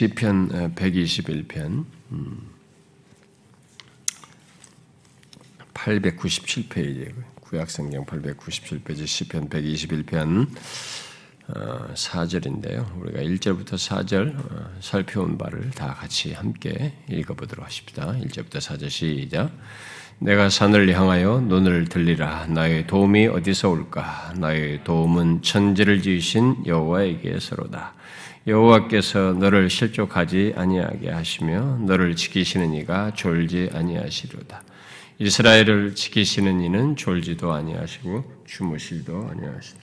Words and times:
시편 0.00 0.74
121편 0.76 1.84
897페이지 5.74 7.12
구약성경 7.42 8.06
897페이지 8.06 9.06
시편 9.06 9.50
121편 9.50 10.48
4절인데요. 11.94 12.78
어, 12.78 12.98
우리가 12.98 13.20
1절부터 13.20 13.72
4절 13.74 14.38
어, 14.38 14.70
살펴온 14.80 15.36
바를 15.36 15.68
다 15.72 15.92
같이 15.92 16.32
함께 16.32 16.94
읽어보도록 17.10 17.66
하십니다. 17.66 18.14
1절부터 18.22 18.56
4절 18.56 18.88
시작. 18.88 19.52
내가 20.18 20.48
산을 20.48 20.96
향하여 20.96 21.40
눈을 21.40 21.90
들리라. 21.90 22.46
나의 22.46 22.86
도움이 22.86 23.26
어디서 23.26 23.68
올까? 23.68 24.32
나의 24.38 24.82
도움은 24.82 25.42
천지를 25.42 26.00
지으신 26.00 26.64
여호와에게서로다. 26.64 28.00
여호와께서 28.46 29.34
너를 29.34 29.68
실족하지 29.68 30.54
아니하게 30.56 31.10
하시며 31.10 31.78
너를 31.78 32.16
지키시는 32.16 32.72
이가 32.74 33.12
졸지 33.14 33.70
아니하시로다. 33.72 34.62
이스라엘을 35.18 35.94
지키시는 35.94 36.62
이는 36.62 36.96
졸지도 36.96 37.52
아니하시고 37.52 38.44
주무실도 38.46 39.28
아니하시다. 39.30 39.80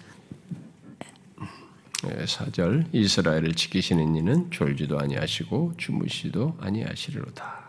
4절 2.01 2.85
이스라엘을 2.91 3.53
지키시는 3.53 4.15
이는 4.15 4.49
졸지도 4.49 4.99
아니하시고 4.99 5.73
주무시도 5.77 6.57
아니하시리로다. 6.59 7.67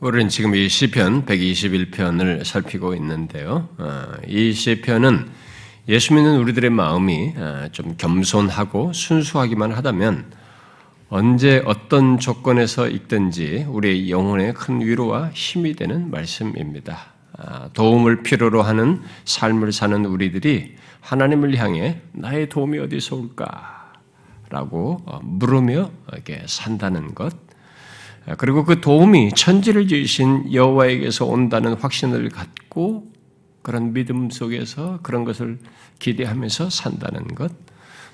우리는 0.00 0.28
지금 0.30 0.54
이 0.54 0.68
시편 0.68 1.26
121편을 1.26 2.44
살피고 2.44 2.94
있는데요. 2.94 3.68
어, 3.76 4.12
이 4.26 4.52
시편은 4.52 5.30
예수 5.88 6.14
믿는 6.14 6.38
우리들의 6.38 6.70
마음이 6.70 7.34
어, 7.36 7.68
좀 7.72 7.94
겸손하고 7.96 8.92
순수하기만 8.92 9.72
하다면 9.72 10.32
언제 11.08 11.62
어떤 11.64 12.18
조건에서 12.18 12.88
읽든지 12.88 13.66
우리의 13.68 14.10
영혼에 14.10 14.52
큰 14.52 14.80
위로와 14.80 15.30
힘이 15.32 15.74
되는 15.74 16.10
말씀입니다. 16.10 16.98
아, 17.36 17.68
도움을 17.72 18.22
필요로 18.22 18.62
하는 18.62 19.00
삶을 19.24 19.72
사는 19.72 20.04
우리들이 20.04 20.76
하나님을 21.00 21.56
향해 21.56 22.00
나의 22.12 22.48
도움이 22.48 22.78
어디서 22.78 23.16
올까? 23.16 23.92
라고 24.50 24.98
어, 25.06 25.18
물으며 25.22 25.90
이렇게 26.12 26.42
산다는 26.46 27.14
것. 27.14 27.34
아, 28.26 28.36
그리고 28.36 28.64
그 28.64 28.80
도움이 28.80 29.32
천지를 29.32 29.88
지으신 29.88 30.52
여호와에게서 30.52 31.24
온다는 31.24 31.74
확신을 31.74 32.28
갖고 32.28 33.09
그런 33.62 33.92
믿음 33.92 34.30
속에서 34.30 35.00
그런 35.02 35.24
것을 35.24 35.58
기대하면서 35.98 36.70
산다는 36.70 37.26
것. 37.34 37.52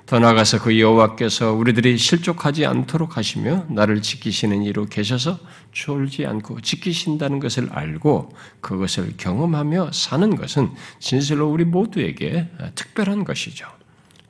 더 0.07 0.19
나아가서 0.19 0.61
그 0.61 0.79
여호와께서 0.79 1.51
우리들이 1.51 1.97
실족하지 1.97 2.65
않도록 2.65 3.17
하시며 3.17 3.65
나를 3.69 4.01
지키시는 4.01 4.63
이로 4.63 4.85
계셔서 4.85 5.37
졸지 5.73 6.25
않고 6.25 6.61
지키신다는 6.61 7.39
것을 7.39 7.69
알고 7.71 8.29
그것을 8.61 9.15
경험하며 9.17 9.91
사는 9.91 10.35
것은 10.35 10.69
진실로 10.99 11.51
우리 11.51 11.65
모두에게 11.65 12.47
특별한 12.75 13.25
것이죠. 13.25 13.67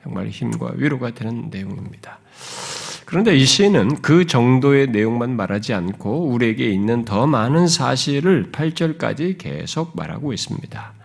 정말 0.02 0.28
힘과 0.30 0.72
위로가 0.74 1.12
되는 1.12 1.48
내용입니다. 1.48 2.18
그런데 3.04 3.36
이 3.36 3.44
시인은 3.44 4.02
그 4.02 4.26
정도의 4.26 4.88
내용만 4.88 5.36
말하지 5.36 5.74
않고 5.74 6.26
우리에게 6.26 6.68
있는 6.68 7.04
더 7.04 7.28
많은 7.28 7.68
사실을 7.68 8.50
8절까지 8.50 9.38
계속 9.38 9.96
말하고 9.96 10.32
있습니다. 10.32 10.97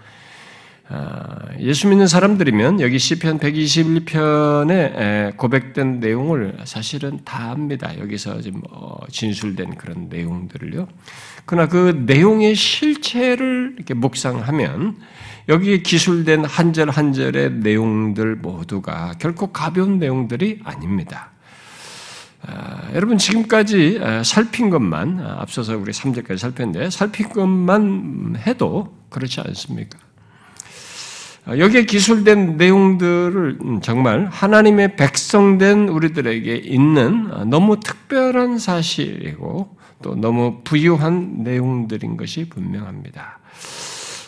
아, 0.89 1.39
예수 1.59 1.87
믿는 1.87 2.07
사람들이면 2.07 2.81
여기 2.81 2.99
시편 2.99 3.39
121편에 3.39 5.37
고백된 5.37 5.99
내용을 6.01 6.57
사실은 6.65 7.19
다 7.23 7.51
압니다. 7.51 7.97
여기서 7.97 8.41
지금 8.41 8.61
뭐 8.69 8.99
진술된 9.09 9.75
그런 9.75 10.09
내용들을요. 10.09 10.87
그러나 11.45 11.69
그 11.69 12.03
내용의 12.05 12.55
실체를 12.55 13.73
이렇게 13.77 13.93
묵상하면 13.93 14.97
여기에 15.49 15.79
기술된 15.79 16.45
한 16.45 16.73
절 16.73 16.89
한 16.89 17.13
절의 17.13 17.53
내용들 17.53 18.35
모두가 18.37 19.13
결코 19.19 19.47
가벼운 19.47 19.99
내용들이 19.99 20.59
아닙니다. 20.63 21.31
아, 22.45 22.89
여러분 22.93 23.17
지금까지 23.17 24.01
살핀 24.25 24.69
것만 24.69 25.19
앞서서 25.21 25.77
우리 25.77 25.93
3절까지 25.93 26.37
살폈는데 26.37 26.89
살핀 26.89 27.29
것만 27.29 28.35
해도 28.45 28.97
그렇지 29.09 29.39
않습니까? 29.39 29.97
어, 31.45 31.57
여기에 31.57 31.83
기술된 31.85 32.57
내용들을 32.57 33.59
정말 33.81 34.27
하나님의 34.31 34.95
백성된 34.95 35.89
우리들에게 35.89 36.55
있는 36.55 37.29
어, 37.31 37.43
너무 37.43 37.79
특별한 37.79 38.57
사실이고 38.59 39.75
또 40.01 40.15
너무 40.15 40.61
부유한 40.63 41.43
내용들인 41.43 42.17
것이 42.17 42.47
분명합니다. 42.49 43.39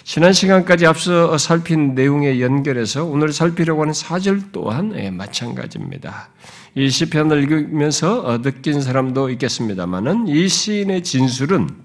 지난 0.03 0.33
시간까지 0.33 0.85
앞서 0.85 1.37
살핀 1.37 1.95
내용에 1.95 2.39
연결해서 2.39 3.05
오늘 3.05 3.33
살피려고 3.33 3.81
하는 3.81 3.93
사절 3.93 4.51
또한 4.51 4.93
예, 4.95 5.09
마찬가지입니다. 5.09 6.29
이 6.75 6.89
시편을 6.89 7.43
읽으면서 7.43 8.21
어, 8.21 8.41
느낀 8.41 8.81
사람도 8.81 9.29
있겠습니다만은 9.31 10.27
이 10.27 10.47
시인의 10.47 11.03
진술은 11.03 11.84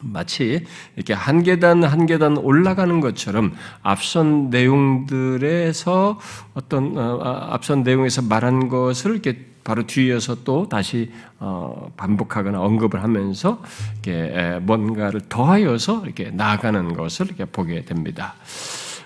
마치 0.00 0.64
이렇게 0.94 1.12
한 1.14 1.42
계단 1.42 1.84
한 1.84 2.06
계단 2.06 2.36
올라가는 2.36 3.00
것처럼 3.00 3.54
앞선 3.82 4.50
내용들에서 4.50 6.18
어떤 6.54 6.98
어, 6.98 7.20
아, 7.22 7.54
앞선 7.54 7.82
내용에서 7.82 8.22
말한 8.22 8.68
것을 8.68 9.12
이렇게 9.12 9.46
바로 9.64 9.84
뒤에서 9.84 10.44
또 10.44 10.68
다시 10.68 11.10
어, 11.40 11.90
반복하거나 11.96 12.60
언급을 12.60 13.02
하면서 13.02 13.60
이렇게 14.04 14.60
뭔가를 14.60 15.22
더하여서 15.28 16.04
이렇게 16.04 16.30
나아가는 16.30 16.94
것을 16.94 17.26
이렇게 17.26 17.44
보게 17.46 17.84
됩니다. 17.84 18.34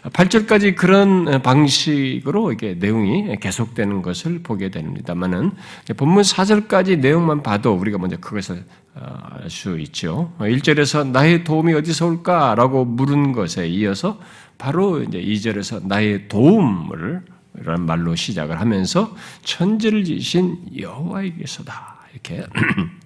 8절까지 0.03 0.77
그런 0.77 1.43
방식으로 1.43 2.53
이게 2.53 2.75
내용이 2.75 3.37
계속되는 3.39 4.03
것을 4.03 4.41
보게 4.43 4.71
됩니다만은 4.71 5.53
본문 5.97 6.22
4절까지 6.22 6.99
내용만 7.01 7.43
봐도 7.43 7.75
우리가 7.75 7.99
먼저 7.99 8.17
그것을 8.17 8.57
어, 8.57 8.79
알 8.95 9.49
수 9.49 9.78
있죠. 9.81 10.33
1절에서 10.39 11.09
나의 11.11 11.45
도움이 11.45 11.73
어디서 11.75 12.06
올까라고 12.06 12.84
물은 12.84 13.33
것에 13.33 13.69
이어서 13.69 14.21
바로 14.59 15.03
이제 15.03 15.21
2절에서 15.21 15.87
나의 15.87 16.28
도움을 16.28 17.23
라는 17.55 17.87
말로 17.87 18.15
시작을 18.15 18.61
하면서 18.61 19.15
천지를 19.43 20.05
지신 20.05 20.59
여호와에게서다 20.78 21.99
이렇게 22.12 22.47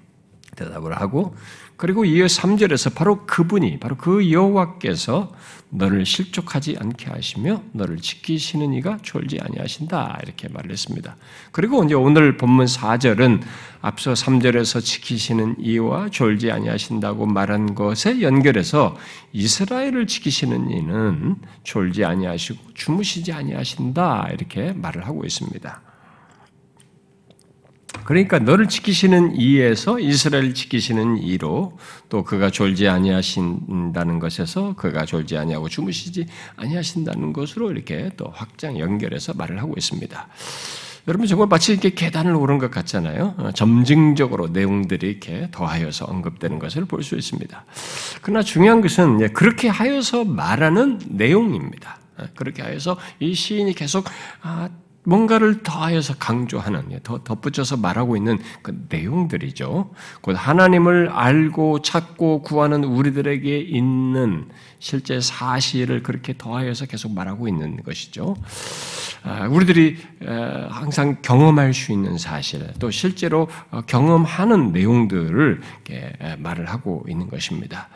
대답을 0.54 1.00
하고 1.00 1.34
그리고 1.76 2.04
이어 2.04 2.26
3절에서 2.26 2.94
바로 2.94 3.26
그분이 3.26 3.81
바로 3.81 3.97
그 3.97 4.31
여호와께서 4.31 5.32
너를 5.70 6.06
실족하지 6.06 6.76
않게 6.78 7.10
하시며 7.10 7.62
너를 7.72 7.97
지키시는 7.97 8.72
이가 8.75 8.98
졸지 9.03 9.41
아니하신다 9.41 10.20
이렇게 10.22 10.48
말을 10.48 10.70
했습니다. 10.70 11.16
그리고 11.50 11.82
이제 11.82 11.94
오늘 11.94 12.37
본문 12.37 12.66
4절은 12.66 13.42
앞서 13.81 14.12
3절에서 14.12 14.82
지키시는 14.82 15.56
이와 15.59 16.10
졸지 16.10 16.53
아니하신다고 16.53 17.26
말한 17.26 17.75
것에 17.75 18.22
연결해서 18.22 18.97
이스라엘을 19.32 20.06
지키시는 20.06 20.71
이는 20.71 21.36
졸지 21.65 22.04
아니하시고 22.04 22.75
주무시지 22.75 23.32
아니하신다 23.32 24.28
이렇게 24.32 24.72
말을 24.72 25.06
하고 25.06 25.25
있습니다. 25.25 25.84
그러니까 28.04 28.38
너를 28.38 28.69
지키시는 28.69 29.37
이에서 29.37 29.98
이스라엘 29.98 30.54
지키시는 30.54 31.19
이로 31.19 31.78
또 32.09 32.22
그가 32.25 32.50
졸지 32.50 32.88
아니하신다는 32.88 34.19
것에서 34.19 34.75
그가 34.75 35.04
졸지 35.06 35.37
아니하고 35.37 35.69
주무시지 35.69 36.26
아니하신다는 36.56 37.32
것으로 37.32 37.70
이렇게 37.70 38.10
또 38.16 38.31
확장 38.32 38.78
연결해서 38.78 39.34
말을 39.34 39.60
하고 39.60 39.75
있습니다. 39.76 40.28
여러분 41.06 41.26
정말 41.26 41.48
마치 41.48 41.72
이렇게 41.72 41.91
계단을 41.91 42.34
오른 42.34 42.56
것 42.56 42.71
같잖아요. 42.71 43.34
어, 43.36 43.51
점증적으로 43.53 44.48
내용들이 44.48 45.06
이렇게 45.10 45.48
더하여서 45.51 46.06
언급되는 46.06 46.59
것을 46.59 46.86
볼 46.86 47.03
수 47.03 47.15
있습니다. 47.15 47.65
그러나 48.22 48.42
중요한 48.42 48.80
것은 48.80 49.33
그렇게 49.34 49.68
하여서 49.68 50.24
말하는 50.24 50.98
내용입니다. 51.10 51.98
어, 52.16 52.24
그렇게 52.34 52.62
하여서 52.62 52.97
이 53.21 53.34
시인이 53.34 53.74
계속 53.74 54.06
아, 54.41 54.71
뭔가를 55.04 55.62
더하여서 55.62 56.15
강조하는, 56.18 57.01
더 57.03 57.22
덧붙여서 57.22 57.77
말하고 57.77 58.16
있는 58.16 58.39
그 58.62 58.86
내용들이죠. 58.89 59.91
곧 60.21 60.33
하나님을 60.36 61.10
알고 61.10 61.83
찾고 61.83 62.42
구하는 62.42 62.84
우리들에게 62.84 63.59
있는 63.59 64.48
실제 64.78 65.21
사실을 65.21 66.03
그렇게 66.03 66.34
더하여서 66.36 66.86
계속 66.86 67.12
말하고 67.12 67.48
있는 67.48 67.83
것이죠. 67.83 68.36
아, 69.22 69.47
우리들이 69.47 69.97
항상 70.68 71.18
경험할 71.22 71.72
수 71.72 71.92
있는 71.92 72.18
사실, 72.18 72.66
또 72.78 72.91
실제로 72.91 73.48
어, 73.71 73.80
경험하는 73.83 74.72
내용들을 74.72 75.60
말을 76.39 76.66
하고 76.66 77.04
있는 77.09 77.28
것입니다. 77.28 77.89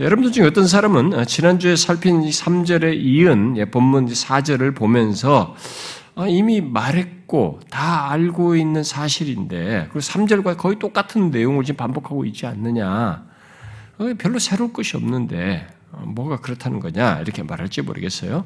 여러분들 0.00 0.32
중에 0.32 0.46
어떤 0.46 0.66
사람은 0.66 1.14
어, 1.14 1.24
지난주에 1.24 1.76
살핀 1.76 2.22
3절에 2.22 2.96
이은 2.98 3.70
본문 3.70 4.06
4절을 4.06 4.74
보면서 4.74 5.54
아, 5.54 6.03
이미 6.28 6.60
말했 6.60 7.24
했고 7.24 7.58
다 7.70 8.10
알고 8.10 8.56
있는 8.56 8.84
사실인데 8.84 9.88
그 9.92 9.98
3절과 9.98 10.56
거의 10.56 10.78
똑같은 10.78 11.30
내용을 11.30 11.64
지금 11.64 11.76
반복하고 11.76 12.24
있지 12.24 12.46
않느냐. 12.46 13.24
어, 13.98 14.14
별로 14.18 14.38
새로울 14.38 14.72
것이 14.72 14.96
없는데 14.96 15.66
어, 15.92 16.04
뭐가 16.06 16.38
그렇다는 16.38 16.80
거냐 16.80 17.20
이렇게 17.20 17.42
말할지 17.42 17.82
모르겠어요. 17.82 18.44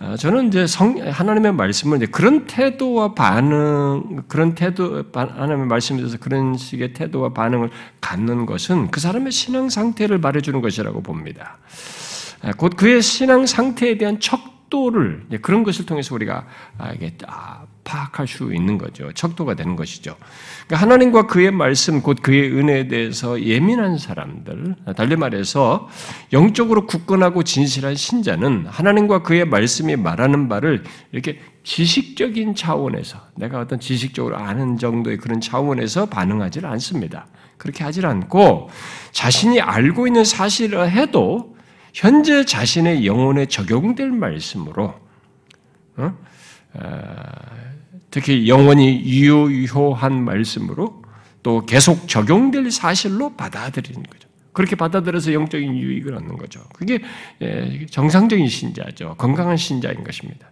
어, 0.00 0.16
저는 0.16 0.48
이제 0.48 0.66
성, 0.66 0.98
하나님의 0.98 1.52
말씀을 1.52 1.98
이제 1.98 2.06
그런 2.06 2.46
태도와 2.46 3.14
반응, 3.14 4.22
그런 4.26 4.54
태도, 4.54 5.04
하나님의 5.12 5.66
말씀에 5.66 5.98
대해서 5.98 6.16
그런 6.18 6.56
식의 6.56 6.92
태도와 6.92 7.32
반응을 7.32 7.70
갖는 8.00 8.46
것은 8.46 8.90
그 8.90 9.00
사람의 9.00 9.30
신앙 9.32 9.68
상태를 9.68 10.18
말해주는 10.18 10.60
것이라고 10.60 11.02
봅니다. 11.02 11.58
곧 12.56 12.76
그의 12.76 13.00
신앙 13.00 13.46
상태에 13.46 13.96
대한 13.96 14.18
척 14.18 14.52
도를, 14.72 15.26
그런 15.42 15.64
것을 15.64 15.84
통해서 15.84 16.14
우리가 16.14 16.46
아, 16.78 16.92
이게 16.92 17.14
파악할 17.84 18.26
수 18.26 18.54
있는 18.54 18.78
거죠. 18.78 19.12
척도가 19.12 19.54
되는 19.54 19.76
것이죠. 19.76 20.16
그러니까 20.66 20.76
하나님과 20.76 21.26
그의 21.26 21.50
말씀, 21.50 22.00
곧 22.00 22.18
그의 22.22 22.50
은혜에 22.56 22.88
대해서 22.88 23.42
예민한 23.42 23.98
사람들, 23.98 24.76
달리 24.96 25.16
말해서 25.16 25.90
영적으로 26.32 26.86
굳건하고 26.86 27.42
진실한 27.42 27.94
신자는 27.94 28.64
하나님과 28.66 29.22
그의 29.22 29.44
말씀이 29.44 29.96
말하는 29.96 30.48
바를 30.48 30.84
이렇게 31.12 31.38
지식적인 31.64 32.54
차원에서, 32.54 33.18
내가 33.34 33.60
어떤 33.60 33.78
지식적으로 33.78 34.38
아는 34.38 34.78
정도의 34.78 35.18
그런 35.18 35.42
차원에서 35.42 36.06
반응하지 36.06 36.60
않습니다. 36.64 37.26
그렇게 37.58 37.84
하질 37.84 38.06
않고 38.06 38.70
자신이 39.12 39.60
알고 39.60 40.06
있는 40.06 40.24
사실을 40.24 40.90
해도 40.90 41.52
현재 41.92 42.44
자신의 42.44 43.06
영혼에 43.06 43.46
적용될 43.46 44.10
말씀으로 44.10 44.94
어? 45.96 46.18
특히 48.10 48.48
영원히 48.48 49.04
유효한 49.04 50.24
말씀으로 50.24 51.02
또 51.42 51.64
계속 51.66 52.08
적용될 52.08 52.70
사실로 52.70 53.34
받아들이는 53.34 54.02
거죠. 54.02 54.28
그렇게 54.52 54.76
받아들여서 54.76 55.32
영적인 55.32 55.76
유익을 55.76 56.14
얻는 56.14 56.36
거죠. 56.36 56.60
그게 56.74 57.00
예, 57.40 57.86
정상적인 57.86 58.48
신자죠. 58.48 59.14
건강한 59.16 59.56
신자인 59.56 60.04
것입니다. 60.04 60.50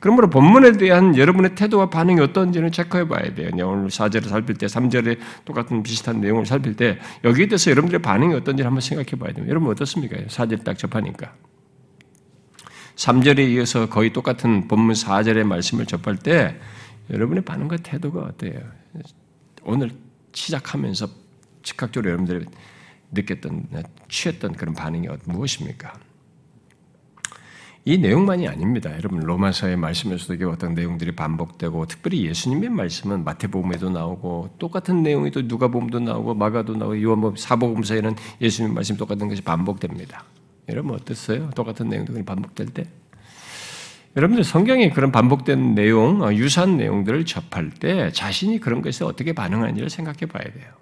그러므로 0.00 0.30
본문에 0.30 0.72
대한 0.72 1.16
여러분의 1.16 1.54
태도와 1.54 1.90
반응이 1.90 2.20
어떤지는 2.20 2.70
체크해 2.70 3.08
봐야 3.08 3.34
돼요. 3.34 3.50
오늘 3.66 3.88
4절을 3.88 4.28
살필 4.28 4.56
때, 4.56 4.66
3절에 4.66 5.18
똑같은 5.44 5.82
비슷한 5.82 6.20
내용을 6.20 6.46
살필 6.46 6.76
때, 6.76 6.98
여기에 7.24 7.48
대해서 7.48 7.70
여러분들의 7.70 8.00
반응이 8.02 8.34
어떤지 8.34 8.62
한번 8.62 8.80
생각해 8.80 9.10
봐야 9.18 9.32
돼요. 9.32 9.46
여러분 9.48 9.70
어떻습니까? 9.70 10.16
4절 10.16 10.62
딱 10.62 10.78
접하니까. 10.78 11.34
3절에 12.94 13.48
이어서 13.50 13.88
거의 13.88 14.12
똑같은 14.12 14.68
본문 14.68 14.94
4절의 14.94 15.44
말씀을 15.44 15.86
접할 15.86 16.16
때 16.16 16.60
여러분의 17.10 17.44
반응과 17.44 17.78
태도가 17.78 18.20
어때요? 18.20 18.60
오늘 19.62 19.90
시작하면서 20.32 21.08
즉각적으로 21.62 22.10
여러분들이 22.10 22.46
느꼈던, 23.12 23.68
취했던 24.08 24.52
그런 24.52 24.74
반응이 24.74 25.08
무엇입니까? 25.24 25.92
이 27.88 27.96
내용만이 27.96 28.46
아닙니다. 28.46 28.94
여러분 28.98 29.20
로마서의 29.20 29.78
말씀에서도 29.78 30.50
어떤 30.50 30.74
내용들이 30.74 31.12
반복되고 31.12 31.86
특별히 31.86 32.26
예수님의 32.26 32.68
말씀은 32.68 33.24
마태복음에도 33.24 33.88
나오고 33.88 34.56
똑같은 34.58 35.02
내용이 35.02 35.30
또 35.30 35.40
누가복음도 35.40 36.00
나오고 36.00 36.34
마가도 36.34 36.76
나오고 36.76 37.02
요한복음 37.02 37.36
사복음서에는 37.36 38.14
예수님 38.42 38.74
말씀 38.74 38.98
똑같은 38.98 39.26
것이 39.30 39.40
반복됩니다. 39.40 40.24
여러분 40.68 40.96
어땠어요? 40.96 41.48
똑같은 41.54 41.88
내용도 41.88 42.12
반복될 42.22 42.66
때? 42.66 42.84
여러분들 44.16 44.44
성경에 44.44 44.90
그런 44.90 45.10
반복된 45.10 45.74
내용, 45.74 46.20
어, 46.20 46.30
유사한 46.34 46.76
내용들을 46.76 47.24
접할 47.24 47.70
때 47.70 48.12
자신이 48.12 48.60
그런 48.60 48.82
것에 48.82 49.06
어떻게 49.06 49.32
반응하는지를 49.32 49.88
생각해 49.88 50.26
봐야 50.26 50.44
돼요. 50.44 50.74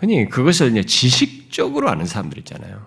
아니, 0.00 0.26
그것을 0.26 0.70
이제 0.70 0.84
지식적으로 0.84 1.90
아는 1.90 2.06
사람들 2.06 2.38
있잖아요. 2.38 2.86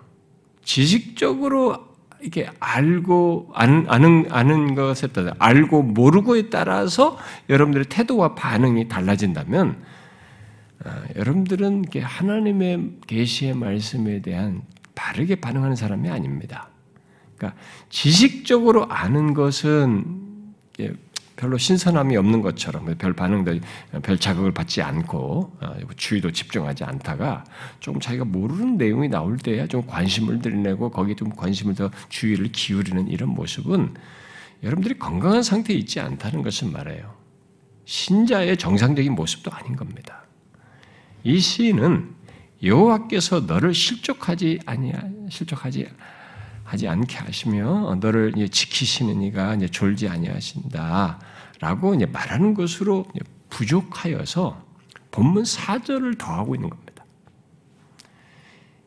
지식적으로 0.64 1.87
이게 2.20 2.48
알고, 2.58 3.52
아는, 3.54 3.86
아는, 3.88 4.74
것에 4.74 5.08
따라, 5.08 5.34
알고 5.38 5.82
모르고에 5.82 6.50
따라서 6.50 7.16
여러분들의 7.48 7.86
태도와 7.88 8.34
반응이 8.34 8.88
달라진다면, 8.88 9.82
어, 10.84 10.90
여러분들은 11.16 11.84
하나님의 12.00 12.90
계시의 13.06 13.54
말씀에 13.54 14.20
대한 14.22 14.62
바르게 14.94 15.36
반응하는 15.36 15.76
사람이 15.76 16.08
아닙니다. 16.08 16.68
그러니까 17.36 17.60
지식적으로 17.88 18.86
아는 18.90 19.34
것은 19.34 20.28
별로 21.38 21.56
신선함이 21.56 22.16
없는 22.16 22.42
것처럼 22.42 22.96
별 22.98 23.12
반응도 23.12 23.60
별 24.02 24.18
자극을 24.18 24.52
받지 24.52 24.82
않고 24.82 25.56
어, 25.60 25.76
주의도 25.96 26.32
집중하지 26.32 26.82
않다가 26.82 27.44
조금 27.78 28.00
자기가 28.00 28.24
모르는 28.24 28.76
내용이 28.76 29.08
나올 29.08 29.36
때야 29.36 29.68
좀 29.68 29.86
관심을 29.86 30.40
들이내고 30.42 30.90
거기에 30.90 31.14
좀 31.14 31.30
관심을 31.30 31.76
더 31.76 31.90
주의를 32.08 32.50
기울이는 32.50 33.06
이런 33.06 33.30
모습은 33.30 33.94
여러분들이 34.64 34.98
건강한 34.98 35.44
상태에 35.44 35.76
있지 35.76 36.00
않다는 36.00 36.42
것을 36.42 36.70
말해요. 36.72 37.14
신자의 37.84 38.56
정상적인 38.56 39.14
모습도 39.14 39.52
아닌 39.52 39.76
겁니다. 39.76 40.24
이 41.22 41.38
시인은 41.38 42.16
여호와께서 42.64 43.40
너를 43.40 43.74
실족하지 43.74 44.58
아니야 44.66 45.00
실족하지 45.30 45.86
하지 46.64 46.88
않게 46.88 47.16
하시며 47.18 47.96
너를 48.00 48.34
지키시는 48.50 49.22
이가 49.22 49.56
졸지 49.70 50.08
아니하신다 50.08 51.20
라고 51.60 51.94
이제 51.94 52.06
말하는 52.06 52.54
것으로 52.54 53.06
부족하여서 53.50 54.64
본문 55.10 55.42
4절을 55.42 56.18
더하고 56.18 56.54
있는 56.54 56.70
겁니다. 56.70 57.04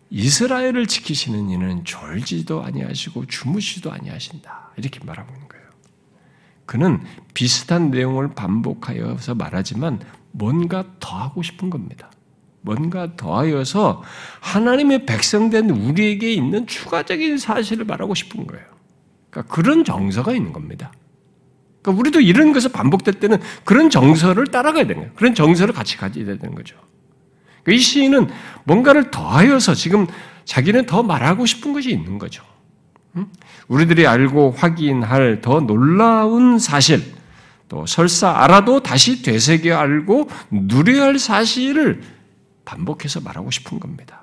이스라엘을 0.10 0.88
지키시는 0.88 1.50
이는 1.50 1.86
졸지도 1.86 2.64
아니하시고 2.64 3.28
주무시도 3.28 3.92
아니하신다. 3.92 4.72
이렇게 4.78 5.00
말하고 5.04 5.34
있는 5.34 5.48
거예요. 5.48 5.66
그는 6.66 7.02
비슷한 7.34 7.92
내용을 7.92 8.34
반복하여서 8.34 9.36
말하지만 9.36 10.02
뭔가 10.32 10.86
더하고 11.00 11.42
싶은 11.42 11.70
겁니다. 11.70 12.12
뭔가 12.62 13.16
더하여서 13.16 14.04
하나님의 14.42 15.06
백성된 15.06 15.70
우리에게 15.70 16.34
있는 16.34 16.68
추가적인 16.68 17.38
사실을 17.38 17.86
말하고 17.86 18.14
싶은 18.14 18.46
거예요. 18.48 18.66
그러니까 19.30 19.54
그런 19.54 19.84
정서가 19.84 20.34
있는 20.34 20.54
겁니다. 20.54 20.92
그러니까 21.82 22.00
우리도 22.00 22.22
이런 22.22 22.54
것을 22.54 22.72
반복될 22.72 23.16
때는 23.16 23.40
그런 23.64 23.90
정서를 23.90 24.48
따라가야 24.48 24.84
되는 24.84 25.02
거예요. 25.02 25.12
그런 25.16 25.34
정서를 25.36 25.74
같이 25.74 25.98
가져야 25.98 26.26
되는 26.26 26.56
거죠. 26.56 26.76
그러니까 27.64 27.80
이 27.80 27.80
시인은 27.80 28.30
뭔가를 28.64 29.12
더하여서 29.12 29.74
지금 29.76 30.08
자기는 30.46 30.86
더 30.86 31.04
말하고 31.04 31.46
싶은 31.46 31.74
것이 31.74 31.92
있는 31.92 32.18
거죠. 32.18 32.44
우리들이 33.68 34.08
알고 34.08 34.52
확인할 34.52 35.42
더 35.42 35.60
놀라운 35.60 36.60
사실, 36.60 37.02
또 37.68 37.86
설사 37.86 38.30
알아도 38.30 38.82
다시 38.82 39.22
되새겨 39.22 39.76
알고 39.78 40.30
누려야 40.50 41.04
할 41.04 41.20
사실을 41.20 42.02
반복해서 42.66 43.22
말하고 43.22 43.52
싶은 43.52 43.80
겁니다. 43.80 44.21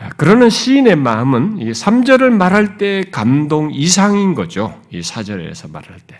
음? 0.00 0.08
그러는 0.16 0.50
시인의 0.50 0.96
마음은 0.96 1.58
3절을 1.58 2.30
말할 2.30 2.78
때 2.78 3.04
감동 3.10 3.70
이상인 3.72 4.34
거죠. 4.34 4.80
이 4.90 5.00
4절에서 5.00 5.70
말할 5.70 6.00
때. 6.00 6.18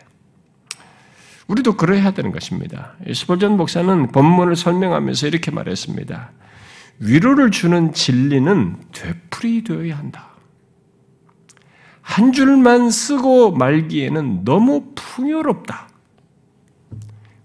우리도 1.48 1.76
그래야 1.76 2.10
되는 2.10 2.32
것입니다. 2.32 2.94
스폴전 3.12 3.56
목사는 3.56 4.08
본문을 4.08 4.56
설명하면서 4.56 5.28
이렇게 5.28 5.50
말했습니다. 5.50 6.32
위로를 6.98 7.50
주는 7.50 7.92
진리는 7.92 8.76
되풀이되어야 8.92 9.96
한다. 9.96 10.30
한 12.02 12.32
줄만 12.32 12.90
쓰고 12.90 13.52
말기에는 13.52 14.44
너무 14.44 14.92
풍요롭다. 14.94 15.88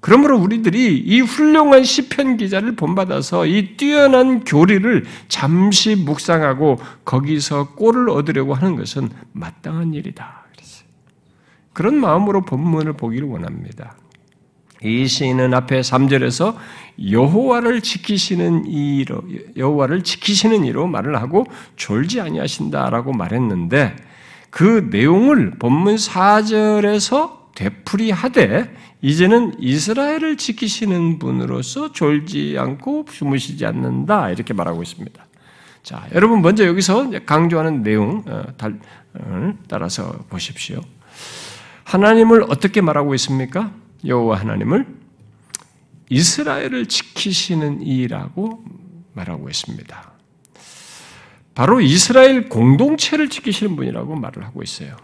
그러므로 0.01 0.37
우리들이 0.37 0.97
이 0.97 1.21
훌륭한 1.21 1.83
시편 1.83 2.37
기자를 2.37 2.75
본받아서 2.75 3.45
이 3.45 3.77
뛰어난 3.77 4.43
교리를 4.43 5.05
잠시 5.27 5.95
묵상하고 5.95 6.79
거기서 7.05 7.75
꼴을 7.75 8.09
얻으려고 8.09 8.53
하는 8.53 8.75
것은 8.75 9.09
마땅한 9.31 9.93
일이다. 9.93 10.41
그런 11.73 11.95
마음으로 11.95 12.41
본문을 12.41 12.93
보기를 12.93 13.27
원합니다. 13.27 13.95
이 14.83 15.07
시인은 15.07 15.53
앞에 15.53 15.81
3절에서 15.81 16.55
여호와를 17.11 17.81
지키시는 17.81 18.65
이로 18.65 19.21
여호와를 19.55 20.03
지키시는 20.03 20.65
이로 20.65 20.87
말을 20.87 21.21
하고 21.21 21.45
졸지 21.75 22.19
아니하신다라고 22.19 23.13
말했는데 23.13 23.95
그 24.49 24.89
내용을 24.91 25.51
본문 25.59 25.95
4절에서 25.95 27.40
되풀이하되 27.55 28.75
이제는 29.01 29.55
이스라엘을 29.59 30.37
지키시는 30.37 31.19
분으로서 31.19 31.91
졸지 31.91 32.55
않고 32.57 33.05
주무시지 33.11 33.65
않는다 33.65 34.29
이렇게 34.29 34.53
말하고 34.53 34.81
있습니다. 34.83 35.25
자, 35.83 36.07
여러분 36.13 36.41
먼저 36.41 36.65
여기서 36.65 37.11
강조하는 37.25 37.81
내용 37.81 38.23
어, 38.27 38.43
어, 39.15 39.53
따라서 39.67 40.11
보십시오. 40.29 40.81
하나님을 41.83 42.43
어떻게 42.43 42.81
말하고 42.81 43.15
있습니까? 43.15 43.73
여호와 44.05 44.39
하나님을 44.39 44.85
이스라엘을 46.09 46.85
지키시는 46.87 47.81
이라고 47.81 48.63
말하고 49.13 49.49
있습니다. 49.49 50.11
바로 51.55 51.81
이스라엘 51.81 52.47
공동체를 52.47 53.29
지키시는 53.29 53.75
분이라고 53.75 54.15
말을 54.15 54.45
하고 54.45 54.63
있어요. 54.63 54.95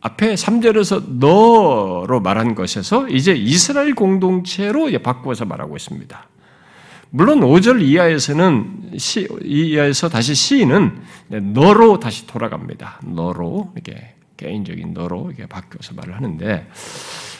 앞에 0.00 0.34
3절에서 0.34 1.18
너로 1.18 2.20
말한 2.20 2.54
것에서 2.54 3.08
이제 3.08 3.32
이스라엘 3.32 3.94
공동체로 3.94 4.90
바꾸어서 5.02 5.44
말하고 5.44 5.76
있습니다. 5.76 6.28
물론 7.10 7.40
5절 7.40 7.82
이하에서는 7.82 8.92
시, 8.98 9.26
이하에서 9.42 10.08
다시 10.08 10.34
시인은 10.34 11.00
너로 11.54 11.98
다시 11.98 12.26
돌아갑니다. 12.26 13.00
너로 13.06 13.72
이렇게 13.74 14.14
개인적인 14.36 14.94
너로 14.94 15.26
이렇게 15.28 15.46
바뀌어서 15.46 15.94
말을 15.94 16.14
하는데 16.14 16.68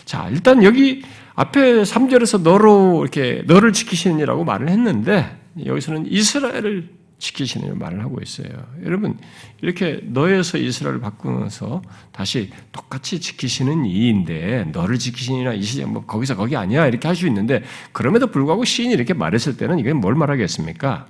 자 0.04 0.28
일단 0.30 0.64
여기 0.64 1.02
앞에 1.34 1.82
3절에서 1.82 2.42
너로 2.42 3.02
이렇게 3.02 3.44
너를 3.46 3.72
지키시느라고 3.72 4.44
말을 4.44 4.68
했는데 4.68 5.38
여기서는 5.64 6.06
이스라엘을 6.10 6.97
지키시는 7.18 7.78
말을 7.78 8.02
하고 8.02 8.20
있어요. 8.22 8.48
여러분 8.84 9.18
이렇게 9.60 10.00
너에서 10.04 10.56
이스라엘을 10.56 11.00
바꾸면서 11.00 11.82
다시 12.12 12.50
똑같이 12.72 13.20
지키시는 13.20 13.84
이인데 13.84 14.64
너를 14.72 14.98
지키시니라 14.98 15.54
이 15.54 15.62
시점 15.62 15.92
뭐 15.92 16.04
거기서 16.06 16.36
거기 16.36 16.56
아니야 16.56 16.86
이렇게 16.86 17.06
할 17.06 17.18
수 17.18 17.26
있는데 17.26 17.64
그럼에도 17.92 18.28
불구하고 18.28 18.64
시인이 18.64 18.94
이렇게 18.94 19.12
말했을 19.12 19.56
때는 19.56 19.78
이게 19.80 19.92
뭘 19.92 20.14
말하겠습니까? 20.14 21.06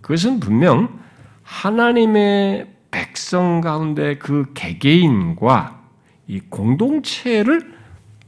그것은 0.00 0.40
분명 0.40 1.00
하나님의 1.44 2.66
백성 2.90 3.60
가운데 3.60 4.18
그 4.18 4.52
개개인과 4.54 5.80
이 6.26 6.40
공동체를 6.40 7.74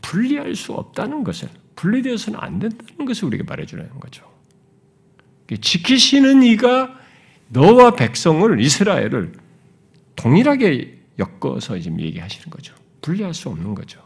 분리할 0.01 0.55
수 0.55 0.73
없다는 0.73 1.25
것을 1.25 1.49
분리되어서는 1.75 2.39
안 2.41 2.59
된다는 2.61 3.05
것을 3.07 3.25
우리에게 3.27 3.45
말해주는 3.45 3.91
거죠. 3.99 4.32
지키시는 5.61 6.43
이가 6.43 6.91
너와 7.49 7.93
백성을 7.93 8.61
이스라엘을 8.61 9.33
동일하게 10.17 10.99
엮어서 11.19 11.79
지금 11.79 12.01
얘기하시는 12.01 12.51
거죠. 12.51 12.75
분리할 13.01 13.35
수 13.35 13.49
없는 13.49 13.75
거죠. 13.75 14.01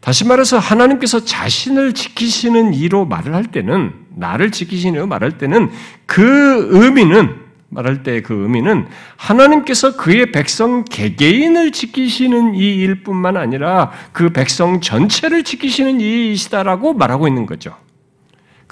다시 0.00 0.24
말해서 0.24 0.58
하나님께서 0.58 1.24
자신을 1.24 1.92
지키시는 1.92 2.74
이로 2.74 3.06
말을 3.06 3.34
할 3.34 3.44
때는 3.44 3.92
나를 4.16 4.50
지키시는 4.50 4.94
이로 4.94 5.06
말할 5.06 5.38
때는 5.38 5.70
그 6.06 6.68
의미는 6.70 7.42
말할 7.68 8.02
때 8.02 8.20
그 8.20 8.34
의미는 8.34 8.86
하나님께서 9.16 9.96
그의 9.96 10.30
백성 10.30 10.84
개개인을 10.84 11.72
지키시는 11.72 12.54
이일 12.54 13.02
뿐만 13.02 13.36
아니라 13.36 13.90
그 14.12 14.30
백성 14.30 14.80
전체를 14.80 15.42
지키시는 15.42 16.00
이이시다라고 16.00 16.92
말하고 16.94 17.28
있는 17.28 17.46
거죠. 17.46 17.74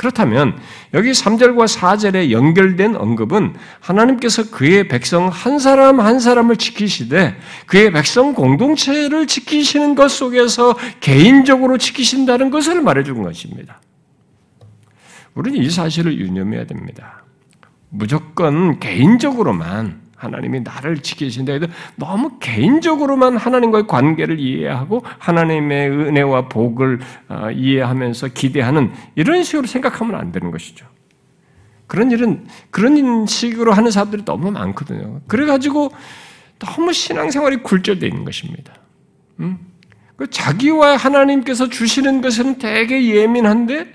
그렇다면 0.01 0.59
여기 0.95 1.11
3절과 1.11 1.69
4절에 1.69 2.31
연결된 2.31 2.97
언급은 2.97 3.53
하나님께서 3.81 4.51
그의 4.51 4.89
백성 4.89 5.29
한 5.29 5.59
사람 5.59 6.01
한 6.01 6.19
사람을 6.19 6.57
지키시되 6.57 7.37
그의 7.67 7.93
백성 7.93 8.33
공동체를 8.33 9.27
지키시는 9.27 9.95
것 9.97 10.11
속에서 10.11 10.75
개인적으로 11.01 11.77
지키신다는 11.77 12.49
것을 12.49 12.81
말해주는 12.81 13.23
것입니다. 13.23 13.83
우리는 15.35 15.61
이 15.61 15.69
사실을 15.69 16.19
유념해야 16.19 16.65
됩니다. 16.65 17.23
무조건 17.91 18.81
개인적으로만 18.81 20.01
하나님이 20.21 20.61
나를 20.61 20.99
지키신다 20.99 21.55
해도 21.55 21.67
너무 21.97 22.39
개인적으로만 22.41 23.39
하나님과의 23.39 23.87
관계를 23.87 24.39
이해하고 24.39 25.03
하나님의 25.19 25.91
은혜와 25.91 26.49
복을 26.49 27.01
어, 27.29 27.51
이해하면서 27.51 28.29
기대하는 28.29 28.93
이런 29.15 29.43
식으로 29.43 29.67
생각하면 29.67 30.17
안 30.17 30.31
되는 30.31 30.51
것이죠. 30.51 30.87
그런 31.87 32.11
일은 32.11 32.47
그런 32.71 33.27
식으로 33.27 33.73
하는 33.73 33.91
사람들이 33.91 34.25
너무 34.27 34.51
많거든요. 34.51 35.23
그래가지고 35.27 35.91
너무 36.59 36.93
신앙생활이 36.93 37.63
굴절되어 37.63 38.07
있는 38.07 38.25
것입니다. 38.25 38.75
음? 39.41 39.59
그 40.17 40.29
자기와 40.29 40.97
하나님께서 40.97 41.71
주시는 41.71 42.21
것은 42.21 42.59
되게 42.59 43.17
예민한데 43.17 43.91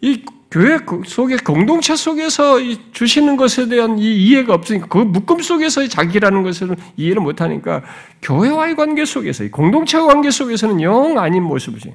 이 0.00 0.24
교회 0.50 0.78
속에 1.06 1.36
공동체 1.36 1.94
속에서 1.94 2.58
주시는 2.92 3.36
것에 3.36 3.68
대한 3.68 3.98
이 3.98 4.16
이해가 4.26 4.52
없으니까 4.52 4.88
그 4.88 4.98
묶음 4.98 5.40
속에서 5.40 5.86
자기라는 5.86 6.42
것을 6.42 6.76
이해를 6.96 7.22
못 7.22 7.40
하니까 7.40 7.82
교회와의 8.20 8.74
관계 8.74 9.04
속에서 9.04 9.48
공동체 9.50 9.98
관계 10.00 10.30
속에서는 10.30 10.80
영 10.82 11.18
아닌 11.18 11.44
모습이지. 11.44 11.94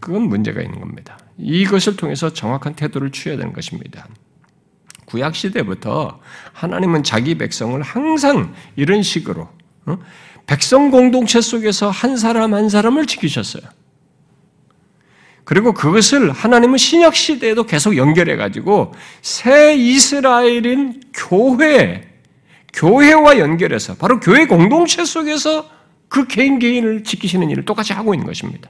그건 0.00 0.22
문제가 0.22 0.62
있는 0.62 0.80
겁니다. 0.80 1.18
이것을 1.36 1.96
통해서 1.96 2.32
정확한 2.32 2.74
태도를 2.74 3.10
취해야 3.12 3.36
되는 3.38 3.52
것입니다. 3.52 4.08
구약 5.04 5.34
시대부터 5.34 6.20
하나님은 6.52 7.02
자기 7.02 7.36
백성을 7.36 7.80
항상 7.82 8.54
이런 8.76 9.02
식으로 9.02 9.48
어? 9.86 9.98
백성 10.46 10.90
공동체 10.90 11.40
속에서 11.40 11.90
한 11.90 12.16
사람 12.16 12.54
한 12.54 12.68
사람을 12.68 13.06
지키셨어요. 13.06 13.62
그리고 15.48 15.72
그것을 15.72 16.30
하나님은 16.30 16.76
신약 16.76 17.16
시대에도 17.16 17.64
계속 17.64 17.96
연결해 17.96 18.36
가지고 18.36 18.92
새 19.22 19.74
이스라엘인 19.76 21.00
교회 21.14 22.06
교회와 22.74 23.38
연결해서 23.38 23.94
바로 23.94 24.20
교회 24.20 24.46
공동체 24.46 25.06
속에서 25.06 25.66
그 26.08 26.26
개인 26.26 26.58
개인을 26.58 27.02
지키시는 27.02 27.48
일을 27.48 27.64
똑같이 27.64 27.94
하고 27.94 28.12
있는 28.12 28.26
것입니다. 28.26 28.68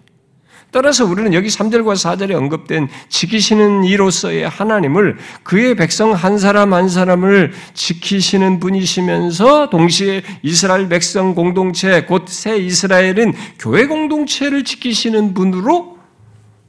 따라서 0.70 1.04
우리는 1.04 1.34
여기 1.34 1.48
3절과 1.48 1.94
4절에 1.94 2.36
언급된 2.36 2.86
지키시는 3.08 3.82
이로서의 3.82 4.48
하나님을 4.48 5.16
그의 5.42 5.74
백성 5.74 6.12
한 6.12 6.38
사람 6.38 6.74
한 6.74 6.88
사람을 6.88 7.54
지키시는 7.74 8.60
분이시면서 8.60 9.70
동시에 9.70 10.22
이스라엘 10.44 10.88
백성 10.88 11.34
공동체 11.34 12.04
곧 12.04 12.28
새 12.28 12.56
이스라엘은 12.56 13.34
교회 13.58 13.86
공동체를 13.86 14.62
지키시는 14.62 15.34
분으로 15.34 15.97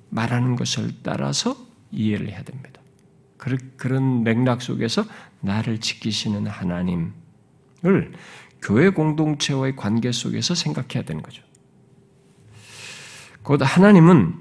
말하는 0.10 0.56
것을 0.56 0.92
따라서 1.04 1.56
이해를 1.92 2.30
해야 2.30 2.44
됩니다. 2.44 2.82
그런 3.78 4.24
맥락 4.24 4.62
속에서 4.62 5.06
나를 5.40 5.80
지키시는 5.80 6.48
하나님을 6.48 7.14
교회 8.62 8.90
공동체와의 8.90 9.76
관계 9.76 10.12
속에서 10.12 10.56
생각해야 10.56 11.06
되는 11.06 11.22
거죠. 11.22 11.44
곧 13.44 13.62
하나님은 13.64 14.36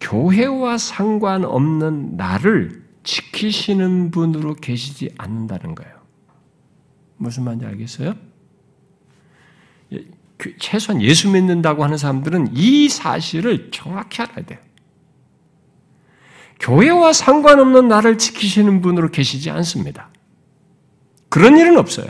교회와 0.00 0.78
상관없는 0.78 2.16
나를 2.16 2.84
지키시는 3.02 4.12
분으로 4.12 4.54
계시지 4.54 5.12
않는다는 5.18 5.74
거예요. 5.74 5.98
무슨 7.16 7.44
말인지 7.44 7.66
알겠어요? 7.66 8.14
그 10.38 10.56
최소한 10.58 11.02
예수 11.02 11.28
믿는다고 11.28 11.84
하는 11.84 11.98
사람들은 11.98 12.50
이 12.54 12.88
사실을 12.88 13.70
정확히 13.72 14.22
알아야 14.22 14.46
돼요. 14.46 14.58
교회와 16.60 17.12
상관없는 17.12 17.88
나를 17.88 18.18
지키시는 18.18 18.80
분으로 18.80 19.10
계시지 19.10 19.50
않습니다. 19.50 20.08
그런 21.28 21.58
일은 21.58 21.76
없어요. 21.76 22.06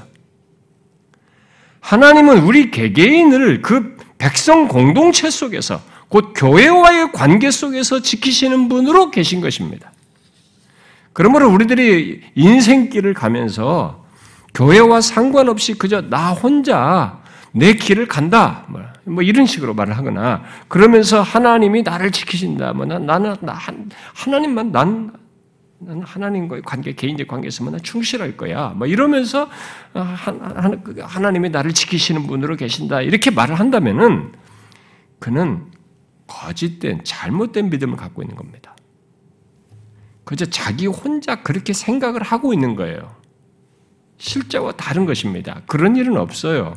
하나님은 1.81 2.43
우리 2.43 2.71
개개인을 2.71 3.63
그 3.63 3.97
백성 4.19 4.69
공동체 4.69 5.31
속에서 5.31 5.81
곧 6.09 6.33
교회와의 6.37 7.13
관계 7.13 7.51
속에서 7.51 8.01
지키시는 8.01 8.69
분으로 8.69 9.11
계신 9.11 9.41
것입니다. 9.41 9.93
그러므로 11.13 11.51
우리들이 11.51 12.23
인생길을 12.35 13.15
가면서 13.15 14.07
교회와 14.55 15.01
상관없이 15.01 15.75
그저 15.75 16.03
나 16.03 16.33
혼자 16.33 17.23
내 17.59 17.75
길을 17.75 18.07
간다. 18.07 18.65
뭐, 18.69 18.81
뭐 19.05 19.23
이런 19.23 19.47
식으로 19.47 19.75
말을 19.75 19.97
하거나 19.97 20.45
그러면서 20.69 21.21
하나님이 21.21 21.83
나를 21.83 22.13
지키신다. 22.13 22.73
뭐 22.73 22.87
나는 22.87 23.37
나 23.41 23.59
하나님만 24.15 24.73
난 24.73 25.13
나는 25.81 26.03
하나님과의 26.03 26.63
관계, 26.63 26.93
개인적 26.93 27.29
관계에서만 27.29 27.73
난 27.73 27.83
충실할 27.83 28.37
거야. 28.37 28.71
뭐 28.77 28.87
이러면서 28.87 29.49
하나님이 29.95 31.51
나를 31.51 31.73
지키시는 31.73 32.27
분으로 32.27 32.57
계신다. 32.57 33.01
이렇게 33.01 33.31
말을 33.31 33.59
한다면은 33.59 34.33
그는 35.21 35.67
거짓된 36.27 37.03
잘못된 37.05 37.71
믿음을 37.71 37.97
갖고 37.97 38.23
있는 38.23 38.35
겁니다. 38.37 38.77
그저 40.25 40.47
자기 40.47 40.87
혼자 40.87 41.43
그렇게 41.43 41.73
생각을 41.73 42.23
하고 42.23 42.53
있는 42.53 42.75
거예요. 42.75 43.17
실제와 44.19 44.73
다른 44.73 45.07
것입니다. 45.07 45.63
그런 45.67 45.97
일은 45.97 46.17
없어요. 46.17 46.77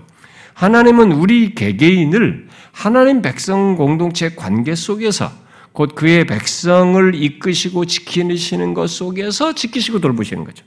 하나님은 0.53 1.12
우리 1.13 1.55
개개인을 1.55 2.48
하나님 2.72 3.22
백성 3.22 3.75
공동체 3.75 4.36
관계 4.36 4.75
속에서 4.75 5.31
곧 5.72 5.96
그의 5.96 6.25
백성을 6.25 7.15
이끄시고 7.15 7.86
지키시는 7.86 8.74
것 8.74 8.89
속에서 8.89 9.53
지키시고 9.55 10.00
돌보시는 10.00 10.43
거죠. 10.43 10.65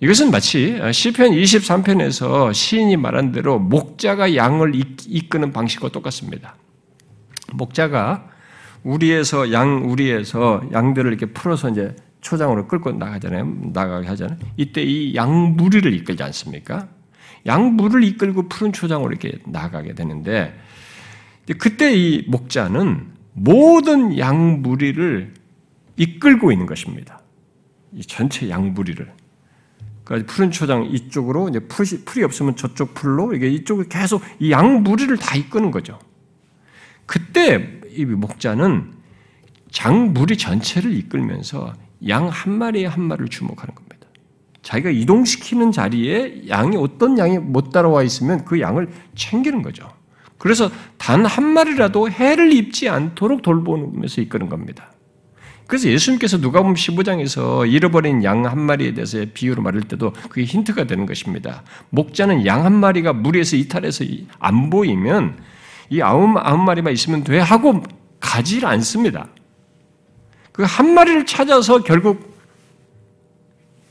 이것은 0.00 0.30
마치 0.30 0.78
시편 0.92 1.30
23편에서 1.30 2.52
시인이 2.52 2.96
말한 2.96 3.32
대로 3.32 3.58
목자가 3.58 4.34
양을 4.36 4.72
이끄는 5.06 5.52
방식과 5.52 5.88
똑같습니다. 5.88 6.56
목자가 7.52 8.28
우리에서 8.82 9.52
양 9.52 9.90
우리에서 9.90 10.62
양들을 10.72 11.10
이렇게 11.10 11.26
풀어서 11.32 11.70
이제 11.70 11.96
초장으로 12.20 12.68
끌고 12.68 12.92
나가잖아요. 12.92 13.70
나가게 13.72 14.06
하잖아요. 14.08 14.38
이때 14.56 14.82
이 14.82 15.14
양 15.14 15.56
무리를 15.56 15.92
이끌지 15.94 16.22
않습니까? 16.22 16.88
양 17.46 17.74
무를 17.76 18.04
이끌고 18.04 18.48
푸른 18.48 18.72
초장으로 18.72 19.10
이렇게 19.10 19.38
나가게 19.46 19.94
되는데 19.94 20.58
그때 21.58 21.94
이 21.94 22.24
목자는 22.28 23.12
모든 23.34 24.18
양 24.18 24.62
무리를 24.62 25.34
이끌고 25.96 26.52
있는 26.52 26.66
것입니다. 26.66 27.20
이 27.92 28.02
전체 28.02 28.48
양 28.48 28.72
무리를. 28.72 29.12
그러니까 30.04 30.32
푸른 30.32 30.50
초장 30.50 30.84
이쪽으로 30.84 31.48
이제 31.48 31.60
풀이, 31.60 32.04
풀이 32.04 32.24
없으면 32.24 32.56
저쪽 32.56 32.94
풀로 32.94 33.34
이게 33.34 33.48
이쪽을 33.48 33.88
계속 33.88 34.22
이 34.38 34.50
양 34.50 34.82
무리를 34.82 35.16
다 35.18 35.36
이끄는 35.36 35.70
거죠. 35.70 35.98
그때 37.06 37.80
이 37.90 38.04
목자는 38.04 38.92
장 39.70 40.12
무리 40.12 40.36
전체를 40.36 40.92
이끌면서 40.94 41.72
양 42.08 42.28
한 42.28 42.52
마리에 42.58 42.86
한 42.86 43.02
마리를 43.02 43.28
주목하는 43.28 43.74
겁니다. 43.74 43.83
자기가 44.64 44.90
이동시키는 44.90 45.70
자리에 45.72 46.48
양이 46.48 46.76
어떤 46.76 47.18
양이 47.18 47.38
못 47.38 47.70
따라와 47.70 48.02
있으면 48.02 48.44
그 48.44 48.60
양을 48.60 48.88
챙기는 49.14 49.62
거죠. 49.62 49.88
그래서 50.38 50.70
단 50.98 51.24
한 51.26 51.44
마리라도 51.44 52.10
해를 52.10 52.52
입지 52.52 52.88
않도록 52.88 53.42
돌보면서 53.42 54.20
이끄는 54.22 54.48
겁니다. 54.48 54.90
그래서 55.66 55.88
예수님께서 55.88 56.38
누가복음 56.38 56.74
15장에서 56.74 57.70
잃어버린 57.70 58.24
양 58.24 58.44
한 58.46 58.58
마리에 58.60 58.92
대해서 58.94 59.24
비유로 59.32 59.62
말할 59.62 59.82
때도 59.82 60.12
그게 60.28 60.44
힌트가 60.44 60.84
되는 60.84 61.06
것입니다. 61.06 61.62
목자는 61.90 62.44
양 62.46 62.64
한 62.64 62.74
마리가 62.74 63.12
물에서 63.12 63.56
이탈해서 63.56 64.04
안 64.38 64.70
보이면 64.70 65.38
이 65.90 66.00
아홉, 66.02 66.36
아홉 66.38 66.58
마리만 66.58 66.92
있으면 66.92 67.22
돼 67.24 67.38
하고 67.38 67.82
가지를 68.20 68.66
않습니다. 68.68 69.28
그 70.52 70.62
한 70.64 70.94
마리를 70.94 71.26
찾아서 71.26 71.82
결국 71.82 72.33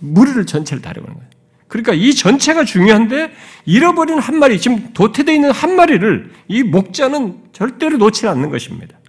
무리를 0.04 0.46
전체를 0.46 0.82
다루는 0.82 1.14
거예요. 1.14 1.30
그러니까 1.68 1.94
이 1.94 2.14
전체가 2.14 2.66
중요한데 2.66 3.32
잃어버린 3.66 4.20
한 4.20 4.38
마리, 4.38 4.60
지금 4.60 4.94
도태되어 4.94 5.34
있는 5.34 5.52
한 5.52 5.76
마리를 5.76 6.32
이 6.48 6.62
목자는 6.62 7.46
절대로 7.52 7.98
놓지 7.98 8.28
않는 8.28 8.50
것입니다. 8.50 9.00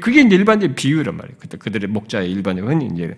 그게 0.00 0.22
이제 0.22 0.34
일반적인 0.34 0.74
비유란 0.74 1.16
말이에요. 1.16 1.38
그들의 1.58 1.88
목자의 1.88 2.32
일반적인 2.32 2.70
흔히 2.70 2.88
이제. 2.92 3.16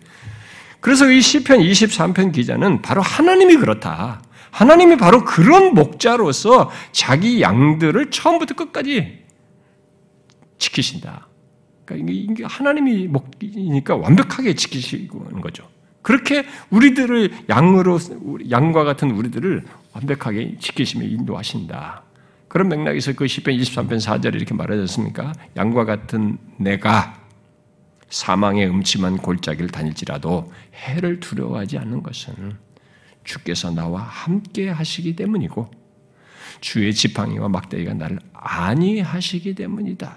그래서 0.81 1.11
이 1.11 1.21
시편 1.21 1.61
23편 1.61 2.33
기자는 2.33 2.83
바로 2.83 3.01
하나님이 3.01 3.57
그렇다. 3.57 4.23
하나님이 4.51 4.97
바로 4.97 5.25
그런 5.25 5.75
목자로서 5.75 6.71
자기 6.93 7.41
양들을 7.41 8.11
처음부터 8.11 8.55
끝까지 8.55 9.25
지키신다. 10.59 11.29
그러니까 11.87 12.13
이게 12.13 12.45
하나님이 12.45 13.07
목이니까 13.09 13.97
완벽하게 13.97 14.55
지키시고 14.55 15.25
하는 15.25 15.41
거죠. 15.41 15.67
그렇게 16.03 16.45
우리들을 16.71 17.49
양으로 17.49 17.99
양과 18.51 18.85
같은 18.85 19.11
우리들을 19.11 19.65
완벽하게 19.93 20.59
지키시며 20.59 21.07
인도하신다. 21.07 22.05
그런 22.49 22.69
맥락에서 22.69 23.13
그 23.13 23.27
시편 23.27 23.55
23편 23.55 23.99
4절에 23.99 24.35
이렇게 24.35 24.55
말하셨습니까? 24.55 25.33
양과 25.57 25.85
같은 25.85 26.39
내가 26.57 27.23
사망의 28.09 28.69
음침한 28.69 29.19
골짜기를 29.19 29.69
다닐지라도 29.69 30.51
해를 30.75 31.21
두려워하지 31.21 31.79
않는 31.79 32.03
것은 32.03 32.57
주께서 33.25 33.71
나와 33.71 34.01
함께 34.01 34.71
하시기 34.71 35.15
때문이고 35.15 35.71
주의 36.61 36.93
지팡이와 36.95 37.49
막대기가 37.49 37.93
나를 37.95 38.19
안위하시기 38.33 39.55
때문이다. 39.55 40.17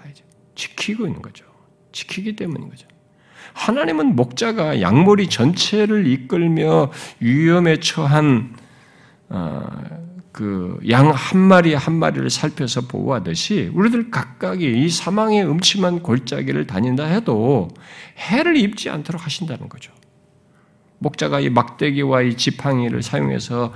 지키고 0.54 1.06
있는 1.06 1.20
거죠. 1.20 1.44
지키기 1.92 2.36
때문인 2.36 2.70
거죠. 2.70 2.88
하나님은 3.54 4.16
목자가 4.16 4.80
양머리 4.80 5.28
전체를 5.28 6.06
이끌며 6.06 6.90
위험에 7.20 7.80
처한 7.80 8.54
어, 9.28 9.66
그양 10.32 11.10
한 11.10 11.40
마리 11.40 11.74
한 11.74 11.94
마리를 11.94 12.28
살펴서 12.30 12.82
보호하듯이 12.82 13.70
우리들 13.74 14.10
각각이 14.10 14.84
이 14.84 14.88
사망의 14.88 15.44
음침한 15.44 16.00
골짜기를 16.00 16.66
다닌다 16.66 17.04
해도 17.04 17.68
해를 18.16 18.56
입지 18.56 18.88
않도록 18.88 19.24
하신다는 19.24 19.68
거죠. 19.68 19.92
목자가 20.98 21.40
이 21.40 21.50
막대기와 21.50 22.22
이 22.22 22.36
지팡이를 22.36 23.02
사용해서 23.02 23.74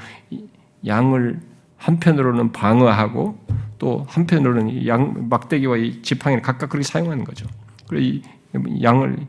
양을 0.87 1.41
한편으로는 1.77 2.53
방어하고 2.53 3.39
또 3.79 4.07
한편으로는 4.09 4.87
양 4.87 5.29
막대기와 5.29 5.77
이 5.77 6.01
지팡이를 6.03 6.43
각각 6.43 6.71
그렇게 6.71 6.87
사용하는 6.87 7.25
거죠. 7.25 7.47
그리고 7.89 8.27
이 8.69 8.83
양을 8.83 9.27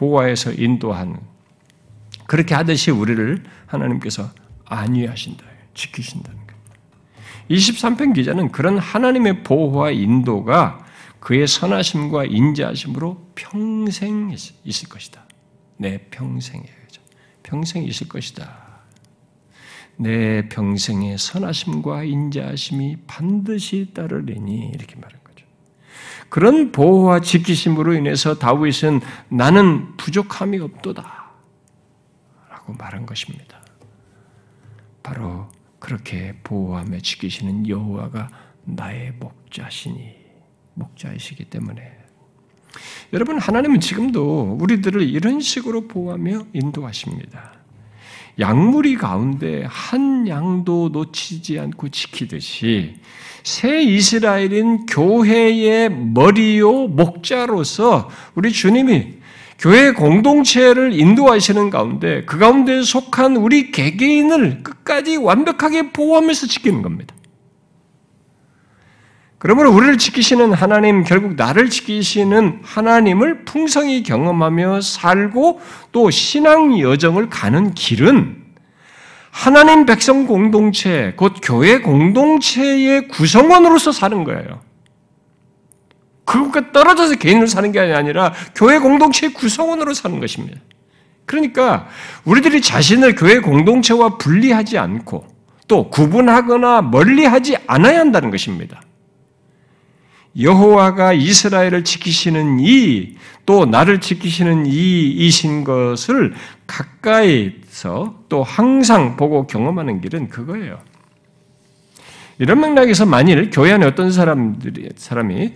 보호해서 0.00 0.52
인도하는 0.52 1.18
그렇게 2.26 2.54
하듯이 2.54 2.90
우리를 2.90 3.44
하나님께서 3.66 4.30
안위하신다, 4.64 5.44
지키신다는 5.74 6.38
거예요. 6.46 6.62
23편 7.50 8.14
기자는 8.14 8.50
그런 8.50 8.78
하나님의 8.78 9.42
보호와 9.42 9.90
인도가 9.90 10.86
그의 11.18 11.46
선하심과 11.46 12.24
인자하심으로 12.24 13.32
평생 13.34 14.34
있을 14.64 14.88
것이다. 14.88 15.26
내 15.76 15.98
평생에 15.98 16.64
평생 17.42 17.84
있을 17.84 18.08
것이다. 18.08 18.70
내 19.96 20.48
평생에 20.48 21.18
선하심과 21.18 22.04
인자하심이 22.04 22.96
반드시 23.06 23.90
따르리니 23.92 24.70
이렇게 24.74 24.94
말합니다. 24.96 25.29
그런 26.30 26.70
보호와 26.72 27.20
지키심으로 27.20 27.94
인해서 27.94 28.38
다윗은 28.38 29.00
나는 29.28 29.96
부족함이 29.96 30.58
없도다. 30.60 31.30
라고 32.48 32.72
말한 32.72 33.04
것입니다. 33.04 33.60
바로 35.02 35.48
그렇게 35.80 36.36
보호하며 36.44 37.00
지키시는 37.00 37.68
여호와가 37.68 38.28
나의 38.64 39.12
목자시니 39.18 40.14
목자이시기 40.74 41.46
때문에 41.46 41.98
여러분 43.12 43.38
하나님은 43.38 43.80
지금도 43.80 44.56
우리들을 44.60 45.02
이런 45.02 45.40
식으로 45.40 45.88
보호하며 45.88 46.46
인도하십니다. 46.52 47.59
양무리 48.40 48.96
가운데 48.96 49.64
한 49.68 50.26
양도 50.26 50.88
놓치지 50.90 51.58
않고 51.58 51.90
지키듯이 51.90 52.94
새 53.42 53.82
이스라엘인 53.82 54.86
교회의 54.86 55.90
머리요 55.90 56.88
목자로서 56.88 58.10
우리 58.34 58.50
주님이 58.50 59.20
교회 59.58 59.92
공동체를 59.92 60.98
인도하시는 60.98 61.68
가운데 61.68 62.24
그 62.24 62.38
가운데 62.38 62.82
속한 62.82 63.36
우리 63.36 63.70
개개인을 63.70 64.62
끝까지 64.62 65.18
완벽하게 65.18 65.92
보호하면서 65.92 66.46
지키는 66.46 66.80
겁니다. 66.80 67.14
그러므로 69.40 69.72
우리를 69.72 69.96
지키시는 69.96 70.52
하나님, 70.52 71.02
결국 71.02 71.34
나를 71.34 71.70
지키시는 71.70 72.60
하나님을 72.62 73.46
풍성히 73.46 74.02
경험하며 74.02 74.82
살고 74.82 75.62
또 75.92 76.10
신앙 76.10 76.78
여정을 76.78 77.30
가는 77.30 77.72
길은 77.72 78.36
하나님 79.30 79.86
백성 79.86 80.26
공동체, 80.26 81.14
곧 81.16 81.36
교회 81.42 81.78
공동체의 81.78 83.08
구성원으로서 83.08 83.92
사는 83.92 84.24
거예요. 84.24 84.60
그것과 86.26 86.72
떨어져서 86.72 87.14
개인으로 87.14 87.46
사는 87.46 87.72
게 87.72 87.80
아니라 87.80 88.34
교회 88.54 88.78
공동체의 88.78 89.32
구성원으로 89.32 89.94
사는 89.94 90.20
것입니다. 90.20 90.60
그러니까 91.24 91.88
우리들이 92.26 92.60
자신을 92.60 93.14
교회 93.14 93.40
공동체와 93.40 94.18
분리하지 94.18 94.76
않고 94.76 95.26
또 95.66 95.88
구분하거나 95.88 96.82
멀리하지 96.82 97.56
않아야 97.66 98.00
한다는 98.00 98.30
것입니다. 98.30 98.82
여호와가 100.38 101.12
이스라엘을 101.12 101.84
지키시는 101.84 102.60
이, 102.60 103.16
또 103.46 103.66
나를 103.66 104.00
지키시는 104.00 104.66
이이신 104.66 105.64
것을 105.64 106.34
가까이서 106.66 108.24
또 108.28 108.42
항상 108.42 109.16
보고 109.16 109.46
경험하는 109.46 110.00
길은 110.00 110.28
그거예요. 110.28 110.78
이런 112.38 112.60
맥락에서 112.60 113.06
만일 113.06 113.50
교회 113.50 113.72
안에 113.72 113.84
어떤 113.86 114.12
사람들이, 114.12 114.90
사람이 114.96 115.52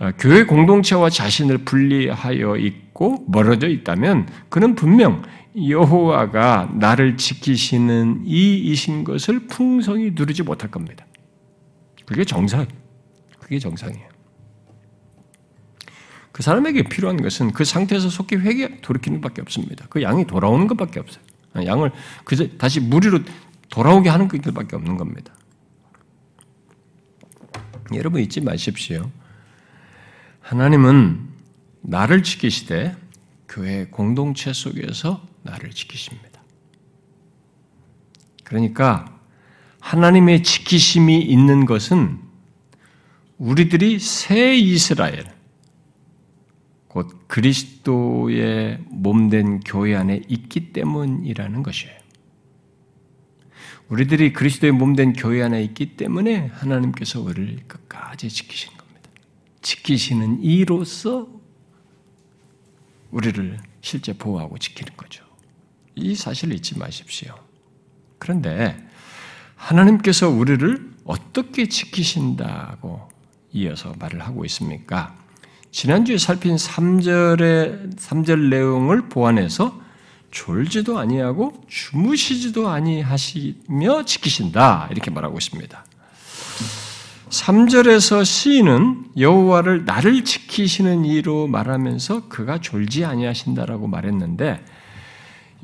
어, 0.00 0.10
교회 0.18 0.44
공동체와 0.44 1.08
자신을 1.08 1.58
분리하여 1.58 2.56
있고 2.56 3.24
멀어져 3.28 3.68
있다면 3.68 4.28
그는 4.48 4.74
분명 4.74 5.22
여호와가 5.56 6.70
나를 6.74 7.16
지키시는 7.16 8.22
이이신 8.26 9.04
것을 9.04 9.46
풍성히 9.46 10.10
누리지 10.14 10.42
못할 10.42 10.70
겁니다. 10.70 11.06
그게 12.06 12.24
정상, 12.24 12.66
그게 13.38 13.60
정상이에요. 13.60 14.13
그 16.34 16.42
사람에게 16.42 16.82
필요한 16.82 17.16
것은 17.22 17.52
그 17.52 17.64
상태에서 17.64 18.10
속히 18.10 18.34
회개, 18.34 18.80
돌이키는 18.80 19.20
것밖에 19.20 19.40
없습니다. 19.42 19.86
그 19.88 20.02
양이 20.02 20.26
돌아오는 20.26 20.66
것밖에 20.66 20.98
없어요. 20.98 21.22
양을 21.54 21.92
그저 22.24 22.48
다시 22.58 22.80
무리로 22.80 23.20
돌아오게 23.70 24.08
하는 24.08 24.26
것밖에 24.26 24.74
없는 24.74 24.96
겁니다. 24.96 25.32
여러분 27.94 28.20
잊지 28.20 28.40
마십시오. 28.40 29.12
하나님은 30.40 31.20
나를 31.82 32.24
지키시되 32.24 32.96
교회 33.48 33.86
공동체 33.86 34.52
속에서 34.52 35.24
나를 35.44 35.70
지키십니다. 35.70 36.42
그러니까 38.42 39.20
하나님의 39.78 40.42
지키심이 40.42 41.16
있는 41.22 41.64
것은 41.64 42.18
우리들이 43.38 44.00
새 44.00 44.56
이스라엘, 44.56 45.33
곧 46.94 47.26
그리스도의 47.26 48.78
몸된 48.88 49.60
교회 49.66 49.96
안에 49.96 50.22
있기 50.28 50.72
때문이라는 50.72 51.64
것이에요. 51.64 51.98
우리들이 53.88 54.32
그리스도의 54.32 54.70
몸된 54.70 55.14
교회 55.14 55.42
안에 55.42 55.60
있기 55.64 55.96
때문에 55.96 56.52
하나님께서 56.54 57.20
우리를 57.20 57.64
끝까지 57.66 58.28
지키신 58.28 58.76
겁니다. 58.76 59.10
지키시는 59.60 60.44
이로써 60.44 61.26
우리를 63.10 63.58
실제 63.80 64.16
보호하고 64.16 64.58
지키는 64.58 64.96
거죠. 64.96 65.24
이 65.96 66.14
사실을 66.14 66.54
잊지 66.54 66.78
마십시오. 66.78 67.34
그런데 68.20 68.76
하나님께서 69.56 70.28
우리를 70.28 70.92
어떻게 71.04 71.68
지키신다고 71.68 73.08
이어서 73.52 73.92
말을 73.98 74.20
하고 74.20 74.44
있습니까? 74.44 75.23
지난주에 75.74 76.18
살핀 76.18 76.54
3절의 76.54 77.96
3절 77.96 78.48
내용을 78.48 79.08
보완해서 79.08 79.76
졸지도 80.30 81.00
아니하고 81.00 81.52
주무시지도 81.68 82.68
아니하시며 82.68 84.04
지키신다 84.04 84.86
이렇게 84.92 85.10
말하고 85.10 85.36
있습니다. 85.36 85.84
3절에서 87.28 88.24
시인은 88.24 89.06
여호와를 89.18 89.84
나를 89.84 90.24
지키시는 90.24 91.06
이로 91.06 91.48
말하면서 91.48 92.28
그가 92.28 92.60
졸지 92.60 93.04
아니하신다라고 93.04 93.88
말했는데 93.88 94.64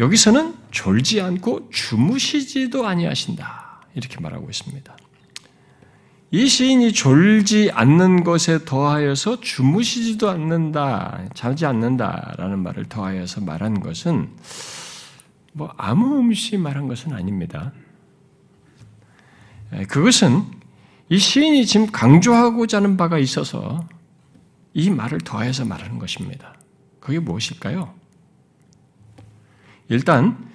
여기서는 0.01 0.57
졸지 0.73 1.21
않고 1.21 1.71
주무시지도 1.71 2.85
아니하신다 2.85 3.83
이렇게 3.95 4.19
말하고 4.19 4.51
있습니다. 4.51 4.97
이 6.33 6.47
시인이 6.47 6.93
졸지 6.93 7.73
않는 7.73 8.23
것에 8.23 8.65
더하여서 8.65 9.41
주무시지도 9.41 10.31
않는다, 10.31 11.25
자지 11.35 11.67
않는다라는 11.67 12.61
말을 12.61 12.85
더하여서 12.85 13.41
말한 13.41 13.81
것은 13.81 14.31
뭐 15.53 15.75
아무 15.77 16.21
음시 16.21 16.57
말한 16.57 16.87
것은 16.87 17.13
아닙니다. 17.13 17.73
그것은 19.89 20.45
이 21.09 21.19
시인이 21.19 21.67
지금 21.67 21.89
강조하고자 21.89 22.77
하는 22.77 22.97
바가 22.97 23.19
있어서 23.19 23.89
이 24.73 24.89
말을 24.89 25.19
더해서 25.19 25.65
말하는 25.65 25.99
것입니다. 25.99 26.55
그게 27.01 27.19
무엇일까요? 27.19 27.93
일단 29.89 30.49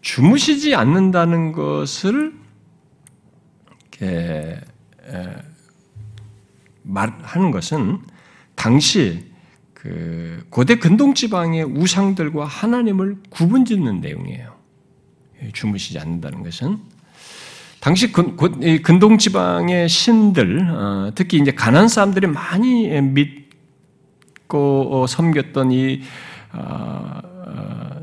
주무시지 0.00 0.74
않는다는 0.74 1.52
것을 1.52 2.32
말하는 6.82 7.50
것은 7.50 7.98
당시 8.54 9.30
그 9.74 10.44
고대 10.50 10.76
근동 10.76 11.14
지방의 11.14 11.64
우상들과 11.64 12.44
하나님을 12.44 13.16
구분짓는 13.30 14.00
내용이에요. 14.00 14.52
주무시지 15.52 15.98
않는다는 15.98 16.42
것은 16.44 16.78
당시 17.80 18.12
근동 18.12 19.18
지방의 19.18 19.88
신들, 19.88 20.70
어, 20.70 21.10
특히 21.16 21.38
이제 21.38 21.50
가난 21.50 21.88
사람들이 21.88 22.28
많이 22.28 22.88
믿고 24.46 25.06
섬겼던 25.08 25.72
이 25.72 26.02
어, 26.52 27.20
어, 27.46 28.01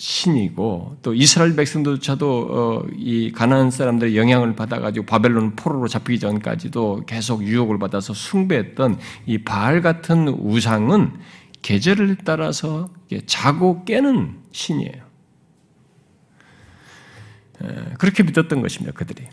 신이고 0.00 0.98
또 1.02 1.12
이스라엘 1.12 1.56
백성들조차도 1.56 2.48
어, 2.50 2.86
이 2.96 3.32
가나안 3.32 3.72
사람들의 3.72 4.16
영향을 4.16 4.54
받아가지고 4.54 5.06
바벨론 5.06 5.56
포로로 5.56 5.88
잡히기 5.88 6.20
전까지도 6.20 7.02
계속 7.04 7.42
유혹을 7.42 7.80
받아서 7.80 8.14
숭배했던 8.14 9.00
이 9.26 9.38
바알 9.38 9.82
같은 9.82 10.28
우상은 10.28 11.14
계절을 11.62 12.18
따라서 12.24 12.88
자고 13.26 13.84
깨는 13.84 14.36
신이에요. 14.52 15.08
그렇게 17.98 18.22
믿었던 18.22 18.62
것입니다. 18.62 18.96
그들이. 18.96 19.24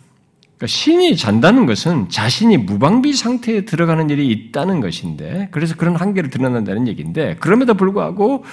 그러니까 0.57 0.65
신이 0.65 1.15
잔다는 1.15 1.67
것은 1.67 2.09
자신이 2.09 2.57
무방비 2.57 3.13
상태에 3.13 3.65
들어가는 3.65 4.09
일이 4.09 4.31
있다는 4.31 4.79
것인데, 4.79 5.49
그래서 5.51 5.75
그런 5.75 5.95
한계를 5.95 6.31
드러난다는 6.31 6.87
얘기인데, 6.87 7.35
그럼에도 7.35 7.75
불구하고 7.75 8.43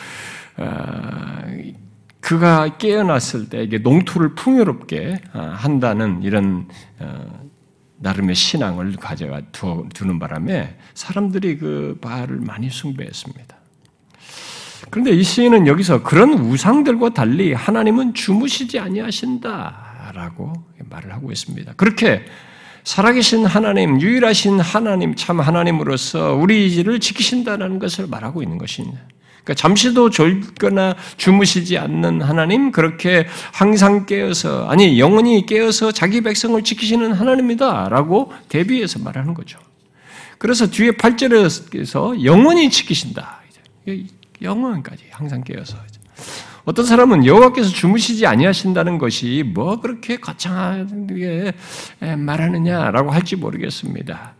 어, 0.59 0.66
그가 2.22 2.78
깨어났을 2.78 3.48
때 3.48 3.64
이게 3.64 3.78
농토를 3.78 4.35
풍요롭게 4.37 5.20
어, 5.35 5.40
한다는 5.40 6.22
이런 6.22 6.68
어, 7.00 7.42
나름의 7.98 8.35
신앙을 8.35 8.96
가져가 8.96 9.42
두는 9.50 10.18
바람에 10.18 10.76
사람들이 10.94 11.58
그 11.58 11.98
바알을 12.00 12.38
많이 12.38 12.70
숭배했습니다. 12.70 13.56
그런데 14.90 15.11
이 15.11 15.22
시인은 15.22 15.66
여기서 15.66 16.02
그런 16.02 16.32
우상들과 16.32 17.11
달리 17.11 17.52
하나님은 17.54 18.14
주무시지 18.14 18.78
아니하신다라고 18.78 20.52
말을 20.90 21.12
하고 21.12 21.32
있습니다. 21.32 21.72
그렇게 21.74 22.24
살아계신 22.85 23.46
하나님, 23.46 24.00
유일하신 24.00 24.61
하나님, 24.61 25.14
참 25.16 25.40
하나님으로서 25.40 26.35
우리를 26.35 27.00
지키신다는 27.00 27.78
것을 27.78 28.06
말하고 28.06 28.42
있는 28.42 28.58
것입니다. 28.58 29.00
그러니까 29.44 29.55
잠시도 29.55 30.11
졸거나 30.11 30.94
주무시지 31.16 31.76
않는 31.78 32.22
하나님, 32.22 32.70
그렇게 32.70 33.26
항상 33.52 34.07
깨어서, 34.07 34.68
아니, 34.68 35.00
영원히 35.00 35.46
깨어서 35.46 35.90
자기 35.92 36.20
백성을 36.20 36.62
지키시는 36.62 37.12
하나님이다 37.12 37.88
라고 37.88 38.33
대비해서 38.48 38.98
말하는 39.00 39.35
거죠. 39.35 39.59
그래서 40.38 40.68
뒤에 40.68 40.92
8절에서 40.92 42.24
영원히 42.24 42.70
지키신다. 42.70 43.40
영원까지 44.40 45.05
항상 45.11 45.42
깨어서. 45.42 45.76
어떤 46.64 46.85
사람은 46.85 47.26
여호와께서 47.26 47.70
주무시지 47.70 48.24
아니하신다는 48.24 48.98
것이 48.98 49.42
뭐 49.44 49.81
그렇게 49.81 50.18
거창하게 50.18 51.52
말하느냐라고 52.16 53.11
할지 53.11 53.35
모르겠습니다. 53.35 54.35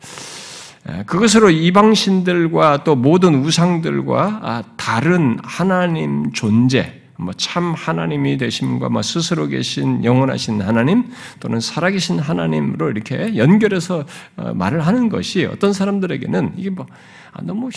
그것으로 1.07 1.51
이방신들과 1.51 2.85
또 2.85 2.97
모든 2.97 3.37
우상들과 3.37 4.40
아, 4.42 4.62
다른 4.77 5.38
하나님 5.42 6.33
존재, 6.33 7.01
뭐참 7.16 7.75
하나님이 7.75 8.37
되심과 8.37 8.88
뭐 8.88 9.01
스스로 9.03 9.47
계신 9.47 10.05
영원하신 10.05 10.61
하나님 10.61 11.05
또는 11.38 11.61
살아계신 11.61 12.18
하나님으로 12.18 12.90
이렇게 12.90 13.37
연결해서 13.37 14.05
어, 14.37 14.55
말을 14.55 14.85
하는 14.85 15.09
것이 15.09 15.45
어떤 15.45 15.73
사람들에게는 15.73 16.55
이게 16.57 16.71
뭐 16.71 16.87
아, 17.33 17.40
너무 17.42 17.71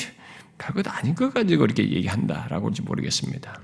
별것 0.58 0.88
아닌 0.88 1.14
것 1.14 1.34
가지고 1.34 1.66
이렇게 1.66 1.84
얘기한다라고 1.84 2.68
할지 2.68 2.82
모르겠습니다. 2.82 3.60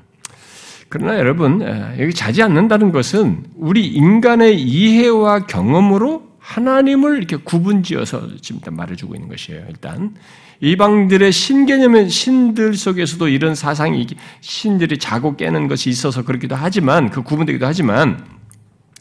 그러나 0.88 1.18
여러분 1.18 1.62
여기 2.00 2.14
자지 2.14 2.44
않는다는 2.44 2.92
것은 2.92 3.46
우리 3.56 3.88
인간의 3.88 4.62
이해와 4.62 5.46
경험으로 5.46 6.31
하나님을 6.42 7.18
이렇게 7.18 7.38
구분지어서 7.38 8.38
지금 8.42 8.76
말해주고 8.76 9.16
있는 9.16 9.30
것이에요. 9.30 9.64
일단 9.70 10.16
이방들의 10.60 11.32
신개념의 11.32 12.10
신들 12.10 12.76
속에서도 12.76 13.28
이런 13.30 13.56
사상이 13.56 14.06
신들이 14.42 14.98
자고 14.98 15.38
깨는 15.38 15.68
것이 15.68 15.90
있어서 15.90 16.24
그렇기도 16.24 16.56
하지만 16.56 17.10
그 17.10 17.24
구분되기도 17.24 17.66
하지만 17.66 18.26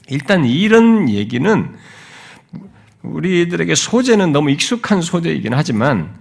일단 0.09 0.45
이런 0.45 1.09
얘기는 1.09 1.75
우리들에게 3.03 3.75
소재는 3.75 4.33
너무 4.33 4.51
익숙한 4.51 5.01
소재이긴 5.01 5.55
하지만 5.55 6.15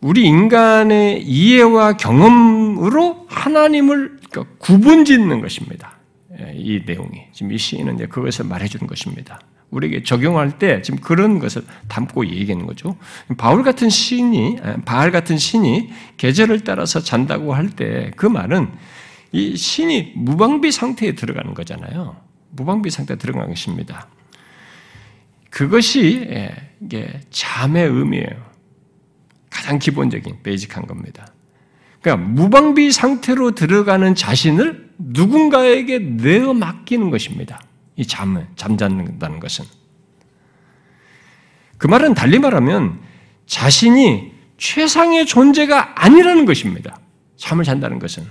우리 0.00 0.24
인간의 0.24 1.22
이해와 1.22 1.96
경험으로 1.96 3.26
하나님을 3.28 4.18
그러니까 4.30 4.54
구분짓는 4.58 5.40
것입니다. 5.40 5.96
예, 6.38 6.52
이 6.54 6.82
내용이 6.84 7.28
지금 7.32 7.52
이 7.52 7.58
시인은 7.58 8.08
그것을 8.08 8.44
말해주는 8.44 8.86
것입니다. 8.86 9.40
우리에게 9.70 10.02
적용할 10.02 10.58
때 10.58 10.80
지금 10.82 11.00
그런 11.00 11.38
것을 11.38 11.62
담고 11.88 12.26
얘기하는 12.26 12.66
거죠. 12.66 12.96
바울 13.36 13.62
같은 13.62 13.90
신이, 13.90 14.58
바알 14.84 15.10
같은 15.10 15.36
신이 15.38 15.90
계절을 16.16 16.60
따라서 16.64 17.00
잔다고 17.00 17.54
할 17.54 17.70
때 17.70 18.12
그 18.16 18.26
말은 18.26 18.68
이 19.32 19.56
신이 19.56 20.12
무방비 20.16 20.70
상태에 20.72 21.14
들어가는 21.14 21.52
거잖아요. 21.54 22.16
무방비 22.50 22.90
상태에 22.90 23.16
들어가는 23.16 23.48
것입니다. 23.48 24.08
그것이 25.50 26.26
예, 26.30 26.54
이게 26.80 27.20
잠의 27.30 27.86
의미예요. 27.86 28.46
가장 29.50 29.78
기본적인 29.78 30.42
베이직한 30.42 30.86
겁니다. 30.86 31.26
그러니까 32.00 32.28
무방비 32.28 32.92
상태로 32.92 33.52
들어가는 33.52 34.14
자신을 34.14 34.90
누군가에게 34.98 35.98
내어 35.98 36.54
맡기는 36.54 37.10
것입니다. 37.10 37.60
이 37.96 38.06
잠을, 38.06 38.46
잠자는다는 38.56 39.40
것은. 39.40 39.64
그 41.78 41.86
말은 41.86 42.14
달리 42.14 42.38
말하면 42.38 43.00
자신이 43.46 44.32
최상의 44.58 45.26
존재가 45.26 46.02
아니라는 46.02 46.46
것입니다. 46.46 46.98
잠을 47.36 47.64
잔다는 47.64 47.98
것은. 47.98 48.24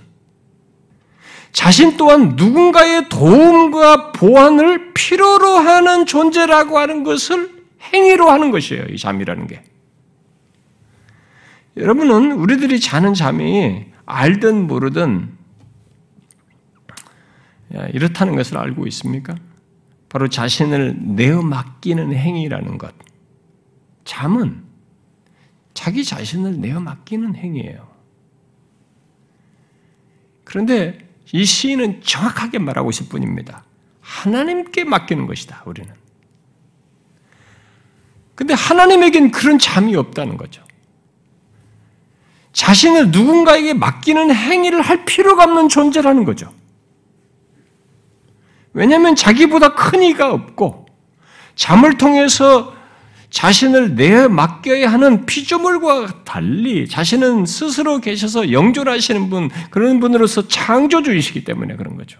자신 1.51 1.95
또한 1.95 2.35
누군가의 2.35 3.07
도움과 3.09 4.11
보완을 4.11 4.93
필요로 4.93 5.57
하는 5.57 6.05
존재라고 6.05 6.77
하는 6.77 7.03
것을 7.03 7.49
행위로 7.93 8.29
하는 8.29 8.51
것이에요. 8.51 8.85
이 8.89 8.97
잠이라는 8.97 9.47
게. 9.47 9.63
여러분은 11.77 12.33
우리들이 12.33 12.79
자는 12.79 13.13
잠이 13.13 13.85
알든 14.05 14.67
모르든 14.67 15.35
이렇다는 17.93 18.35
것을 18.35 18.57
알고 18.57 18.87
있습니까? 18.87 19.35
바로 20.15 20.29
자신을 20.29 20.95
내어 20.97 21.41
맡기는 21.41 22.13
행위라는 22.13 22.77
것. 22.77 22.95
잠은 24.05 24.63
자기 25.73 26.05
자신을 26.05 26.61
내어 26.61 26.79
맡기는 26.79 27.35
행위예요. 27.35 27.85
그런데 30.45 30.97
이 31.33 31.43
시인은 31.43 31.99
정확하게 31.99 32.59
말하고 32.59 32.91
있을 32.91 33.09
뿐입니다. 33.09 33.65
하나님께 33.99 34.85
맡기는 34.85 35.27
것이다, 35.27 35.63
우리는. 35.65 35.93
근데 38.35 38.53
하나님에겐 38.53 39.31
그런 39.31 39.59
잠이 39.59 39.97
없다는 39.97 40.37
거죠. 40.37 40.63
자신을 42.53 43.11
누군가에게 43.11 43.73
맡기는 43.73 44.33
행위를 44.33 44.81
할 44.81 45.03
필요가 45.03 45.43
없는 45.43 45.67
존재라는 45.67 46.23
거죠. 46.23 46.53
왜냐하면 48.75 49.15
자기보다 49.15 49.73
큰 49.73 50.03
이가 50.03 50.31
없고 50.31 50.85
잠을 51.55 51.97
통해서 51.97 52.75
자신을 53.29 53.95
내 53.95 54.27
맡겨야 54.27 54.91
하는 54.91 55.25
피조물과 55.25 56.23
달리 56.23 56.87
자신은 56.87 57.45
스스로 57.45 57.99
계셔서 57.99 58.51
영존하시는 58.51 59.29
분, 59.29 59.49
그런 59.71 59.99
분으로서 59.99 60.47
창조주이시기 60.47 61.43
때문에 61.43 61.75
그런 61.75 61.97
거죠. 61.97 62.19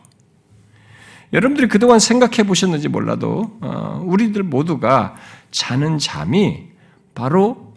여러분들이 1.34 1.68
그동안 1.68 2.00
생각해 2.00 2.44
보셨는지 2.44 2.88
몰라도, 2.88 3.58
어, 3.62 4.02
우리들 4.06 4.44
모두가 4.44 5.15
자는 5.52 6.00
잠이 6.00 6.68
바로 7.13 7.74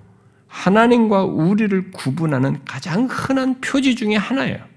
하나님과 0.46 1.24
우리를 1.24 1.90
구분하는 1.92 2.60
가장 2.64 3.06
흔한 3.10 3.60
표지 3.60 3.94
중의 3.94 4.18
하나예요. 4.18 4.67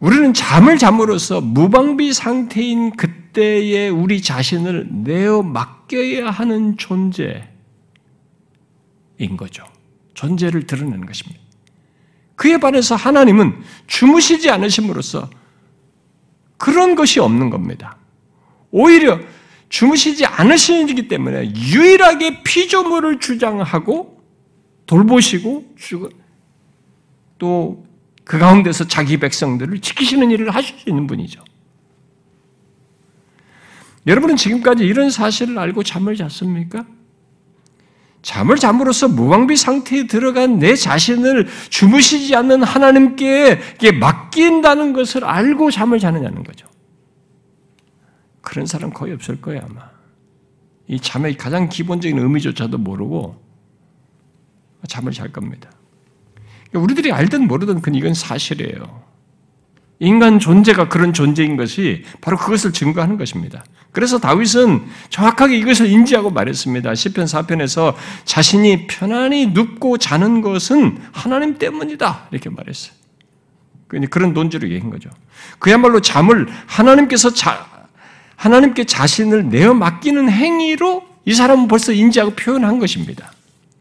우리는 0.00 0.32
잠을 0.32 0.78
잠으로써 0.78 1.42
무방비 1.42 2.14
상태인 2.14 2.90
그때의 2.92 3.90
우리 3.90 4.22
자신을 4.22 4.88
내어 4.90 5.42
맡겨야 5.42 6.30
하는 6.30 6.78
존재인 6.78 7.44
거죠. 9.36 9.64
존재를 10.14 10.66
드러내는 10.66 11.04
것입니다. 11.04 11.38
그에 12.34 12.58
반해서 12.58 12.94
하나님은 12.94 13.62
주무시지 13.86 14.48
않으심으로써 14.48 15.28
그런 16.56 16.94
것이 16.94 17.20
없는 17.20 17.50
겁니다. 17.50 17.98
오히려 18.70 19.20
주무시지 19.68 20.24
않으시기 20.24 21.08
때문에 21.08 21.52
유일하게 21.54 22.42
피조물을 22.42 23.20
주장하고 23.20 24.22
돌보시고 24.86 25.74
또 27.38 27.89
그 28.30 28.38
가운데서 28.38 28.86
자기 28.86 29.16
백성들을 29.16 29.80
지키시는 29.80 30.30
일을 30.30 30.54
하실 30.54 30.78
수 30.78 30.88
있는 30.88 31.08
분이죠. 31.08 31.42
여러분은 34.06 34.36
지금까지 34.36 34.84
이런 34.84 35.10
사실을 35.10 35.58
알고 35.58 35.82
잠을 35.82 36.14
잤습니까? 36.14 36.86
잠을 38.22 38.54
잠으로써 38.54 39.08
무방비 39.08 39.56
상태에 39.56 40.06
들어간 40.06 40.60
내 40.60 40.76
자신을 40.76 41.48
주무시지 41.70 42.36
않는 42.36 42.62
하나님께 42.62 43.58
맡긴다는 43.98 44.92
것을 44.92 45.24
알고 45.24 45.72
잠을 45.72 45.98
자느냐는 45.98 46.44
거죠. 46.44 46.68
그런 48.42 48.64
사람 48.64 48.92
거의 48.92 49.12
없을 49.12 49.40
거예요, 49.40 49.62
아마. 49.68 49.90
이 50.86 51.00
잠의 51.00 51.36
가장 51.36 51.68
기본적인 51.68 52.16
의미조차도 52.16 52.78
모르고 52.78 53.42
잠을 54.86 55.10
잘 55.10 55.32
겁니다. 55.32 55.68
우리들이 56.72 57.12
알든 57.12 57.48
모르든 57.48 57.80
그 57.80 57.90
이건 57.92 58.14
사실이에요. 58.14 59.10
인간 59.98 60.38
존재가 60.38 60.88
그런 60.88 61.12
존재인 61.12 61.56
것이 61.56 62.04
바로 62.20 62.38
그것을 62.38 62.72
증거하는 62.72 63.18
것입니다. 63.18 63.62
그래서 63.92 64.18
다윗은 64.18 64.84
정확하게 65.10 65.58
이것을 65.58 65.86
인지하고 65.86 66.30
말했습니다. 66.30 66.94
시편 66.94 67.26
4편에서 67.26 67.94
자신이 68.24 68.86
편안히 68.86 69.48
눕고 69.48 69.98
자는 69.98 70.40
것은 70.40 70.98
하나님 71.12 71.58
때문이다. 71.58 72.28
이렇게 72.30 72.48
말했어요. 72.48 72.94
그런 74.08 74.32
논지로 74.32 74.68
얘기한 74.68 74.90
거죠. 74.90 75.10
그야말로 75.58 76.00
잠을 76.00 76.48
하나님께서 76.66 77.34
자, 77.34 77.66
하나님께 78.36 78.84
자신을 78.84 79.50
내어 79.50 79.74
맡기는 79.74 80.30
행위로 80.30 81.02
이 81.26 81.34
사람은 81.34 81.68
벌써 81.68 81.92
인지하고 81.92 82.32
표현한 82.32 82.78
것입니다. 82.78 83.32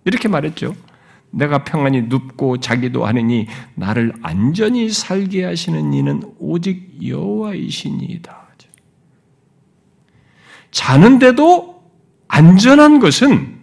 이렇게 0.04 0.28
말했죠. 0.28 0.76
내가 1.32 1.64
평안히 1.64 2.04
눕고 2.04 2.58
자기도 2.58 3.06
하느니 3.06 3.48
나를 3.76 4.14
안전히 4.22 4.90
살게 4.90 5.46
하시는 5.46 5.94
이는 5.94 6.22
오직 6.40 7.08
여호와이시니이다. 7.08 8.40
자는데도 10.72 11.82
안전한 12.28 13.00
것은 13.00 13.60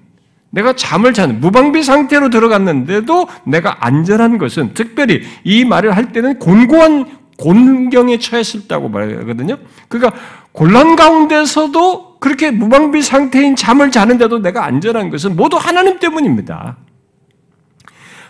내가 0.50 0.74
잠을 0.74 1.12
자는 1.12 1.40
무방비 1.40 1.82
상태로 1.82 2.30
들어갔는데도 2.30 3.28
내가 3.44 3.84
안전한 3.86 4.38
것은 4.38 4.74
특별히 4.74 5.22
이 5.44 5.64
말을 5.64 5.96
할 5.96 6.12
때는 6.12 6.38
곤고한 6.38 7.06
곤경에 7.36 8.18
처했었다고 8.18 8.88
말하거든요. 8.88 9.58
그러니까 9.88 10.18
곤란 10.52 10.96
가운데서도 10.96 12.18
그렇게 12.18 12.50
무방비 12.50 13.02
상태인 13.02 13.54
잠을 13.54 13.90
자는데도 13.90 14.38
내가 14.38 14.64
안전한 14.64 15.10
것은 15.10 15.36
모두 15.36 15.58
하나님 15.58 15.98
때문입니다. 15.98 16.78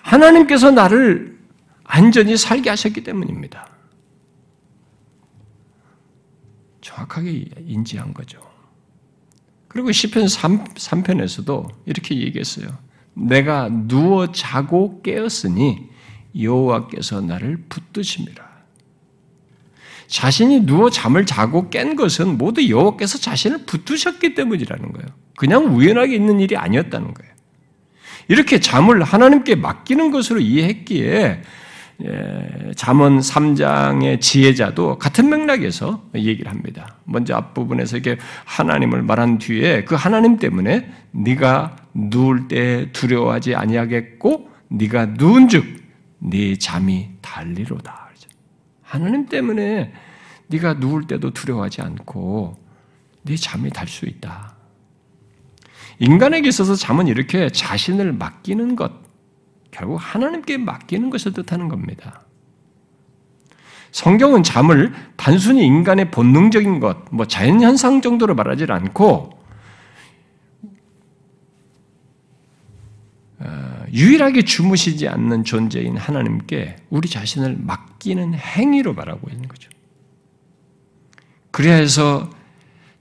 하나님께서 0.07 0.71
나를 0.71 1.37
안전히 1.85 2.37
살게 2.37 2.71
하셨기 2.71 3.03
때문입니다. 3.03 3.69
정확하게 6.81 7.47
인지한 7.66 8.14
거죠. 8.14 8.40
그리고 9.66 9.90
시편 9.90 10.29
3, 10.29 10.64
3편에서도 10.64 11.69
이렇게 11.87 12.21
얘기했어요. 12.21 12.69
내가 13.14 13.69
누워 13.69 14.31
자고 14.31 15.03
깨었으니 15.03 15.88
여호와께서 16.38 17.21
나를 17.23 17.64
붙드십니다. 17.69 18.47
자신이 20.07 20.61
누워 20.61 20.88
잠을 20.88 21.27
자고 21.27 21.69
깬 21.69 21.97
것은 21.97 22.38
모두 22.38 22.69
여호와께서 22.69 23.19
자신을 23.19 23.66
붙으셨기 23.66 24.35
때문이라는 24.35 24.92
거예요. 24.92 25.09
그냥 25.37 25.75
우연하게 25.75 26.14
있는 26.14 26.38
일이 26.38 26.57
아니었다는 26.57 27.12
거예요. 27.12 27.36
이렇게 28.29 28.61
잠을 28.61 29.03
하나님께 29.03 29.55
맡기는 29.57 30.11
것으로 30.11 30.41
이해했기에 30.41 31.43
예, 32.05 32.73
잠언 32.77 33.21
3장의 33.21 34.21
지혜자도 34.21 34.99
같은 34.99 35.31
맥락에서 35.31 36.05
얘기를 36.15 36.51
합니다. 36.51 36.97
먼저 37.05 37.35
앞부분에서 37.35 37.97
이렇게 37.97 38.21
하나님을 38.45 39.03
말한 39.03 39.39
뒤에 39.39 39.85
그 39.85 39.95
하나님 39.95 40.37
때문에 40.37 40.91
네가 41.12 41.77
누울 41.95 42.49
때 42.49 42.93
두려워하지 42.93 43.55
아니하겠고 43.55 44.51
네가 44.69 45.07
누운즉 45.17 45.65
네 46.19 46.57
잠이 46.57 47.11
달리로다. 47.23 48.07
하나님 48.83 49.27
때문에 49.27 49.93
네가 50.49 50.75
누울 50.75 51.07
때도 51.07 51.33
두려워하지 51.33 51.83
않고 51.83 52.57
네 53.25 53.37
잠이 53.37 53.71
달 53.71 53.89
수 53.89 54.07
있다. 54.07 54.56
인간에게 55.98 56.48
있어서 56.48 56.74
잠은 56.74 57.06
이렇게 57.09 57.48
자신을 57.50 58.12
맡기는 58.12 58.76
것, 58.76 58.92
결국 59.70 59.96
하나님께 59.96 60.59
맡기는 60.59 61.11
것을 61.11 61.32
뜻하는 61.32 61.68
겁니다. 61.68 62.22
성경은 63.92 64.42
잠을 64.42 64.92
단순히 65.16 65.64
인간의 65.64 66.11
본능적인 66.11 66.80
것, 66.80 66.98
뭐 67.11 67.26
자연현상 67.26 68.02
정도로 68.02 68.35
말하지 68.35 68.66
않고 68.68 69.37
유일하게 73.92 74.42
주무시지 74.42 75.09
않는 75.09 75.44
존재인 75.44 75.96
하나님께 75.96 76.76
우리 76.90 77.09
자신을 77.09 77.56
맡기는 77.61 78.35
행위로 78.35 78.92
말하고 78.92 79.30
있는 79.30 79.48
거죠. 79.48 79.70
그래야 81.50 81.76
해서 81.76 82.28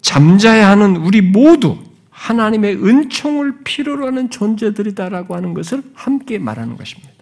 잠자야 0.02 0.70
하는 0.70 0.96
우리 0.96 1.22
모두 1.22 1.85
하나님의 2.26 2.84
은총을 2.84 3.64
필요로 3.64 4.08
하는 4.08 4.32
존재들이다라고 4.32 5.36
하는 5.36 5.54
것을 5.54 5.84
함께 5.94 6.40
말하는 6.40 6.76
것입니다. 6.76 7.14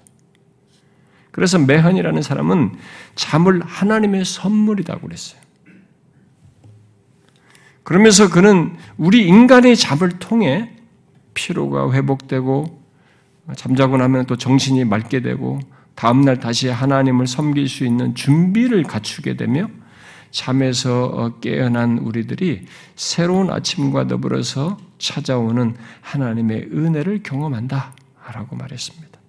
그래서 1.32 1.60
매헌이라는 1.60 2.22
사람은 2.22 2.72
잠을 3.16 3.62
하나님의 3.66 4.24
선물이라고 4.24 5.02
그랬어요. 5.02 5.42
그러면서 7.84 8.30
그는 8.30 8.78
우리 8.98 9.28
인간의 9.28 9.76
잠을 9.76 10.10
통해 10.20 10.72
피로가 11.34 11.92
회복되고 11.92 12.82
잠자고 13.58 13.98
나면 13.98 14.26
또 14.26 14.38
정신이 14.38 14.86
맑게 14.86 15.22
되고 15.22 15.60
다음날 15.96 16.40
다시 16.40 16.70
하나님을 16.70 17.28
섬길 17.28 17.68
수 17.68 17.86
있는 17.86 18.16
준비를 18.16 18.84
갖추게 18.84 19.36
되며 19.36 19.68
잠에서 20.32 21.06
어, 21.06 21.40
깨어난 21.40 22.00
우리들이 22.00 22.66
새로운 22.96 23.52
아침과 23.52 24.08
더불어서 24.08 24.78
찾아오는 25.04 25.76
하나님의 26.02 26.70
은혜를 26.72 27.22
경험한다. 27.24 27.94
라고 28.34 28.56
말했습니다. 28.56 29.20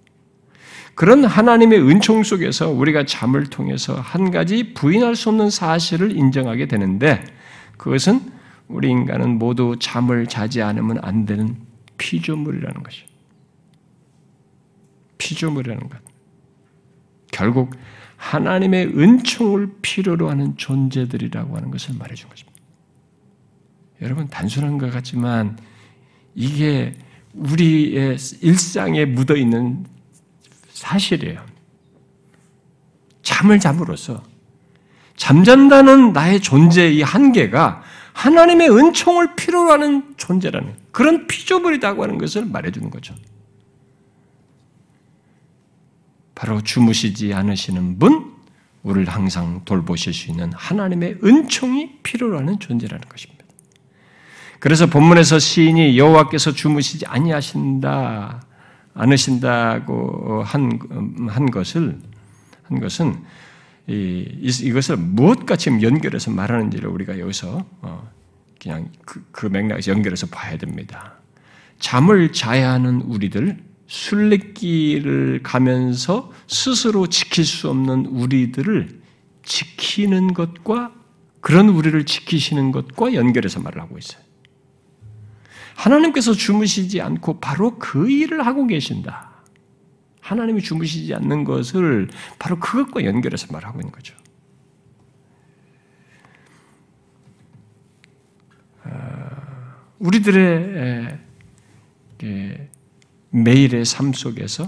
그런 0.95 1.25
하나님의 1.25 1.79
은총 1.79 2.23
속에서 2.23 2.69
우리가 2.69 3.05
잠을 3.05 3.45
통해서 3.47 3.93
한 3.93 4.31
가지 4.31 4.73
부인할 4.73 5.17
수 5.17 5.27
없는 5.29 5.49
사실을 5.49 6.15
인정하게 6.15 6.67
되는데 6.67 7.21
그것은 7.77 8.31
우리 8.69 8.89
인간은 8.89 9.37
모두 9.37 9.75
잠을 9.77 10.27
자지 10.27 10.61
않으면 10.61 10.99
안 11.01 11.25
되는 11.25 11.57
피조물이라는 11.97 12.81
것이죠. 12.81 13.05
피조물이라는 15.17 15.89
것. 15.89 15.99
결국 17.31 17.75
하나님의 18.15 18.97
은총을 18.97 19.75
필요로 19.81 20.29
하는 20.29 20.55
존재들이라고 20.55 21.57
하는 21.57 21.69
것을 21.69 21.95
말해준 21.99 22.29
것입니다. 22.29 22.54
여러분, 24.01 24.27
단순한 24.27 24.77
것 24.77 24.91
같지만 24.91 25.57
이게 26.33 26.93
우리의 27.33 28.17
일상에 28.41 29.05
묻어 29.05 29.35
있는 29.35 29.85
사실이에요. 30.69 31.45
잠을 33.21 33.59
잠으로써 33.59 34.23
잠잔다는 35.15 36.13
나의 36.13 36.41
존재의 36.41 37.01
한계가 37.01 37.81
하나님의 38.13 38.69
은총을 38.69 39.35
필요로 39.35 39.71
하는 39.71 40.13
존재라는 40.17 40.75
그런 40.91 41.27
피조물이라고 41.27 42.03
하는 42.03 42.17
것을 42.17 42.45
말해주는 42.45 42.89
거죠. 42.89 43.13
바로 46.33 46.61
주무시지 46.61 47.33
않으시는 47.33 47.97
분, 47.99 48.33
우리를 48.83 49.07
항상 49.09 49.63
돌보실 49.65 50.13
수 50.13 50.29
있는 50.29 50.51
하나님의 50.53 51.19
은총이 51.23 51.99
필요로 52.03 52.37
하는 52.37 52.59
존재라는 52.59 53.07
것입니다. 53.09 53.34
그래서 54.59 54.85
본문에서 54.87 55.39
시인이 55.39 55.97
여호와께서 55.97 56.53
주무시지 56.53 57.05
아니하신다 57.05 58.41
않으신다고 58.95 60.43
한, 60.43 60.79
한 61.27 61.51
것을 61.51 61.99
한 62.63 62.79
것은 62.79 63.21
이, 63.87 64.25
이것을 64.41 64.97
무엇과 64.97 65.57
지금 65.57 65.81
연결해서 65.81 66.31
말하는지를 66.31 66.89
우리가 66.89 67.19
여기서 67.19 67.65
어, 67.81 68.09
그냥 68.59 68.89
그, 69.05 69.23
그 69.31 69.45
맥락에서 69.45 69.91
연결해서 69.91 70.27
봐야 70.27 70.57
됩니다. 70.57 71.13
잠을 71.79 72.31
자야 72.31 72.71
하는 72.71 73.01
우리들, 73.01 73.63
순례길을 73.87 75.41
가면서 75.43 76.31
스스로 76.47 77.07
지킬 77.07 77.45
수 77.45 77.69
없는 77.69 78.07
우리들을 78.07 79.01
지키는 79.43 80.33
것과 80.33 80.91
그런 81.41 81.69
우리를 81.69 82.05
지키시는 82.05 82.71
것과 82.71 83.13
연결해서 83.13 83.59
말을 83.59 83.79
하고 83.81 83.99
있어요. 83.99 84.24
하나님께서 85.75 86.33
주무시지 86.33 87.01
않고 87.01 87.39
바로 87.39 87.77
그 87.77 88.09
일을 88.09 88.45
하고 88.45 88.65
계신다. 88.65 89.31
하나님이 90.21 90.61
주무시지 90.61 91.13
않는 91.13 91.43
것을 91.43 92.09
바로 92.39 92.59
그것과 92.59 93.03
연결해서 93.03 93.51
말하고 93.51 93.79
있는 93.79 93.91
거죠. 93.91 94.15
아, 98.83 99.75
우리들의 99.99 101.19
매일의 103.29 103.85
삶 103.85 104.13
속에서 104.13 104.65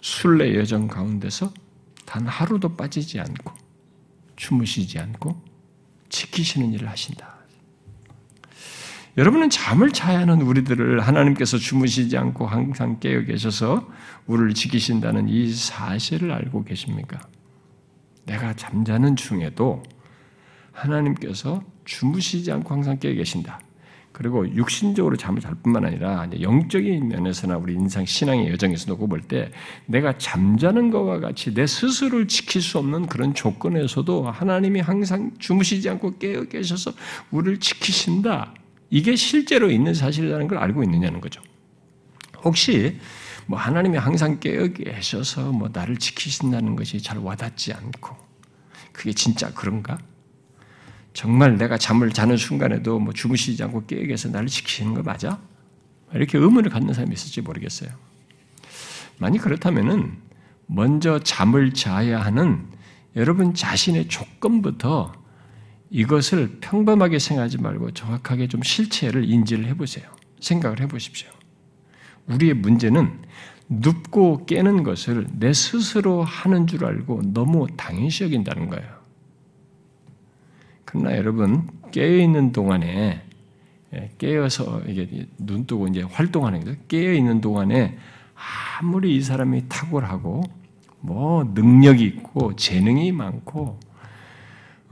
순례 0.00 0.56
여정 0.56 0.88
가운데서 0.88 1.54
단 2.04 2.26
하루도 2.26 2.76
빠지지 2.76 3.20
않고 3.20 3.54
주무시지 4.36 4.98
않고 4.98 5.40
지키시는 6.08 6.72
일을 6.74 6.88
하신다. 6.90 7.31
여러분은 9.18 9.50
잠을 9.50 9.90
자야 9.92 10.20
하는 10.20 10.40
우리들을 10.40 11.00
하나님께서 11.00 11.58
주무시지 11.58 12.16
않고 12.16 12.46
항상 12.46 12.98
깨어 12.98 13.22
계셔서 13.22 13.86
우리를 14.26 14.54
지키신다는 14.54 15.28
이 15.28 15.52
사실을 15.52 16.32
알고 16.32 16.64
계십니까? 16.64 17.20
내가 18.24 18.54
잠자는 18.54 19.16
중에도 19.16 19.82
하나님께서 20.72 21.62
주무시지 21.84 22.50
않고 22.52 22.72
항상 22.72 22.98
깨어 22.98 23.12
계신다. 23.12 23.60
그리고 24.12 24.46
육신적으로 24.54 25.16
잠을 25.16 25.40
잘 25.40 25.54
뿐만 25.56 25.84
아니라 25.84 26.26
영적인 26.40 27.08
면에서나 27.08 27.56
우리 27.56 27.74
인상 27.74 28.04
신앙의 28.06 28.50
여정에서 28.50 28.90
놓고 28.92 29.08
볼 29.08 29.22
때 29.22 29.50
내가 29.86 30.16
잠자는 30.16 30.90
것과 30.90 31.20
같이 31.20 31.52
내 31.52 31.66
스스로를 31.66 32.28
지킬 32.28 32.62
수 32.62 32.78
없는 32.78 33.06
그런 33.06 33.34
조건에서도 33.34 34.30
하나님이 34.30 34.80
항상 34.80 35.32
주무시지 35.38 35.88
않고 35.90 36.18
깨어 36.18 36.44
계셔서 36.44 36.92
우리를 37.30 37.60
지키신다. 37.60 38.54
이게 38.92 39.16
실제로 39.16 39.70
있는 39.70 39.94
사실이라는 39.94 40.48
걸 40.48 40.58
알고 40.58 40.84
있느냐는 40.84 41.22
거죠. 41.22 41.40
혹시 42.44 43.00
뭐 43.46 43.58
하나님이 43.58 43.96
항상 43.96 44.38
깨어 44.38 44.68
계셔서 44.68 45.50
뭐 45.50 45.70
나를 45.72 45.96
지키신다는 45.96 46.76
것이 46.76 47.00
잘 47.00 47.16
와닿지 47.16 47.72
않고 47.72 48.14
그게 48.92 49.14
진짜 49.14 49.50
그런가? 49.54 49.96
정말 51.14 51.56
내가 51.56 51.78
잠을 51.78 52.12
자는 52.12 52.36
순간에도 52.36 52.98
뭐 52.98 53.14
주무시지 53.14 53.62
않고 53.62 53.86
깨어 53.86 54.04
계서 54.04 54.28
나를 54.28 54.48
지키시는 54.48 54.92
거 54.92 55.02
맞아? 55.02 55.40
이렇게 56.12 56.36
의문을 56.36 56.70
갖는 56.70 56.92
사람이 56.92 57.14
있을지 57.14 57.40
모르겠어요. 57.40 57.90
만약 59.16 59.40
그렇다면은 59.40 60.18
먼저 60.66 61.18
잠을 61.18 61.72
자야 61.72 62.20
하는 62.20 62.66
여러분 63.16 63.54
자신의 63.54 64.08
조건부터 64.08 65.14
이것을 65.92 66.56
평범하게 66.62 67.18
생각하지 67.18 67.58
말고 67.58 67.90
정확하게 67.90 68.48
좀 68.48 68.62
실체를 68.62 69.28
인지를 69.28 69.66
해보세요. 69.66 70.06
생각을 70.40 70.80
해보십시오. 70.80 71.28
우리의 72.28 72.54
문제는 72.54 73.20
눕고 73.68 74.46
깨는 74.46 74.84
것을 74.84 75.26
내 75.32 75.52
스스로 75.52 76.22
하는 76.22 76.66
줄 76.66 76.86
알고 76.86 77.32
너무 77.34 77.66
당연시 77.76 78.24
여긴다는 78.24 78.70
거예요. 78.70 78.88
그러나 80.86 81.16
여러분, 81.16 81.68
깨어있는 81.90 82.52
동안에, 82.52 83.22
예, 83.94 84.10
깨어서 84.16 84.82
이게 84.86 85.26
눈 85.36 85.66
뜨고 85.66 85.88
이제 85.88 86.02
활동하는 86.02 86.60
거죠. 86.64 86.78
깨어있는 86.88 87.42
동안에 87.42 87.98
아무리 88.80 89.14
이 89.16 89.20
사람이 89.20 89.68
탁월하고, 89.68 90.42
뭐, 91.00 91.44
능력이 91.54 92.04
있고, 92.04 92.56
재능이 92.56 93.12
많고, 93.12 93.78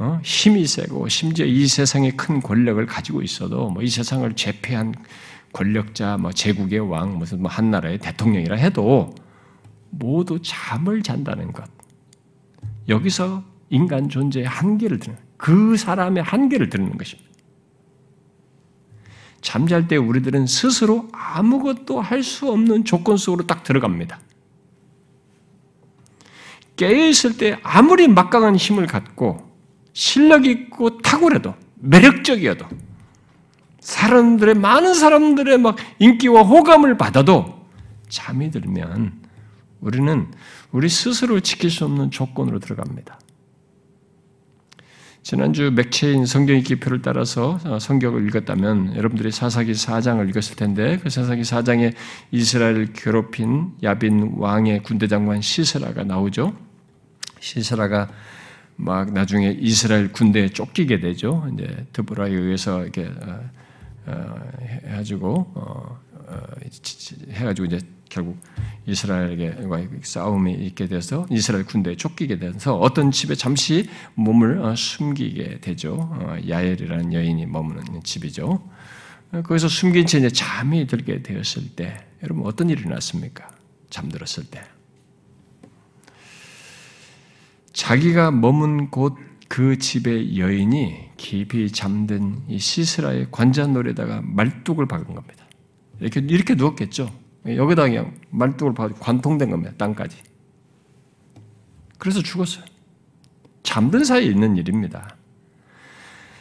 어? 0.01 0.19
힘이 0.25 0.67
세고 0.67 1.09
심지어 1.09 1.45
이 1.45 1.67
세상에 1.67 2.11
큰 2.13 2.41
권력을 2.41 2.85
가지고 2.87 3.21
있어도 3.23 3.69
뭐 3.69 3.83
이 3.83 3.89
세상을 3.89 4.35
제패한 4.35 4.95
권력자, 5.53 6.17
뭐 6.17 6.33
제국의 6.33 6.79
왕, 6.81 7.19
무슨 7.19 7.43
뭐 7.43 7.51
한 7.51 7.71
나라의 7.71 7.99
대통령이라 7.99 8.57
해도 8.57 9.15
모두 9.91 10.39
잠을 10.43 11.03
잔다는 11.03 11.53
것. 11.53 11.65
여기서 12.89 13.45
인간 13.69 14.09
존재의 14.09 14.47
한계를 14.47 15.01
드는 15.01 15.19
그 15.37 15.77
사람의 15.77 16.23
한계를 16.23 16.71
드는 16.71 16.97
것입니다. 16.97 17.29
잠잘 19.43 19.87
때 19.89 19.97
우리들은 19.97 20.47
스스로 20.47 21.09
아무것도 21.13 22.01
할 22.01 22.23
수 22.23 22.51
없는 22.51 22.85
조건 22.85 23.17
속으로 23.19 23.47
딱 23.47 23.65
들어갑니다. 23.65 24.19
깨어있을 26.77 27.37
때 27.37 27.59
아무리 27.63 28.09
막강한 28.09 28.57
힘을 28.57 28.87
갖고 28.87 29.50
실력 30.01 30.47
있고 30.47 30.97
탁월해도 30.97 31.55
매력적이어도 31.77 32.65
사람들의 33.81 34.55
많은 34.55 34.95
사람들의 34.95 35.59
막 35.59 35.77
인기와 35.99 36.43
호감을 36.43 36.97
받아도 36.97 37.67
잠이 38.09 38.51
들면 38.51 39.21
우리는 39.81 40.27
우리 40.73 40.89
스스로 40.89 41.41
지킬 41.41 41.71
수 41.71 41.85
없는 41.85 42.11
조건으로 42.11 42.61
들어갑니다. 42.61 43.21
지난주 45.23 45.71
맥체인 45.71 46.25
성경 46.25 46.57
읽기 46.57 46.81
표를 46.81 47.03
따라서 47.03 47.59
성경을 47.79 48.27
읽었다면 48.27 48.97
여러분들이 48.97 49.31
사사기 49.31 49.73
4장을 49.73 50.27
읽었을 50.31 50.57
텐데 50.57 50.99
그 51.03 51.11
사사기 51.11 51.43
4장에 51.43 51.93
이스라엘을 52.31 52.95
괴롭힌 52.95 53.73
야빈 53.83 54.37
왕의 54.39 54.83
군대 54.83 55.07
장관 55.09 55.43
시스라가 55.43 56.05
나오죠. 56.05 56.55
시스라가 57.39 58.09
막 58.81 59.13
나중에 59.13 59.57
이스라엘 59.61 60.11
군대에 60.11 60.49
쫓기게 60.49 61.01
되죠. 61.01 61.47
이제 61.53 61.87
드보라에 61.93 62.31
의해서 62.31 62.83
이렇게 62.83 63.05
어, 63.05 63.51
어, 64.07 64.35
해가지고 64.87 65.53
어, 65.55 66.01
어, 66.15 66.43
해가지고 67.31 67.67
이제 67.67 67.79
결국 68.09 68.41
이스라엘에게 68.87 69.57
싸움이 70.03 70.55
있게 70.55 70.89
돼서 70.89 71.27
이스라엘 71.31 71.65
군대에 71.65 71.95
쫓기게 71.97 72.39
돼서 72.39 72.77
어떤 72.77 73.11
집에 73.11 73.35
잠시 73.35 73.89
몸을 74.15 74.59
어, 74.59 74.75
숨기게 74.75 75.61
되죠. 75.61 75.95
어, 75.95 76.37
야엘이라는 76.49 77.13
여인이 77.13 77.47
머무는 77.47 77.85
집이죠. 78.03 78.67
거기서 79.31 79.69
숨긴 79.69 80.07
채 80.07 80.19
이제 80.19 80.29
잠이 80.31 80.87
들게 80.87 81.23
되었을 81.23 81.77
때 81.77 81.97
여러분 82.23 82.47
어떤 82.47 82.69
일이 82.69 82.85
났습니까? 82.89 83.49
잠들었을 83.91 84.51
때 84.51 84.63
자기가 87.73 88.31
머문 88.31 88.91
곳 88.91 89.31
그 89.51 89.79
집의 89.79 90.39
여인이 90.39 91.11
깊이 91.17 91.73
잠든 91.73 92.41
이 92.47 92.61
시스라의 92.61 93.27
관자놀에다가 93.33 94.21
말뚝을 94.23 94.87
박은 94.87 95.13
겁니다. 95.13 95.45
이렇게 95.99 96.21
이렇게 96.21 96.55
누웠겠죠. 96.55 97.11
여기다 97.45 97.83
그냥 97.83 98.15
말뚝을 98.31 98.75
박아 98.75 98.95
관통된 99.01 99.51
겁니다. 99.51 99.73
땅까지. 99.77 100.17
그래서 101.99 102.23
죽었어요. 102.23 102.65
잠든 103.65 104.05
사이에 104.05 104.29
있는 104.29 104.57
일입니다. 104.57 105.17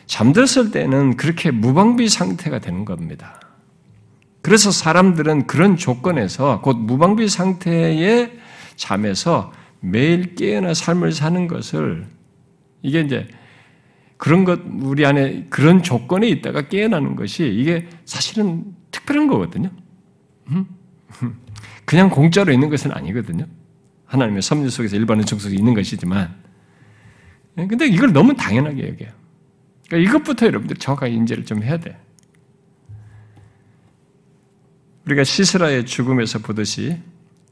잠들었을 0.06 0.70
때는 0.70 1.18
그렇게 1.18 1.50
무방비 1.50 2.10
상태가 2.10 2.60
되는 2.60 2.86
겁니다. 2.86 3.42
그래서 4.44 4.70
사람들은 4.70 5.48
그런 5.48 5.78
조건에서 5.78 6.62
곧 6.62 6.78
무방비 6.78 7.28
상태의 7.28 8.40
잠에서 8.76 9.52
매일 9.80 10.36
깨어나 10.36 10.74
삶을 10.74 11.12
사는 11.12 11.48
것을 11.48 12.08
이게 12.82 13.02
이제 13.02 13.28
그런 14.18 14.44
것 14.44 14.60
우리 14.82 15.06
안에 15.06 15.48
그런 15.50 15.82
조건에 15.82 16.28
있다가 16.28 16.68
깨어나는 16.68 17.16
것이 17.16 17.48
이게 17.48 17.88
사실은 18.06 18.76
특별한 18.92 19.28
거거든요. 19.28 19.72
음? 20.48 20.66
그냥 21.86 22.10
공짜로 22.10 22.52
있는 22.52 22.70
것은 22.70 22.92
아니거든요. 22.92 23.46
하나님의 24.06 24.42
섭리 24.42 24.70
속에서 24.70 24.96
일반의 24.96 25.26
정속에 25.26 25.56
있는 25.56 25.74
것이지만, 25.74 26.36
예, 27.58 27.68
근데 27.68 27.88
이걸 27.88 28.12
너무 28.12 28.36
당연하게 28.36 28.90
여겨요. 28.90 29.10
그러니까 29.88 30.10
이것부터 30.10 30.48
여러분들 30.48 30.78
정확하게 30.78 31.14
인지를 31.14 31.46
좀 31.46 31.64
해야 31.64 31.78
돼. 31.78 31.98
우리가 35.06 35.24
시스라의 35.24 35.86
죽음에서 35.86 36.40
보듯이 36.40 36.98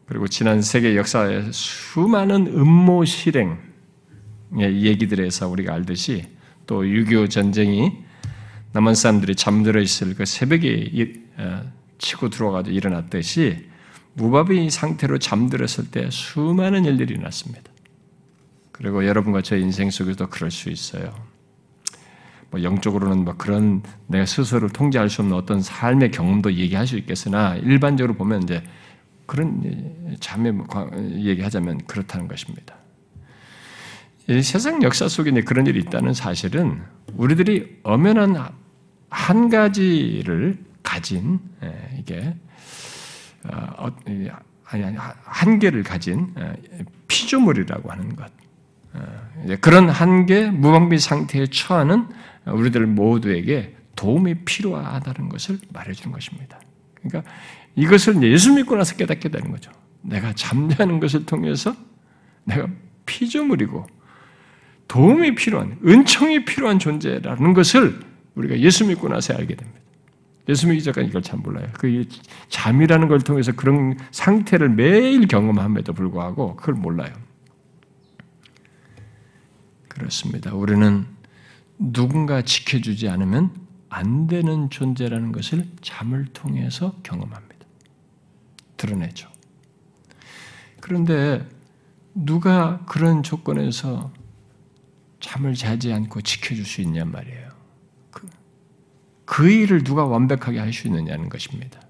그리고 0.08 0.28
지난 0.28 0.62
세계 0.62 0.96
역사의 0.96 1.52
수많은 1.52 2.48
음모 2.48 3.04
실행 3.06 3.60
얘기들에서 4.58 5.50
우리가 5.50 5.74
알듯이 5.74 6.26
또 6.66 6.84
6.25 6.84 7.30
전쟁이 7.30 7.92
남한 8.72 8.96
사람들이 8.96 9.36
잠들어 9.36 9.82
있을 9.82 10.16
그 10.16 10.26
새벽에 10.26 11.14
어, 11.38 11.62
치고 11.98 12.30
들어가도 12.30 12.72
일어났듯이 12.72 13.68
무법의 14.14 14.70
상태로 14.70 15.20
잠들었을 15.20 15.92
때 15.92 16.10
수많은 16.10 16.86
일들이 16.86 17.14
일어났습니다. 17.14 17.70
그리고 18.72 19.06
여러분과 19.06 19.42
저 19.42 19.58
인생 19.58 19.90
속에도 19.90 20.28
그럴 20.28 20.52
수 20.52 20.70
있어요. 20.70 21.14
뭐 22.50 22.64
영적으로는 22.64 23.26
뭐 23.26 23.36
그런 23.38 23.84
내가 24.08 24.26
스스로를 24.26 24.70
통제할 24.70 25.10
수 25.10 25.22
없는 25.22 25.36
어떤 25.36 25.62
삶의 25.62 26.12
경험도 26.12 26.54
얘기할 26.54 26.88
수 26.88 26.98
있겠으나 26.98 27.56
일반적으로 27.58 28.16
보면 28.16 28.44
이제 28.44 28.64
그런 29.28 30.16
잠에 30.20 30.52
얘기하자면 31.12 31.86
그렇다는 31.86 32.28
것입니다. 32.28 32.76
세상 34.42 34.82
역사 34.82 35.08
속에 35.08 35.30
그런 35.42 35.68
일이 35.68 35.80
있다는 35.80 36.14
사실은 36.14 36.82
우리들이 37.14 37.80
엄연한 37.84 38.50
한 39.10 39.50
가지를 39.50 40.58
가진 40.84 41.40
예, 41.64 41.98
이게 42.00 42.36
어, 43.46 43.90
아니 44.66 44.84
아니 44.84 44.98
한계를 45.24 45.84
가진 45.84 46.34
피조물이라고 47.08 47.90
하는 47.92 48.16
것. 48.16 48.32
어, 48.94 49.56
그런 49.62 49.90
한계 49.90 50.50
무방비 50.50 50.98
상태에 51.00 51.48
처하는 51.48 52.08
우리들 52.46 52.86
모두에게 52.88 53.76
도움이 53.96 54.46
필요하다는 54.46 55.30
것을 55.30 55.60
말해주는 55.74 56.14
것입니다. 56.14 56.60
그러니까 56.96 57.30
이것을 57.78 58.22
예수 58.24 58.54
믿고 58.54 58.76
나서 58.76 58.96
깨닫게 58.96 59.30
되는 59.30 59.52
거죠. 59.52 59.72
내가 60.02 60.34
잠자는 60.34 61.00
것을 61.00 61.26
통해서 61.26 61.76
내가 62.44 62.68
피조물이고 63.06 63.86
도움이 64.88 65.36
필요한, 65.36 65.78
은총이 65.86 66.46
필요한 66.46 66.80
존재라는 66.80 67.54
것을 67.54 68.00
우리가 68.36 68.60
예수 68.60 68.86
믿고 68.86 69.08
나서 69.10 69.36
알게 69.36 69.56
됩니다. 69.56 69.80
예수 70.50 70.68
믿기 70.68 70.84
전까지 70.84 71.10
이걸 71.10 71.22
잘 71.22 71.40
몰라요. 71.40 71.68
그 71.74 72.06
잠이라는 72.50 73.08
걸 73.10 73.20
통해서 73.20 73.52
그런 73.52 73.98
상태를 74.12 74.70
매일 74.70 75.28
경험함에도 75.28 75.94
불구하고 75.94 76.56
그걸 76.56 76.76
몰라요. 76.76 77.14
그렇습니다. 79.88 80.54
우리는 80.54 81.06
누군가 81.78 82.42
지켜주지 82.42 83.10
않으면 83.10 83.52
안 83.90 84.28
되는 84.28 84.70
존재라는 84.70 85.32
것을 85.32 85.68
잠을 85.82 86.26
통해서 86.34 86.96
경험합니다. 87.04 87.47
드러내죠. 88.78 89.30
그런데 90.80 91.46
누가 92.14 92.84
그런 92.86 93.24
조건에서 93.24 94.12
잠을 95.20 95.54
자지 95.56 95.92
않고 95.94 96.22
지켜줄 96.22 96.66
수 96.66 96.82
있냔 96.82 97.12
말이에요. 97.12 97.50
그, 98.12 98.28
그 99.26 99.50
일을 99.50 99.84
누가 99.84 100.06
완벽하게 100.06 100.60
할 100.60 100.72
수 100.72 100.88
있느냐는 100.88 101.30
것입니다. 101.30 101.82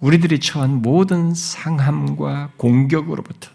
우리들이 0.00 0.40
처한 0.40 0.80
모든 0.82 1.34
상함과 1.34 2.52
공격으로부터 2.56 3.50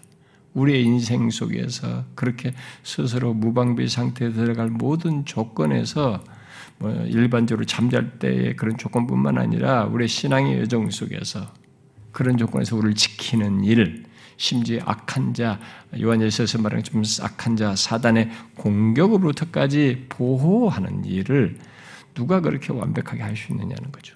우리의 0.53 0.83
인생 0.83 1.29
속에서 1.29 2.05
그렇게 2.15 2.53
스스로 2.83 3.33
무방비 3.33 3.87
상태에 3.87 4.31
들어갈 4.31 4.69
모든 4.69 5.25
조건에서 5.25 6.23
뭐 6.77 6.91
일반적으로 6.91 7.65
잠잘 7.65 8.19
때의 8.19 8.55
그런 8.55 8.77
조건뿐만 8.77 9.37
아니라 9.37 9.85
우리의 9.85 10.07
신앙의 10.07 10.59
여정 10.61 10.91
속에서 10.91 11.51
그런 12.15 12.37
조건에서 12.37 12.77
우리를 12.77 12.95
지키는 12.95 13.65
일, 13.65 14.05
심지어 14.37 14.79
악한 14.85 15.33
자, 15.33 15.59
요한일서에서 15.99 16.61
말하는 16.61 16.81
좀 16.81 17.03
악한 17.21 17.57
자, 17.57 17.75
사단의 17.75 18.29
공격으로부터까지 18.55 20.05
보호하는 20.07 21.03
일을 21.03 21.57
누가 22.13 22.39
그렇게 22.39 22.71
완벽하게 22.71 23.21
할 23.21 23.35
수 23.35 23.51
있느냐는 23.51 23.91
거죠. 23.91 24.15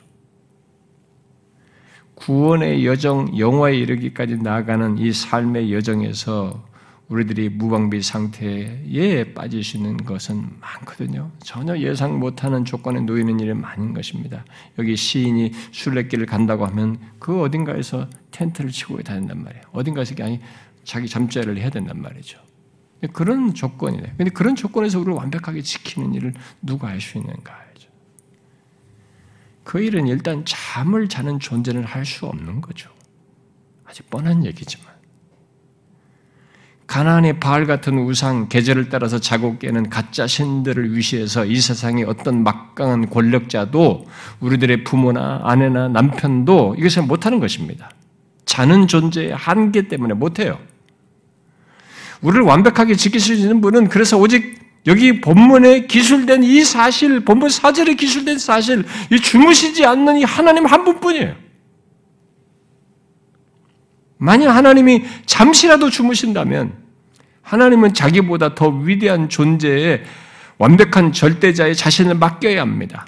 구원의 2.15 2.85
여정, 2.85 3.37
영화에 3.37 3.75
이르기까지 3.75 4.37
나아가는 4.37 4.97
이 4.97 5.11
삶의 5.11 5.73
여정에서 5.73 6.68
우리들이 7.09 7.49
무방비 7.49 8.01
상태에 8.03 9.33
빠질 9.33 9.63
수 9.63 9.77
있는 9.77 9.97
것은 9.97 10.47
많거든요. 10.59 11.31
전혀 11.43 11.77
예상 11.79 12.19
못하는 12.19 12.65
조건에 12.65 12.99
놓이는 12.99 13.39
일이 13.39 13.53
많은 13.53 13.93
것입니다. 13.93 14.45
여기 14.77 14.95
시인이 14.95 15.51
순례길을 15.71 16.27
간다고 16.27 16.65
하면 16.67 16.99
그 17.17 17.41
어딘가에서 17.41 18.07
텐트를 18.31 18.69
치고 18.69 19.01
다닌단 19.01 19.43
말이에요. 19.43 19.63
어딘가에서 19.71 20.13
그냥 20.13 20.39
자기 20.83 21.07
잠자리를 21.09 21.57
해야 21.57 21.69
된단 21.69 21.99
말이죠. 22.01 22.39
그런 23.11 23.53
조건이네. 23.53 24.13
근데 24.17 24.29
그런 24.29 24.55
조건에서 24.55 24.99
우리를 24.99 25.13
완벽하게 25.13 25.61
지키는 25.61 26.13
일을 26.13 26.33
누가 26.61 26.89
할 26.89 27.01
수 27.01 27.17
있는가? 27.17 27.69
그 29.63 29.79
일은 29.79 30.07
일단 30.07 30.43
잠을 30.45 31.07
자는 31.07 31.39
존재는 31.39 31.83
할 31.83 32.03
수 32.03 32.25
없는 32.25 32.59
거죠. 32.59 32.89
아주 33.85 34.01
뻔한 34.09 34.43
얘기지만. 34.43 34.98
가나안의 36.89 37.39
바알 37.39 37.67
같은 37.67 37.99
우상, 37.99 38.49
계절을 38.49 38.89
따라서 38.89 39.19
자고 39.19 39.59
깨는 39.59 39.91
가짜 39.91 40.25
신들을 40.25 40.97
위시해서 40.97 41.45
이 41.45 41.61
세상의 41.61 42.05
어떤 42.05 42.41
막강한 42.41 43.11
권력자도 43.11 44.07
우리들의 44.39 44.83
부모나 44.85 45.41
아내나 45.43 45.89
남편도 45.89 46.77
이것을 46.79 47.03
못하는 47.03 47.39
것입니다. 47.39 47.91
자는 48.45 48.87
존재의 48.87 49.35
한계 49.35 49.87
때문에 49.87 50.15
못해요. 50.15 50.57
우리를 52.21 52.41
완벽하게 52.41 52.95
있는 53.35 53.61
분은 53.61 53.89
그래서 53.89 54.17
오직 54.17 54.57
여기 54.87 55.21
본문에 55.21 55.85
기술된 55.85 56.41
이 56.41 56.63
사실, 56.63 57.19
본문 57.19 57.49
사절에 57.49 57.93
기술된 57.93 58.39
사실, 58.39 58.83
이 59.11 59.19
주무시지 59.19 59.85
않는 59.85 60.17
이 60.17 60.23
하나님 60.23 60.65
한 60.65 60.83
분뿐이에요. 60.83 61.48
만약 64.19 64.51
하나님이 64.51 65.05
잠시라도 65.25 65.89
주무신다면 65.89 66.73
하나님은 67.41 67.93
자기보다 67.93 68.53
더 68.53 68.67
위대한 68.67 69.29
존재의 69.29 70.03
완벽한 70.57 71.13
절대자의 71.13 71.73
자신을 71.73 72.15
맡겨야 72.15 72.61
합니다. 72.61 73.07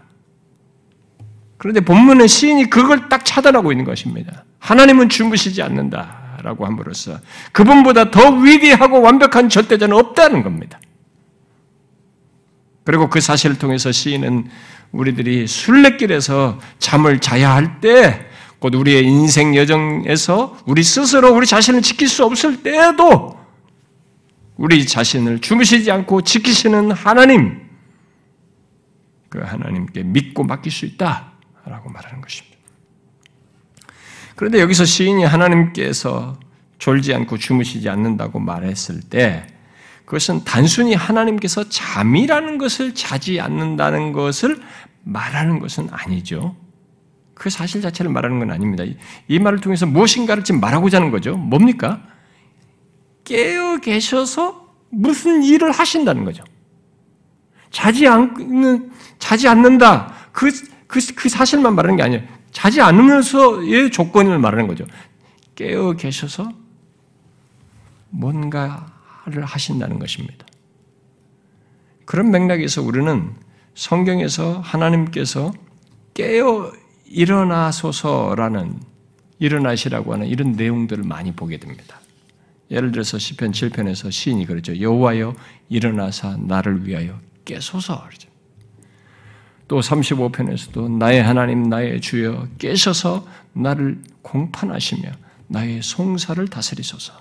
그런데 1.58 1.82
본문은 1.82 2.28
시인이 2.28 2.70
그걸 2.70 3.10
딱 3.10 3.26
차단하고 3.26 3.74
있는 3.74 3.84
것입니다. 3.84 4.46
하나님은 4.60 5.10
주무시지 5.10 5.62
않는다라고 5.62 6.66
함으로써 6.66 7.20
그분보다 7.52 8.10
더 8.10 8.30
위대하고 8.30 9.02
완벽한 9.02 9.50
절대자는 9.50 9.96
없다는 9.96 10.44
겁니다. 10.44 10.80
그리고 12.86 13.10
그 13.10 13.20
사실을 13.20 13.60
통해서 13.60 13.92
시인은 13.92 14.50
우리들이 14.94 15.46
순례길에서 15.46 16.58
잠을 16.80 17.20
자야 17.20 17.54
할 17.54 17.82
때 17.82 18.31
곧 18.62 18.76
우리의 18.76 19.04
인생 19.04 19.56
여정에서 19.56 20.56
우리 20.68 20.84
스스로 20.84 21.36
우리 21.36 21.48
자신을 21.48 21.82
지킬 21.82 22.08
수 22.08 22.24
없을 22.24 22.62
때에도 22.62 23.36
우리 24.56 24.86
자신을 24.86 25.40
주무시지 25.40 25.90
않고 25.90 26.22
지키시는 26.22 26.92
하나님, 26.92 27.60
그 29.30 29.40
하나님께 29.40 30.04
믿고 30.04 30.44
맡길 30.44 30.72
수 30.72 30.86
있다라고 30.86 31.90
말하는 31.90 32.22
것입니다. 32.22 32.56
그런데 34.36 34.60
여기서 34.62 34.86
시인이 34.86 35.24
하나님께서 35.26 36.40
졸지 36.78 37.16
않고 37.16 37.40
주무시지 37.40 37.90
않는다고 37.90 38.40
말했을 38.40 39.02
때 39.02 39.48
그것은 40.06 40.44
단순히 40.44 40.94
하나님께서 40.94 41.68
잠이라는 41.68 42.60
것을 42.60 42.94
자지 42.94 43.42
않는다는 43.42 44.12
것을 44.12 44.62
말하는 45.04 45.58
것은 45.58 45.88
아니죠. 45.90 46.56
그 47.42 47.50
사실 47.50 47.82
자체를 47.82 48.12
말하는 48.12 48.38
건 48.38 48.52
아닙니다. 48.52 48.84
이 49.28 49.40
말을 49.40 49.62
통해서 49.62 49.88
무엇인가를 49.88 50.44
지금 50.44 50.62
말하고자 50.62 50.98
하는 50.98 51.10
거죠. 51.10 51.36
뭡니까? 51.36 52.00
깨어 53.24 53.78
계셔서 53.78 54.76
무슨 54.90 55.42
일을 55.42 55.72
하신다는 55.72 56.24
거죠. 56.24 56.44
자지 57.72 58.08
않는, 58.08 58.92
자지 59.18 59.48
않는다. 59.48 60.14
그, 60.32 60.52
그, 60.86 61.00
그 61.16 61.30
사실만 61.30 61.74
말하는 61.74 61.98
게 61.98 62.04
아니에요. 62.04 62.22
자지 62.52 62.80
않으면서의 62.80 63.90
조건을 63.90 64.38
말하는 64.38 64.68
거죠. 64.68 64.86
깨어 65.56 65.94
계셔서 65.94 66.48
뭔가를 68.12 69.46
하신다는 69.46 69.98
것입니다. 69.98 70.46
그런 72.06 72.30
맥락에서 72.30 72.84
우리는 72.84 73.34
성경에서 73.74 74.60
하나님께서 74.60 75.52
깨어 76.14 76.72
일어나소서라는 77.12 78.80
일어나시라고 79.40 80.14
하는 80.14 80.28
이런 80.28 80.54
내용들을 80.54 81.04
많이 81.04 81.34
보게 81.34 81.58
됩니다. 81.58 82.00
예를 82.70 82.92
들어서 82.92 83.18
시편 83.18 83.52
7편에서 83.52 84.12
시인이 84.12 84.46
그러죠. 84.46 84.80
여호와여 84.80 85.36
일어나사 85.70 86.38
나를 86.40 86.88
위하여 86.88 87.20
깨소서 87.44 88.06
그러죠. 88.08 88.30
또 89.68 89.80
35편에서도 89.80 90.92
나의 90.98 91.24
하나님 91.24 91.64
나의 91.64 92.02
주여 92.02 92.48
깨셔서 92.58 93.26
나를 93.54 94.02
공판하시며 94.22 95.12
나의 95.48 95.82
송사를 95.82 96.46
다스리소서. 96.48 97.14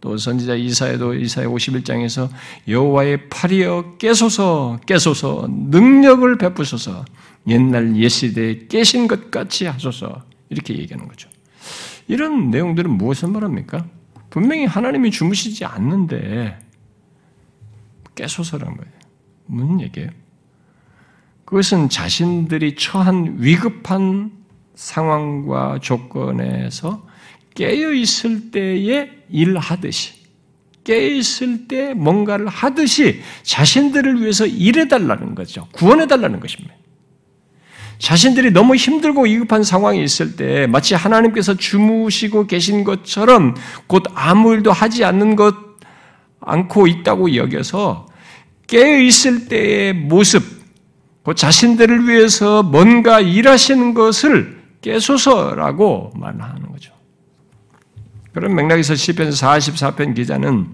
또 0.00 0.16
선지자 0.16 0.54
이사에도 0.54 1.14
이사의 1.14 1.48
51장에서 1.48 2.28
여호와의 2.68 3.28
팔이여 3.30 3.96
깨소서 3.98 4.78
깨소서 4.86 5.48
능력을 5.50 6.38
베푸소서 6.38 7.04
옛날 7.48 7.96
옛시대에 7.96 8.66
깨신 8.68 9.08
것 9.08 9.30
같이 9.30 9.66
하소서 9.66 10.24
이렇게 10.50 10.76
얘기하는 10.76 11.08
거죠. 11.08 11.28
이런 12.06 12.50
내용들은 12.50 12.90
무엇을 12.90 13.28
말합니까? 13.28 13.86
분명히 14.30 14.64
하나님이 14.64 15.10
주무시지 15.10 15.64
않는데 15.64 16.58
깨소서란 18.14 18.76
거예요. 18.76 18.92
무슨 19.46 19.80
얘기예요? 19.80 20.10
그것은 21.44 21.88
자신들이 21.88 22.76
처한 22.76 23.36
위급한 23.38 24.32
상황과 24.74 25.78
조건에서 25.80 27.06
깨어 27.54 27.92
있을 27.92 28.50
때에 28.50 29.10
일하듯이 29.30 30.12
깨어 30.84 31.08
있을 31.08 31.68
때 31.68 31.94
뭔가를 31.94 32.48
하듯이 32.48 33.22
자신들을 33.42 34.20
위해서 34.20 34.46
일해달라는 34.46 35.34
거죠. 35.34 35.66
구원해달라는 35.72 36.40
것입니다. 36.40 36.74
자신들이 37.98 38.52
너무 38.52 38.76
힘들고 38.76 39.24
위급한 39.24 39.64
상황이 39.64 40.02
있을 40.02 40.36
때 40.36 40.66
마치 40.68 40.94
하나님께서 40.94 41.54
주무시고 41.54 42.46
계신 42.46 42.84
것처럼 42.84 43.56
곧 43.86 44.04
아무 44.14 44.54
일도 44.54 44.72
하지 44.72 45.04
않는 45.04 45.36
것 45.36 45.54
않고 46.40 46.86
있다고 46.86 47.34
여겨서 47.34 48.06
깨어 48.68 49.00
있을 49.00 49.48
때의 49.48 49.94
모습, 49.94 50.42
곧 51.22 51.34
자신들을 51.34 52.08
위해서 52.08 52.62
뭔가 52.62 53.20
일하시는 53.20 53.94
것을 53.94 54.58
깨소서라고 54.80 56.12
말하는 56.14 56.70
거죠. 56.70 56.92
그런 58.32 58.54
맥락에서 58.54 58.94
시편 58.94 59.30
44편 59.30 60.14
기자는 60.14 60.68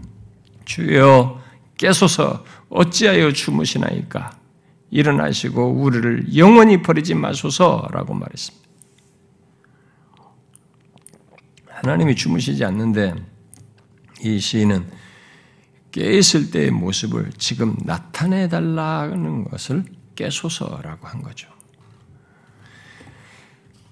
주여 0.64 1.40
깨소서 1.78 2.44
어찌하여 2.68 3.32
주무시나이까 3.32 4.30
일어나시고 4.94 5.72
우리를 5.72 6.36
영원히 6.36 6.80
버리지 6.80 7.14
마소서라고 7.14 8.14
말했습니다. 8.14 8.64
하나님이 11.66 12.14
주무시지 12.14 12.64
않는데 12.64 13.14
이 14.22 14.38
시인은 14.38 14.86
깨있을 15.90 16.52
때의 16.52 16.70
모습을 16.70 17.32
지금 17.38 17.76
나타내 17.84 18.48
달라는 18.48 19.44
것을 19.44 19.84
깨소서라고 20.14 21.08
한 21.08 21.22
거죠. 21.22 21.48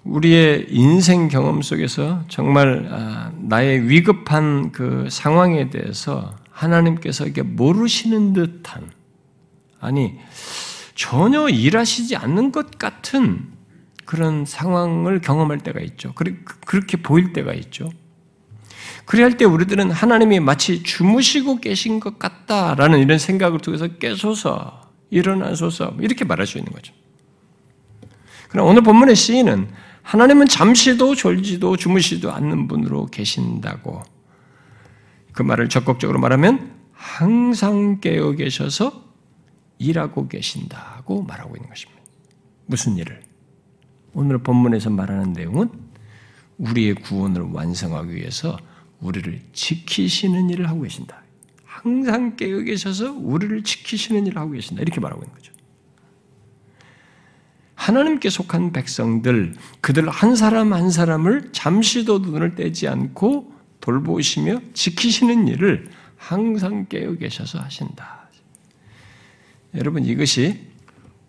우리의 0.05 0.67
인생 0.69 1.27
경험 1.27 1.61
속에서 1.61 2.23
정말 2.29 2.87
아, 2.89 3.33
나의 3.39 3.89
위급한 3.89 4.71
그 4.71 5.09
상황에 5.09 5.69
대해서 5.69 6.33
하나님께서 6.49 7.27
이게 7.27 7.41
모르시는 7.41 8.31
듯한 8.31 8.89
아니 9.81 10.17
전혀 10.95 11.49
일하시지 11.49 12.15
않는 12.15 12.51
것 12.51 12.77
같은 12.77 13.51
그런 14.05 14.45
상황을 14.45 15.21
경험할 15.21 15.59
때가 15.59 15.79
있죠. 15.81 16.13
그렇게 16.13 16.97
보일 17.01 17.33
때가 17.33 17.53
있죠. 17.53 17.91
그래야 19.05 19.25
할 19.25 19.37
때 19.37 19.45
우리들은 19.45 19.91
하나님이 19.91 20.39
마치 20.39 20.83
주무시고 20.83 21.59
계신 21.59 21.99
것 21.99 22.19
같다라는 22.19 22.99
이런 22.99 23.17
생각을 23.17 23.59
통해서 23.59 23.87
깨소서, 23.87 24.91
일어나소서, 25.09 25.95
이렇게 25.99 26.25
말할 26.25 26.47
수 26.47 26.57
있는 26.57 26.71
거죠. 26.71 26.93
그럼 28.49 28.67
오늘 28.67 28.81
본문의 28.83 29.15
시인은 29.15 29.69
하나님은 30.03 30.47
잠시도 30.47 31.15
졸지도 31.15 31.75
주무시지도 31.77 32.31
않는 32.31 32.67
분으로 32.67 33.07
계신다고 33.07 34.03
그 35.31 35.41
말을 35.41 35.69
적극적으로 35.69 36.19
말하면 36.19 36.71
항상 36.93 37.99
깨어 37.99 38.33
계셔서 38.33 39.12
일하고 39.83 40.27
계신다고 40.27 41.23
말하고 41.23 41.55
있는 41.55 41.69
것입니다. 41.69 42.01
무슨 42.65 42.97
일을? 42.97 43.21
오늘 44.13 44.37
본문에서 44.37 44.89
말하는 44.89 45.33
내용은 45.33 45.69
우리의 46.57 46.95
구원을 46.95 47.41
완성하기 47.51 48.15
위해서 48.15 48.57
우리를 49.01 49.41
지키시는 49.51 50.49
일을 50.51 50.69
하고 50.69 50.81
계신다. 50.81 51.21
항상 51.65 52.35
깨어 52.37 52.59
계셔서 52.61 53.11
우리를 53.11 53.63
지키시는 53.63 54.27
일을 54.27 54.37
하고 54.37 54.51
계신다. 54.51 54.81
이렇게 54.81 55.01
말하고 55.01 55.21
있는 55.21 55.33
거죠. 55.33 55.51
하나님께 57.75 58.29
속한 58.29 58.71
백성들, 58.71 59.55
그들 59.81 60.07
한 60.07 60.37
사람 60.37 60.71
한 60.71 60.89
사람을 60.89 61.51
잠시도 61.51 62.19
눈을 62.19 62.55
떼지 62.55 62.87
않고 62.87 63.51
돌보시며 63.81 64.61
지키시는 64.73 65.49
일을 65.49 65.89
항상 66.15 66.85
깨어 66.85 67.15
계셔서 67.15 67.59
하신다. 67.59 68.22
여러분, 69.75 70.05
이것이 70.05 70.59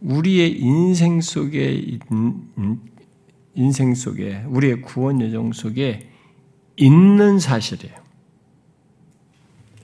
우리의 0.00 0.58
인생 0.58 1.20
속에, 1.20 1.98
인생 3.54 3.94
속에, 3.94 4.44
우리의 4.48 4.82
구원 4.82 5.20
여정 5.20 5.52
속에 5.52 6.10
있는 6.76 7.38
사실이에요. 7.38 7.94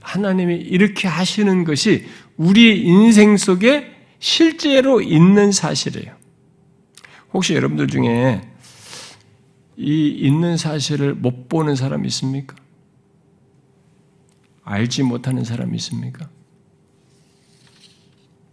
하나님이 0.00 0.56
이렇게 0.56 1.08
하시는 1.08 1.64
것이 1.64 2.04
우리의 2.36 2.84
인생 2.84 3.36
속에 3.36 3.94
실제로 4.18 5.00
있는 5.00 5.52
사실이에요. 5.52 6.14
혹시 7.32 7.54
여러분들 7.54 7.86
중에 7.86 8.42
이 9.76 10.08
있는 10.08 10.56
사실을 10.56 11.14
못 11.14 11.48
보는 11.48 11.76
사람 11.76 12.04
있습니까? 12.06 12.56
알지 14.64 15.04
못하는 15.04 15.44
사람 15.44 15.74
있습니까? 15.76 16.28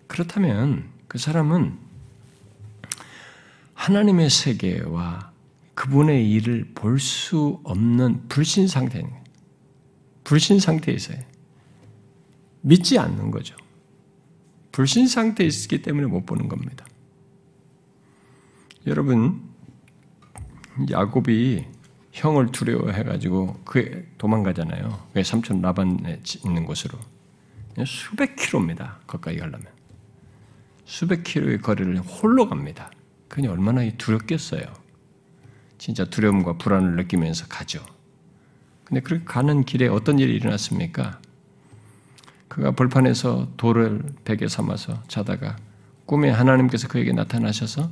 그렇다면 0.07 0.89
그 1.07 1.17
사람은 1.17 1.77
하나님의 3.73 4.29
세계와 4.29 5.31
그분의 5.75 6.29
일을 6.31 6.71
볼 6.73 6.99
수 6.99 7.59
없는 7.63 8.27
불신 8.27 8.67
상태는 8.67 9.09
불신 10.23 10.59
상태에 10.59 10.95
있어요. 10.95 11.19
믿지 12.61 12.97
않는 12.99 13.31
거죠. 13.31 13.55
불신 14.71 15.07
상태에 15.07 15.47
있기 15.47 15.81
때문에 15.81 16.07
못 16.07 16.25
보는 16.25 16.49
겁니다. 16.49 16.85
여러분, 18.87 19.41
야곱이 20.89 21.65
형을 22.11 22.51
두려워해가지고 22.51 23.61
그 23.63 24.07
도망가잖아요. 24.17 25.07
그 25.13 25.23
삼촌 25.23 25.61
라반에 25.61 26.21
있는 26.43 26.65
곳으로. 26.65 26.97
수백 27.85 28.35
킬로입니다. 28.35 28.99
거기까지 29.07 29.37
가려면. 29.37 29.76
수백 30.88 31.23
킬로의 31.23 31.61
거리를 31.61 31.99
홀로 31.99 32.47
갑니다. 32.47 32.89
그니 33.27 33.47
얼마나 33.47 33.81
두렵겠어요. 33.97 34.63
진짜 35.77 36.05
두려움과 36.05 36.53
불안을 36.53 36.95
느끼면서 36.95 37.47
가죠. 37.47 37.85
근데 38.85 39.01
그렇게 39.01 39.25
가는 39.25 39.65
길에 39.65 39.88
어떤 39.89 40.17
일이 40.17 40.33
일어났습니까? 40.33 41.19
그가 42.47 42.71
벌판에서 42.71 43.49
돌을 43.57 44.01
베개 44.23 44.47
삼아서 44.47 45.03
자다가 45.09 45.57
꿈에 46.05 46.29
하나님께서 46.29 46.88
그에게 46.88 47.11
나타나셔서 47.11 47.91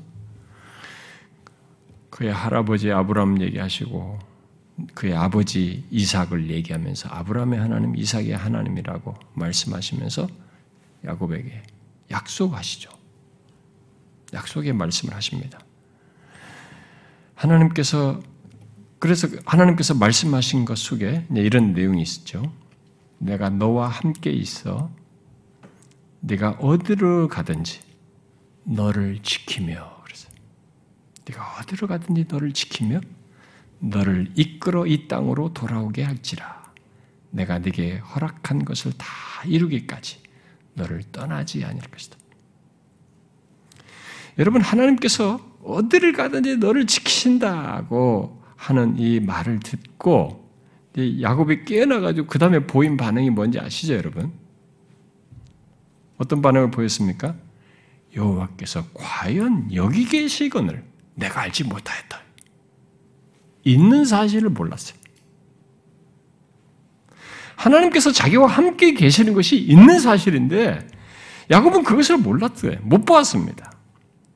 그의 2.10 2.32
할아버지 2.32 2.94
아브라함 2.94 3.42
얘기하시고 3.42 4.20
그의 4.94 5.16
아버지 5.16 5.86
이삭을 5.92 6.50
얘기하면서 6.50 7.10
아브라함의 7.10 7.60
하나님, 7.60 7.96
이삭의 7.98 8.32
하나님이라고 8.32 9.16
말씀하시면서 9.34 10.30
야곱에게 11.04 11.75
약속하시죠. 12.12 12.90
약속의 14.34 14.74
말씀을 14.74 15.16
하십니다. 15.16 15.60
하나님께서 17.36 18.22
그래서 19.00 19.28
하나님께서 19.46 19.94
말씀하신 19.94 20.66
것 20.66 20.78
속에 20.78 21.26
이런 21.32 21.74
내용이 21.74 22.02
있죠. 22.02 22.52
내가 23.18 23.50
너와 23.50 23.88
함께 23.88 24.32
있어 24.32 24.92
네가 26.22 26.58
어디로 26.60 27.28
가든지 27.28 27.82
너를 28.64 29.20
지키며 29.22 30.02
그래서 30.04 30.30
네가 31.28 31.60
어디로 31.60 31.88
가든지 31.88 32.26
너를 32.28 32.52
지키며 32.52 33.02
너를 33.80 34.32
이끌어 34.36 34.88
이 34.88 35.08
땅으로 35.08 35.54
돌아오게 35.54 36.04
할지라 36.04 36.64
내가 37.30 37.60
네게 37.60 37.98
허락한 38.00 38.66
것을 38.66 38.94
다 38.98 39.08
이루기까지 39.46 40.25
너를 40.76 41.04
떠나지 41.12 41.66
않을 41.66 41.82
것이다. 41.82 42.18
여러분 44.38 44.62
하나님께서 44.62 45.40
어디를 45.64 46.14
가든지 46.14 46.58
너를 46.58 46.86
지키신다고 46.86 48.44
하는 48.56 48.98
이 49.00 49.20
말을 49.20 49.60
듣고 49.60 50.46
야곱이 50.98 51.66
깨어나가지고 51.66 52.28
그 52.28 52.40
다음에 52.40 52.60
보인 52.66 52.98
반응이 52.98 53.30
뭔지 53.32 53.60
아시죠, 53.60 53.96
여러분? 53.96 54.32
어떤 56.18 56.42
반응을 56.42 56.72
보였습니까? 56.72 57.36
여호와께서 58.16 58.86
과연 58.94 59.74
여기 59.74 60.06
계시거늘 60.06 60.84
내가 61.16 61.42
알지 61.42 61.66
못하였다. 61.66 62.22
있는 63.66 64.06
사실을 64.06 64.50
몰랐어요. 64.50 64.98
하나님께서 67.56 68.12
자기와 68.12 68.48
함께 68.48 68.94
계시는 68.94 69.34
것이 69.34 69.58
있는 69.58 70.00
사실인데 70.00 70.88
야곱은 71.52 71.84
그것을 71.84 72.18
몰랐어요. 72.18 72.78
못 72.82 73.06
보았습니다. 73.06 73.72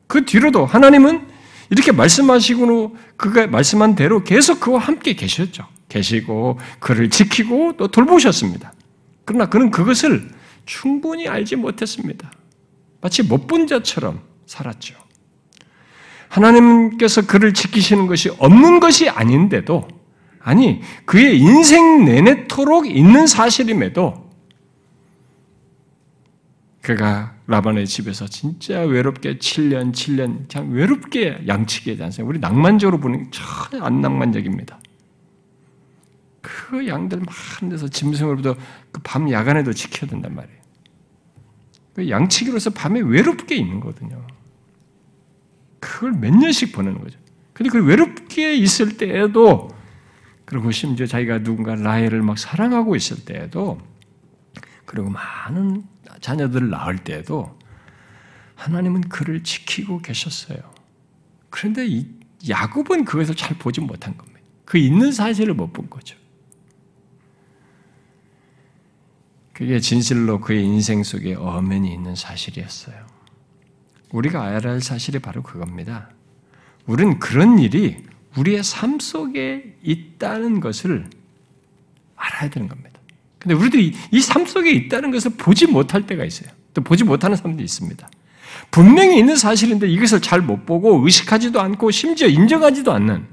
그 0.07 0.25
뒤로도 0.25 0.65
하나님은 0.65 1.27
이렇게 1.69 1.91
말씀하시고 1.91 2.95
그가 3.17 3.47
말씀한 3.47 3.95
대로 3.95 4.23
계속 4.23 4.59
그와 4.59 4.79
함께 4.79 5.13
계셨죠. 5.13 5.67
계시고 5.87 6.59
그를 6.79 7.09
지키고 7.09 7.73
또 7.77 7.87
돌보셨습니다. 7.87 8.73
그러나 9.25 9.47
그는 9.47 9.69
그것을 9.71 10.29
충분히 10.65 11.27
알지 11.27 11.55
못했습니다. 11.55 12.31
마치 13.01 13.23
못 13.23 13.47
본 13.47 13.67
자처럼 13.67 14.21
살았죠. 14.45 14.95
하나님께서 16.27 17.25
그를 17.25 17.53
지키시는 17.53 18.07
것이 18.07 18.29
없는 18.37 18.79
것이 18.79 19.09
아닌데도 19.09 19.87
아니 20.39 20.81
그의 21.05 21.39
인생 21.39 22.05
내내토록 22.05 22.87
있는 22.87 23.27
사실임에도 23.27 24.29
그가 26.81 27.35
라반의 27.45 27.85
집에서 27.87 28.25
진짜 28.27 28.81
외롭게 28.81 29.37
7년, 29.37 29.91
7년, 29.91 30.49
참 30.49 30.71
외롭게 30.71 31.43
되지 31.45 32.03
않습니까? 32.03 32.29
우리 32.29 32.39
낭만적으로 32.39 32.99
보는 32.99 33.31
전혀 33.31 33.83
안 33.83 34.01
낭만적입니다. 34.01 34.79
그 36.41 36.87
양들 36.87 37.19
많은 37.19 37.69
데서 37.69 37.87
짐승으로부터 37.87 38.55
그 38.91 39.01
밤 39.03 39.29
야간에도 39.29 39.73
지켜야 39.73 40.09
된단 40.09 40.33
말이에요. 40.35 40.59
그 41.95 42.09
양치기로서 42.09 42.69
밤에 42.71 43.01
외롭게 43.01 43.55
있는 43.55 43.79
거거든요. 43.79 44.25
그걸 45.79 46.13
몇 46.13 46.33
년씩 46.33 46.71
보내는 46.71 47.01
거죠. 47.01 47.19
근데 47.53 47.69
그 47.69 47.83
외롭게 47.83 48.55
있을 48.55 48.97
때에도 48.97 49.69
그리고 50.49 50.71
심지어 50.71 51.05
자기가 51.05 51.43
누군가 51.43 51.75
라헬을 51.75 52.23
막 52.23 52.39
사랑하고 52.39 52.95
있을 52.95 53.23
때에도 53.23 53.79
그리고 54.85 55.07
많은 55.11 55.83
자녀들을 56.21 56.71
낳을 56.71 56.97
때에도 56.97 57.59
하나님은 58.55 59.01
그를 59.01 59.43
지키고 59.43 59.99
계셨어요. 59.99 60.57
그런데 61.51 61.85
이 61.85 62.07
야곱은 62.49 63.05
그것을 63.05 63.35
잘 63.35 63.59
보지 63.59 63.81
못한 63.81 64.17
겁니다. 64.17 64.39
그 64.65 64.79
있는 64.79 65.11
사실을 65.11 65.53
못 65.53 65.71
본 65.71 65.87
거죠. 65.87 66.17
그게 69.53 69.79
진실로 69.79 70.39
그의 70.39 70.65
인생 70.65 71.03
속에 71.03 71.35
엄연히 71.35 71.93
있는 71.93 72.15
사실이었어요. 72.15 73.05
우리가 74.11 74.41
알아야 74.41 74.73
할 74.73 74.81
사실이 74.81 75.19
바로 75.19 75.43
그겁니다. 75.43 76.09
우리는 76.87 77.19
그런 77.19 77.59
일이 77.59 78.03
우리의 78.37 78.63
삶 78.63 78.99
속에 78.99 79.77
있다는 79.83 80.59
것을 80.59 81.07
알아야 82.15 82.49
되는 82.49 82.67
겁니다. 82.67 82.99
근데 83.39 83.55
우리들이 83.55 83.93
이 84.11 84.21
삶 84.21 84.45
속에 84.45 84.71
있다는 84.71 85.11
것을 85.11 85.31
보지 85.31 85.67
못할 85.67 86.05
때가 86.05 86.25
있어요. 86.25 86.49
또 86.73 86.81
보지 86.81 87.03
못하는 87.03 87.35
사람도 87.37 87.63
있습니다. 87.63 88.09
분명히 88.71 89.17
있는 89.17 89.35
사실인데 89.35 89.87
이것을 89.89 90.21
잘 90.21 90.41
못 90.41 90.65
보고 90.65 91.03
의식하지도 91.03 91.59
않고 91.59 91.91
심지어 91.91 92.27
인정하지도 92.27 92.91
않는 92.91 93.25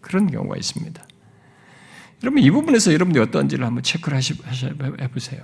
그런 0.00 0.30
경우가 0.30 0.56
있습니다. 0.56 1.02
여러분 2.22 2.42
이 2.42 2.50
부분에서 2.50 2.92
여러분들이 2.92 3.22
어떤지를 3.22 3.64
한번 3.64 3.82
체크를 3.82 4.20
해보세요. 5.00 5.40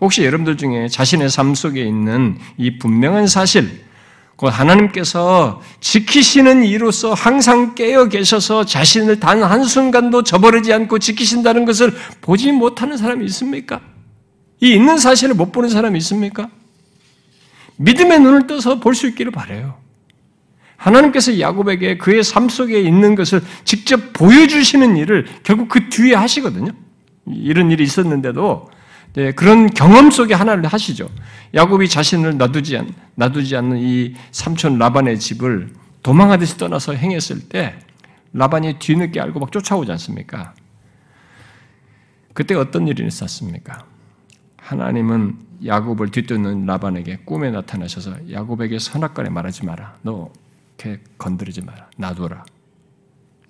혹시 0.00 0.24
여러분들 0.24 0.56
중에 0.56 0.88
자신의 0.88 1.30
삶 1.30 1.54
속에 1.54 1.82
있는 1.82 2.38
이 2.56 2.78
분명한 2.78 3.28
사실, 3.28 3.64
곧 3.68 3.91
하나님께서 4.40 5.62
지키시는 5.80 6.64
이로서 6.64 7.14
항상 7.14 7.74
깨어 7.74 8.06
계셔서 8.06 8.64
자신을 8.64 9.20
단 9.20 9.42
한순간도 9.42 10.24
저버리지 10.24 10.72
않고 10.72 10.98
지키신다는 10.98 11.64
것을 11.64 11.94
보지 12.20 12.50
못하는 12.52 12.96
사람이 12.96 13.24
있습니까? 13.26 13.80
이 14.60 14.72
있는 14.72 14.98
사실을 14.98 15.34
못 15.34 15.52
보는 15.52 15.68
사람이 15.68 15.96
있습니까? 15.98 16.48
믿음의 17.76 18.20
눈을 18.20 18.46
떠서 18.46 18.80
볼 18.80 18.94
수 18.94 19.06
있기를 19.08 19.32
바래요. 19.32 19.74
하나님께서 20.76 21.38
야곱에게 21.38 21.98
그의 21.98 22.24
삶 22.24 22.48
속에 22.48 22.80
있는 22.80 23.14
것을 23.14 23.42
직접 23.64 24.12
보여주시는 24.12 24.96
일을 24.96 25.26
결국 25.44 25.68
그 25.68 25.88
뒤에 25.88 26.14
하시거든요. 26.14 26.72
이런 27.26 27.70
일이 27.70 27.84
있었는데도 27.84 28.68
네, 28.70 28.76
그런 29.14 29.68
경험 29.68 30.10
속에 30.10 30.34
하나를 30.34 30.66
하시죠. 30.66 31.08
야곱이 31.54 31.88
자신을 31.88 32.38
놔두지, 32.38 32.78
않, 32.78 32.94
놔두지 33.16 33.56
않는 33.56 33.78
이 33.78 34.14
삼촌 34.30 34.78
라반의 34.78 35.18
집을 35.18 35.72
도망하듯이 36.02 36.56
떠나서 36.56 36.94
행했을 36.94 37.48
때 37.48 37.78
라반이 38.32 38.78
뒤늦게 38.78 39.20
알고 39.20 39.38
막 39.40 39.52
쫓아오지 39.52 39.90
않습니까? 39.92 40.54
그때 42.32 42.54
어떤 42.54 42.88
일이 42.88 43.06
있었습니까? 43.06 43.84
하나님은 44.56 45.36
야곱을 45.66 46.10
뒤쫓는 46.10 46.64
라반에게 46.64 47.18
꿈에 47.26 47.50
나타나셔서 47.50 48.32
야곱에게 48.32 48.78
선악간에 48.78 49.28
말하지 49.28 49.66
마라. 49.66 49.98
너 50.02 50.32
이렇게 50.78 51.02
건드리지 51.18 51.60
마라. 51.60 51.90
놔둬라. 51.98 52.44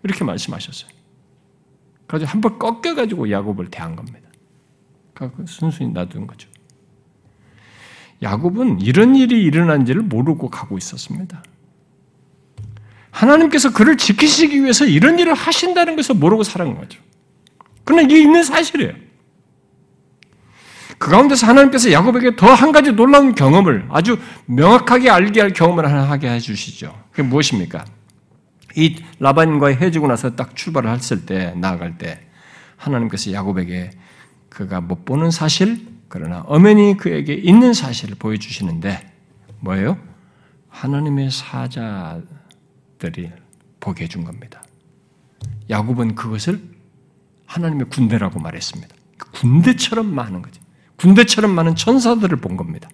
이렇게 0.03 0.25
말씀하셨어요. 0.25 0.91
그래서 2.09 2.27
한 2.27 2.41
번 2.41 2.59
꺾여가지고 2.59 3.31
야곱을 3.31 3.71
대한 3.71 3.95
겁니다. 3.95 4.22
그 5.15 5.31
순순히 5.47 5.91
놔둔 5.91 6.27
거죠. 6.27 6.49
야곱은 8.23 8.81
이런 8.81 9.17
일이 9.17 9.43
일어난지를 9.43 10.03
모르고 10.03 10.49
가고 10.49 10.79
있었습니다. 10.79 11.43
하나님께서 13.11 13.73
그를 13.73 13.97
지키시기 13.97 14.63
위해서 14.63 14.85
이런 14.85 15.19
일을 15.19 15.35
하신다는 15.35 15.97
것을 15.97 16.15
모르고 16.15 16.45
살은 16.45 16.77
거죠. 16.77 17.01
그러나 17.85 18.03
이게 18.03 18.21
있는 18.21 18.43
사실이에요. 18.43 18.95
그 20.99 21.11
가운데서 21.11 21.49
하나님께서 21.49 21.91
야곱에게 21.91 22.37
더 22.37 22.55
한 22.55 22.71
가지 22.71 22.93
놀라운 22.93 23.35
경험을 23.35 23.89
아주 23.91 24.19
명확하게 24.47 25.11
알게 25.11 25.41
할 25.41 25.53
경험을 25.53 25.85
하나 25.85 26.09
하게 26.09 26.31
해주시죠. 26.31 26.97
그게 27.11 27.23
무엇입니까? 27.25 27.85
이 28.77 29.03
라반과 29.19 29.69
헤어지고 29.69 30.07
나서 30.07 30.35
딱 30.37 30.55
출발을 30.55 30.91
했을 30.91 31.27
때, 31.27 31.55
나아갈 31.57 31.99
때, 31.99 32.21
하나님께서 32.77 33.33
야곱에게 33.33 33.91
그가 34.53 34.81
못 34.81 35.05
보는 35.05 35.31
사실, 35.31 35.87
그러나 36.09 36.43
엄연히 36.47 36.97
그에게 36.97 37.33
있는 37.33 37.73
사실을 37.73 38.17
보여주시는데, 38.17 39.11
뭐예요? 39.61 39.99
하나님의 40.69 41.31
사자들이 41.31 42.23
보게 43.81 44.05
해준 44.05 44.25
겁니다. 44.25 44.63
야곱은 45.71 46.15
그것을 46.15 46.63
하나님의 47.47 47.87
군대라고 47.89 48.41
말했습니다. 48.41 48.95
그 49.17 49.31
군대처럼 49.31 50.15
많은 50.15 50.43
거죠. 50.43 50.61
군대처럼 50.97 51.51
많은 51.51 51.75
천사들을 51.75 52.37
본 52.39 52.57
겁니다. 52.57 52.89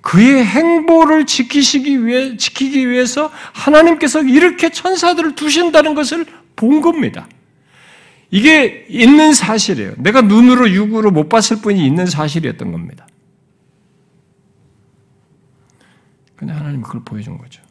그의 0.00 0.44
행보를 0.44 1.26
지키시기 1.26 2.06
위해, 2.06 2.36
지키기 2.36 2.88
위해서 2.88 3.30
하나님께서 3.52 4.22
이렇게 4.22 4.70
천사들을 4.70 5.34
두신다는 5.34 5.94
것을 5.94 6.24
본 6.54 6.80
겁니다. 6.80 7.28
이게 8.36 8.84
있는 8.90 9.32
사실이에요. 9.32 9.94
내가 9.96 10.20
눈으로 10.20 10.70
육으로 10.70 11.10
못 11.10 11.30
봤을 11.30 11.62
뿐이 11.62 11.86
있는 11.86 12.04
사실이었던 12.04 12.70
겁니다. 12.70 13.06
근데 16.36 16.52
하나님 16.52 16.82
그걸 16.82 17.02
보여준 17.02 17.38
거죠. 17.38 17.62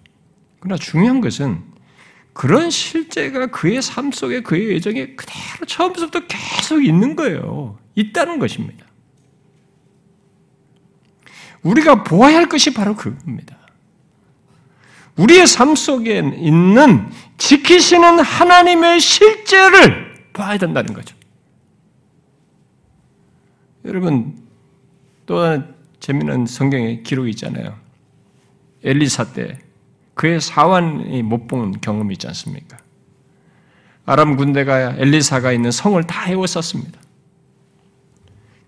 그러나 0.60 0.80
중요한 0.80 1.22
것은 1.22 1.62
그런 2.34 2.72
실제가 2.72 3.46
그의 3.46 3.80
삶 3.84 4.12
속에 4.12 4.42
그의 4.42 4.72
예정에 4.72 5.14
그대로 5.16 5.68
처음부터 5.68 6.22
계속 6.26 6.84
있는 6.84 7.16
거예요. 7.16 7.78
있다는 7.94 8.40
것입니다. 8.40 8.88
우리가 11.62 12.04
보아야 12.04 12.38
할 12.38 12.50
것이 12.50 12.74
바로 12.74 12.96
그겁니다. 12.96 13.56
우리의 15.16 15.46
삶 15.46 15.76
속에 15.76 16.18
있는 16.18 17.08
지키시는 17.38 18.20
하나님의 18.20 19.00
실제를 19.00 20.05
봐야 20.36 20.58
된다는 20.58 20.94
거죠. 20.94 21.16
여러분, 23.86 24.38
또 25.26 25.40
하나 25.40 25.66
재미난 26.00 26.46
성경에 26.46 27.02
기록이 27.02 27.32
있잖아요. 27.32 27.76
엘리사 28.84 29.34
때 29.34 29.60
그의 30.14 30.40
사환이 30.42 31.24
못 31.24 31.48
본 31.48 31.80
경험이 31.82 32.14
있지 32.14 32.28
않습니까? 32.28 32.78
아람 34.06 34.36
군대가 34.36 34.96
엘리사가 34.98 35.52
있는 35.52 35.72
성을 35.72 36.02
다 36.04 36.30
에워쌌습니다. 36.30 37.00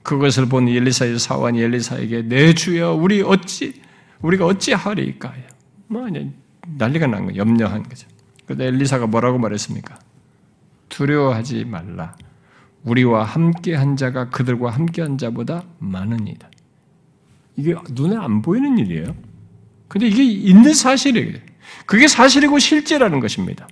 그것을 0.03 0.47
본 0.47 0.67
엘리사의 0.67 1.19
사환이 1.19 1.61
엘리사에게 1.61 2.23
내 2.23 2.53
주여 2.53 2.93
우리 2.93 3.21
어찌 3.21 3.81
우리가 4.21 4.45
어찌 4.45 4.73
하리까? 4.73 5.33
뭐 5.87 6.07
난리가 6.67 7.07
난 7.07 7.25
거, 7.25 7.35
염려한 7.35 7.83
거죠. 7.83 8.07
그런데 8.45 8.65
엘리사가 8.67 9.07
뭐라고 9.07 9.37
말했습니까? 9.37 9.99
두려워하지 10.89 11.65
말라. 11.65 12.15
우리와 12.83 13.23
함께 13.23 13.75
한 13.75 13.97
자가 13.97 14.29
그들과 14.29 14.71
함께 14.71 15.01
한 15.01 15.17
자보다 15.17 15.63
많으니다. 15.79 16.49
이게 17.55 17.75
눈에 17.91 18.15
안 18.15 18.41
보이는 18.41 18.77
일이에요. 18.77 19.15
근데 19.87 20.07
이게 20.07 20.23
있는 20.23 20.73
사실이에요. 20.73 21.39
그게 21.85 22.07
사실이고 22.07 22.59
실제라는 22.59 23.19
것입니다. 23.19 23.67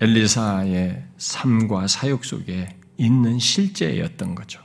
엘리사의 0.00 1.04
삶과 1.16 1.86
사역 1.86 2.24
속에 2.24 2.76
있는 2.98 3.38
실제였던 3.38 4.34
거죠. 4.34 4.60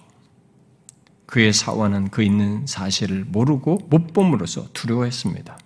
그의 1.30 1.54
사원은 1.54 2.10
그 2.10 2.24
있는 2.24 2.66
사실을 2.66 3.24
모르고 3.24 3.78
못 3.88 4.14
봄으로써 4.14 4.66
두려워했습니다. 4.74 5.60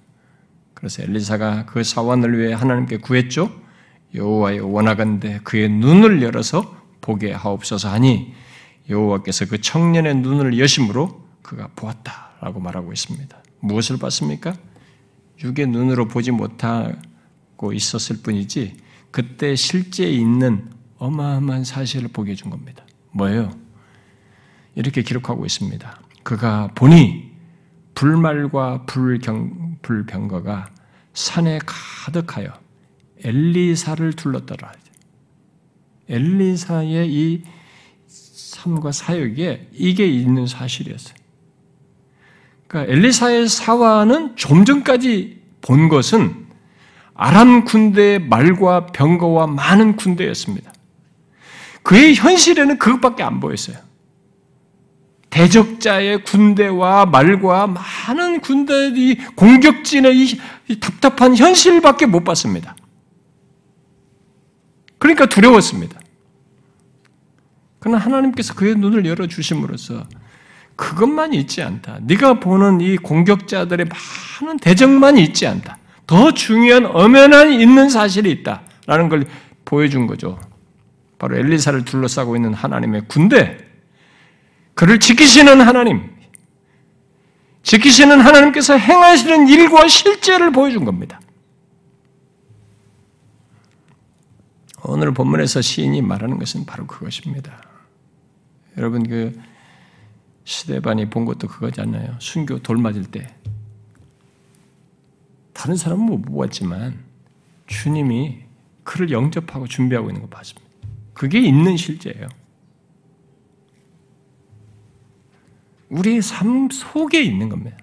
그래서 0.74 1.04
엘리사가 1.04 1.68
그 1.68 1.86
사원을 1.86 2.38
위해 2.38 2.52
하나님께 2.52 2.98
구했죠. 2.98 3.50
여호와의 4.14 4.60
원하건대 4.60 5.40
그의 5.46 5.70
눈을 5.70 6.22
열어서 6.22 6.76
보게 7.00 7.32
하옵소서 7.32 7.90
하니 7.90 8.34
여호와께서 8.90 9.46
그 9.46 9.62
청년의 9.62 10.16
눈을 10.16 10.60
여심으로 10.60 11.24
그가 11.42 11.70
보았다라고 11.78 12.60
말하고 12.60 12.92
있습니다. 12.92 13.42
무엇을 13.62 14.00
봤습니까? 14.00 14.58
육의 15.42 15.68
눈으로 15.68 16.10
보지 16.10 16.32
못하고 16.32 17.72
있었을 17.72 18.18
뿐이지 18.18 18.76
그때 19.12 19.56
실제 19.56 20.10
있는 20.10 20.70
어마어마한 20.98 21.64
사실을 21.64 22.10
보게 22.10 22.34
해준 22.34 22.50
겁니다. 22.50 22.84
뭐예요? 23.12 23.63
이렇게 24.76 25.04
기록하고 25.04 25.46
있습니다. 25.46 26.00
그가 26.24 26.70
보니 26.76 27.32
불말과 27.96 28.86
불경, 28.86 29.78
불병거가 29.82 30.70
산에 31.14 31.60
가득하여 31.66 32.52
엘리사를 33.24 34.14
둘렀더라. 34.14 34.72
엘리사의 36.10 37.14
이 37.14 37.44
삶과 38.08 38.92
사역에 38.92 39.70
이게 39.74 40.06
있는 40.06 40.48
사실이었어요. 40.48 41.16
그러니까 42.68 42.92
엘리사의 42.92 43.48
사화는 43.48 44.36
좀 44.36 44.66
전까지 44.66 45.42
본 45.62 45.90
것은 45.90 46.48
아람 47.14 47.64
군대의 47.64 48.20
말과 48.20 48.88
병거와 48.88 49.48
많은 49.48 49.96
군대였습니다. 49.96 50.74
그의 51.84 52.16
현실에는 52.16 52.80
그것밖에 52.80 53.24
안 53.24 53.40
보였어요. 53.40 53.78
대적자의 55.34 56.24
군대와 56.24 57.08
말과 57.08 57.66
많은 57.66 58.40
군대들이 58.40 59.18
공격진의 59.36 60.28
이 60.68 60.80
답답한 60.80 61.36
현실밖에 61.36 62.06
못 62.06 62.24
봤습니다. 62.24 62.76
그러니까 65.00 65.26
두려웠습니다. 65.26 66.00
그러나 67.80 67.98
하나님께서 67.98 68.54
그의 68.54 68.76
눈을 68.76 69.08
열어 69.08 69.26
주심으로써 69.26 70.04
그것만 70.76 71.34
있지 71.34 71.64
않다. 71.64 71.98
네가 72.04 72.40
보는 72.40 72.80
이 72.82 72.98
공격자들의 72.98 73.88
많은 74.42 74.60
대적만 74.60 75.18
있지 75.18 75.48
않다. 75.48 75.80
더 76.06 76.32
중요한 76.32 76.86
엄연한 76.86 77.54
있는 77.54 77.90
사실이 77.90 78.30
있다라는 78.30 79.10
걸 79.10 79.26
보여준 79.66 80.06
거죠. 80.06 80.40
바로 81.18 81.38
엘리사를 81.38 81.86
둘러싸고 81.86 82.36
있는 82.36 82.54
하나님의 82.54 83.06
군대, 83.08 83.63
그를 84.84 85.00
지키시는 85.00 85.62
하나님, 85.62 86.14
지키시는 87.62 88.20
하나님께서 88.20 88.78
행하시는 88.78 89.48
일과 89.48 89.88
실제를 89.88 90.52
보여준 90.52 90.84
겁니다. 90.84 91.22
오늘 94.84 95.14
본문에서 95.14 95.62
시인이 95.62 96.02
말하는 96.02 96.38
것은 96.38 96.66
바로 96.66 96.86
그것입니다. 96.86 97.64
여러분 98.76 99.08
그 99.08 99.42
시대반이 100.44 101.10
본 101.10 101.24
것도 101.24 101.48
그거잖아요. 101.48 102.18
순교 102.20 102.60
돌 102.60 102.76
맞을 102.76 103.06
때 103.06 103.34
다른 105.54 105.78
사람은 105.78 106.06
못 106.06 106.22
보았지만 106.24 107.00
주님이 107.68 108.40
그를 108.84 109.12
영접하고 109.12 109.66
준비하고 109.66 110.10
있는 110.10 110.24
거 110.24 110.28
봤습니다. 110.28 110.68
그게 111.14 111.40
있는 111.40 111.78
실제예요. 111.78 112.28
우리의 115.94 116.22
삶 116.22 116.70
속에 116.72 117.22
있는 117.22 117.50
겁니다. 117.50 117.78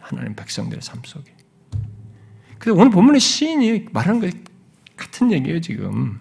하나님 0.00 0.34
백성들의 0.34 0.82
삶 0.82 1.00
속에. 1.04 1.34
그래서 2.58 2.78
오늘 2.78 2.90
본문의 2.90 3.20
시인이 3.20 3.86
말하는 3.92 4.20
것 4.20 4.30
같은 4.96 5.30
얘기예요, 5.32 5.60
지금. 5.60 6.20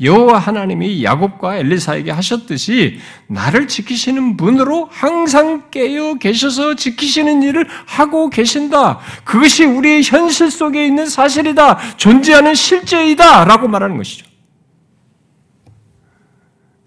여호와 0.00 0.38
하나님이 0.38 1.04
야곱과 1.04 1.58
엘리사에게 1.58 2.10
하셨듯이 2.10 2.98
나를 3.28 3.68
지키시는 3.68 4.36
분으로 4.36 4.88
항상 4.90 5.70
깨어 5.70 6.14
계셔서 6.14 6.74
지키시는 6.74 7.42
일을 7.42 7.66
하고 7.86 8.28
계신다. 8.28 8.98
그것이 9.24 9.64
우리의 9.64 10.02
현실 10.02 10.50
속에 10.50 10.84
있는 10.84 11.06
사실이다. 11.06 11.96
존재하는 11.96 12.54
실제이다라고 12.54 13.68
말하는 13.68 13.96
것이죠. 13.96 14.26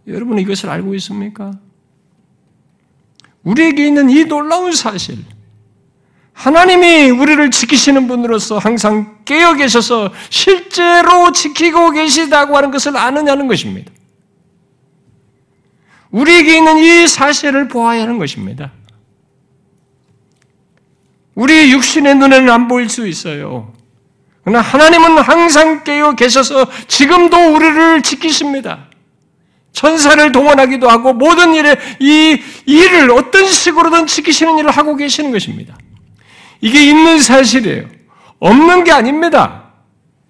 여러분 0.07 0.37
이것을 0.37 0.69
알고 0.69 0.93
있습니까? 0.95 1.51
우리에게 3.45 3.87
있는 3.87 4.09
이 4.09 4.25
놀라운 4.25 4.73
사실, 4.73 5.17
하나님이 6.33 7.11
우리를 7.11 7.49
지키시는 7.49 8.07
분으로서 8.07 8.57
항상 8.57 9.19
깨어 9.23 9.53
계셔서 9.53 10.11
실제로 10.29 11.31
지키고 11.31 11.91
계시다고 11.91 12.57
하는 12.57 12.71
것을 12.71 12.97
아느냐는 12.97 13.47
것입니다. 13.47 13.91
우리에게 16.11 16.57
있는 16.57 16.77
이 16.77 17.07
사실을 17.07 17.67
보아야 17.67 18.01
하는 18.01 18.17
것입니다. 18.17 18.71
우리 21.35 21.71
육신의 21.71 22.15
눈에는 22.15 22.49
안 22.49 22.67
보일 22.67 22.89
수 22.89 23.07
있어요. 23.07 23.73
그러나 24.43 24.61
하나님은 24.61 25.19
항상 25.19 25.83
깨어 25.83 26.15
계셔서 26.15 26.67
지금도 26.87 27.55
우리를 27.55 28.01
지키십니다. 28.03 28.84
천사를 29.75 30.31
동원하기도 30.31 30.89
하고 30.89 31.13
모든 31.13 31.53
일에 31.53 31.75
이 31.99 32.41
일을 32.65 33.11
어떤 33.11 33.45
식으로든 33.45 34.07
지키시는 34.07 34.57
일을 34.57 34.71
하고 34.71 34.95
계시는 34.95 35.31
것입니다. 35.31 35.77
이게 36.61 36.81
있는 36.81 37.19
사실이에요. 37.19 37.85
없는 38.39 38.85
게 38.85 38.91
아닙니다. 38.93 39.73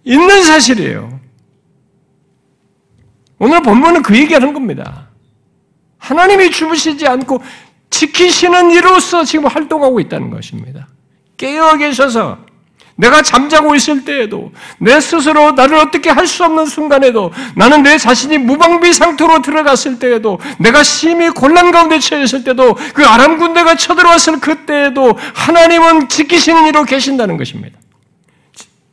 있는 0.04 0.44
사실이에요. 0.44 1.20
오늘 3.38 3.62
본문은 3.62 4.02
그 4.02 4.18
얘기하는 4.18 4.52
겁니다. 4.52 5.10
하나님이 6.00 6.50
주무시지 6.50 7.08
않고 7.08 7.42
지키시는 7.92 8.72
이로서 8.72 9.24
지금 9.24 9.46
활동하고 9.46 10.00
있다는 10.00 10.32
것입니다. 10.32 10.88
깨어 11.38 11.78
계셔서 11.78 12.40
내가 12.98 13.22
잠자고 13.22 13.76
있을 13.76 14.06
때에도 14.06 14.52
내 14.80 15.00
스스로 15.00 15.52
나를 15.52 15.76
어떻게 15.78 16.10
할 16.10 16.26
수 16.26 16.44
없는 16.44 16.66
순간에도 16.66 17.32
나는 17.56 17.84
내 17.84 17.98
자신이 17.98 18.38
무방비 18.40 18.94
상태로 18.94 19.42
들어갔을 19.42 20.00
때에도 20.00 20.40
내가 20.60 20.82
심히 20.84 21.30
곤란 21.30 21.72
가운데 21.72 22.00
처해 22.00 22.24
있을 22.24 22.44
때도 22.44 22.76
그 22.94 23.06
아람 23.06 23.38
군대가 23.38 23.76
쳐들어왔을 23.76 24.40
그때에도 24.40 25.18
하나님은 25.34 26.10
지키시는 26.10 26.68
이로 26.68 26.84
계신다는 26.86 27.38
것입니다. 27.38 27.78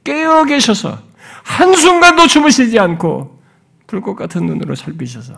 깨어 0.05 0.45
계셔서 0.45 0.99
한순간도 1.45 2.27
주무시지 2.27 2.79
않고 2.79 3.41
불꽃 3.87 4.15
같은 4.17 4.47
눈으로 4.47 4.75
살피셔서 4.75 5.35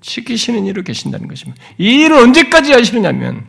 지키시는 0.00 0.66
이로 0.66 0.82
계신다는 0.82 1.28
것입니다. 1.28 1.62
이 1.78 2.02
일을 2.02 2.18
언제까지 2.18 2.72
하시느냐면 2.72 3.46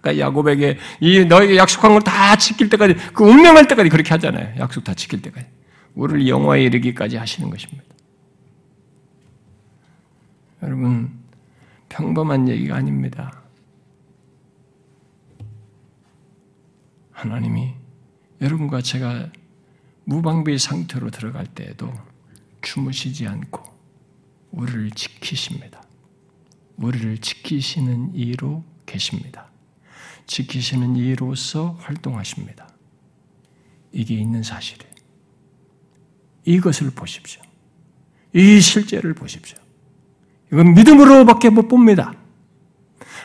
아까 0.00 0.18
야곱에게 0.18 0.78
이 1.00 1.24
너에게 1.26 1.56
약속한 1.56 1.92
걸 1.92 2.00
다 2.00 2.36
지킬 2.36 2.68
때까지 2.70 2.94
그 3.12 3.24
운명할 3.24 3.68
때까지 3.68 3.90
그렇게 3.90 4.08
하잖아요. 4.10 4.58
약속 4.58 4.82
다 4.84 4.94
지킬 4.94 5.20
때까지. 5.22 5.46
우리를 5.94 6.26
영화에 6.28 6.62
이르기까지 6.64 7.16
하시는 7.16 7.50
것입니다. 7.50 7.84
여러분 10.62 11.10
평범한 11.88 12.48
얘기가 12.48 12.76
아닙니다. 12.76 13.42
하나님이 17.12 17.74
여러분과 18.40 18.80
제가 18.80 19.28
무방비 20.04 20.58
상태로 20.58 21.10
들어갈 21.10 21.46
때에도 21.46 21.92
주무시지 22.62 23.26
않고 23.26 23.62
우리를 24.52 24.90
지키십니다. 24.92 25.82
우리를 26.76 27.18
지키시는 27.18 28.14
이로 28.14 28.64
계십니다. 28.86 29.49
지키시는 30.30 30.94
이로서 30.94 31.76
활동하십니다. 31.80 32.68
이게 33.90 34.14
있는 34.14 34.44
사실이에요. 34.44 34.94
이것을 36.44 36.90
보십시오. 36.90 37.42
이 38.32 38.60
실제를 38.60 39.12
보십시오. 39.12 39.58
이건 40.52 40.74
믿음으로밖에 40.74 41.50
못 41.50 41.66
봅니다. 41.66 42.14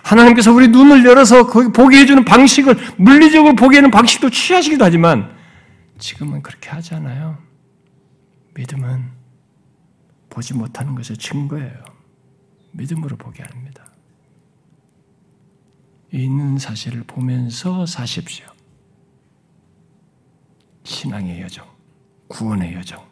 하나님께서 0.01 0.51
우리 0.51 0.67
눈을 0.67 1.05
열어서 1.05 1.45
거기 1.45 1.71
보게 1.71 1.99
해주는 1.99 2.25
방식을 2.25 2.75
물리적으로 2.97 3.55
보게 3.55 3.77
하는 3.77 3.91
방식도 3.91 4.31
취하시기도 4.31 4.83
하지만 4.83 5.35
지금은 5.99 6.41
그렇게 6.41 6.71
하지 6.71 6.95
않아요. 6.95 7.37
믿음은 8.55 9.11
보지 10.31 10.55
못하는 10.55 10.95
것의 10.95 11.17
증거예요. 11.19 11.83
믿음으로 12.71 13.15
보게 13.15 13.43
합니다. 13.43 13.84
있는 16.23 16.57
사실을 16.57 17.03
보면서 17.03 17.85
사십시오. 17.85 18.45
신앙의 20.83 21.41
여정, 21.41 21.67
구원의 22.27 22.73
여정, 22.75 23.03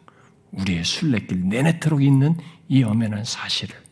우리의 0.52 0.84
순례길 0.84 1.48
내내토록 1.48 2.02
있는 2.02 2.36
이 2.68 2.82
엄연한 2.82 3.24
사실을. 3.24 3.83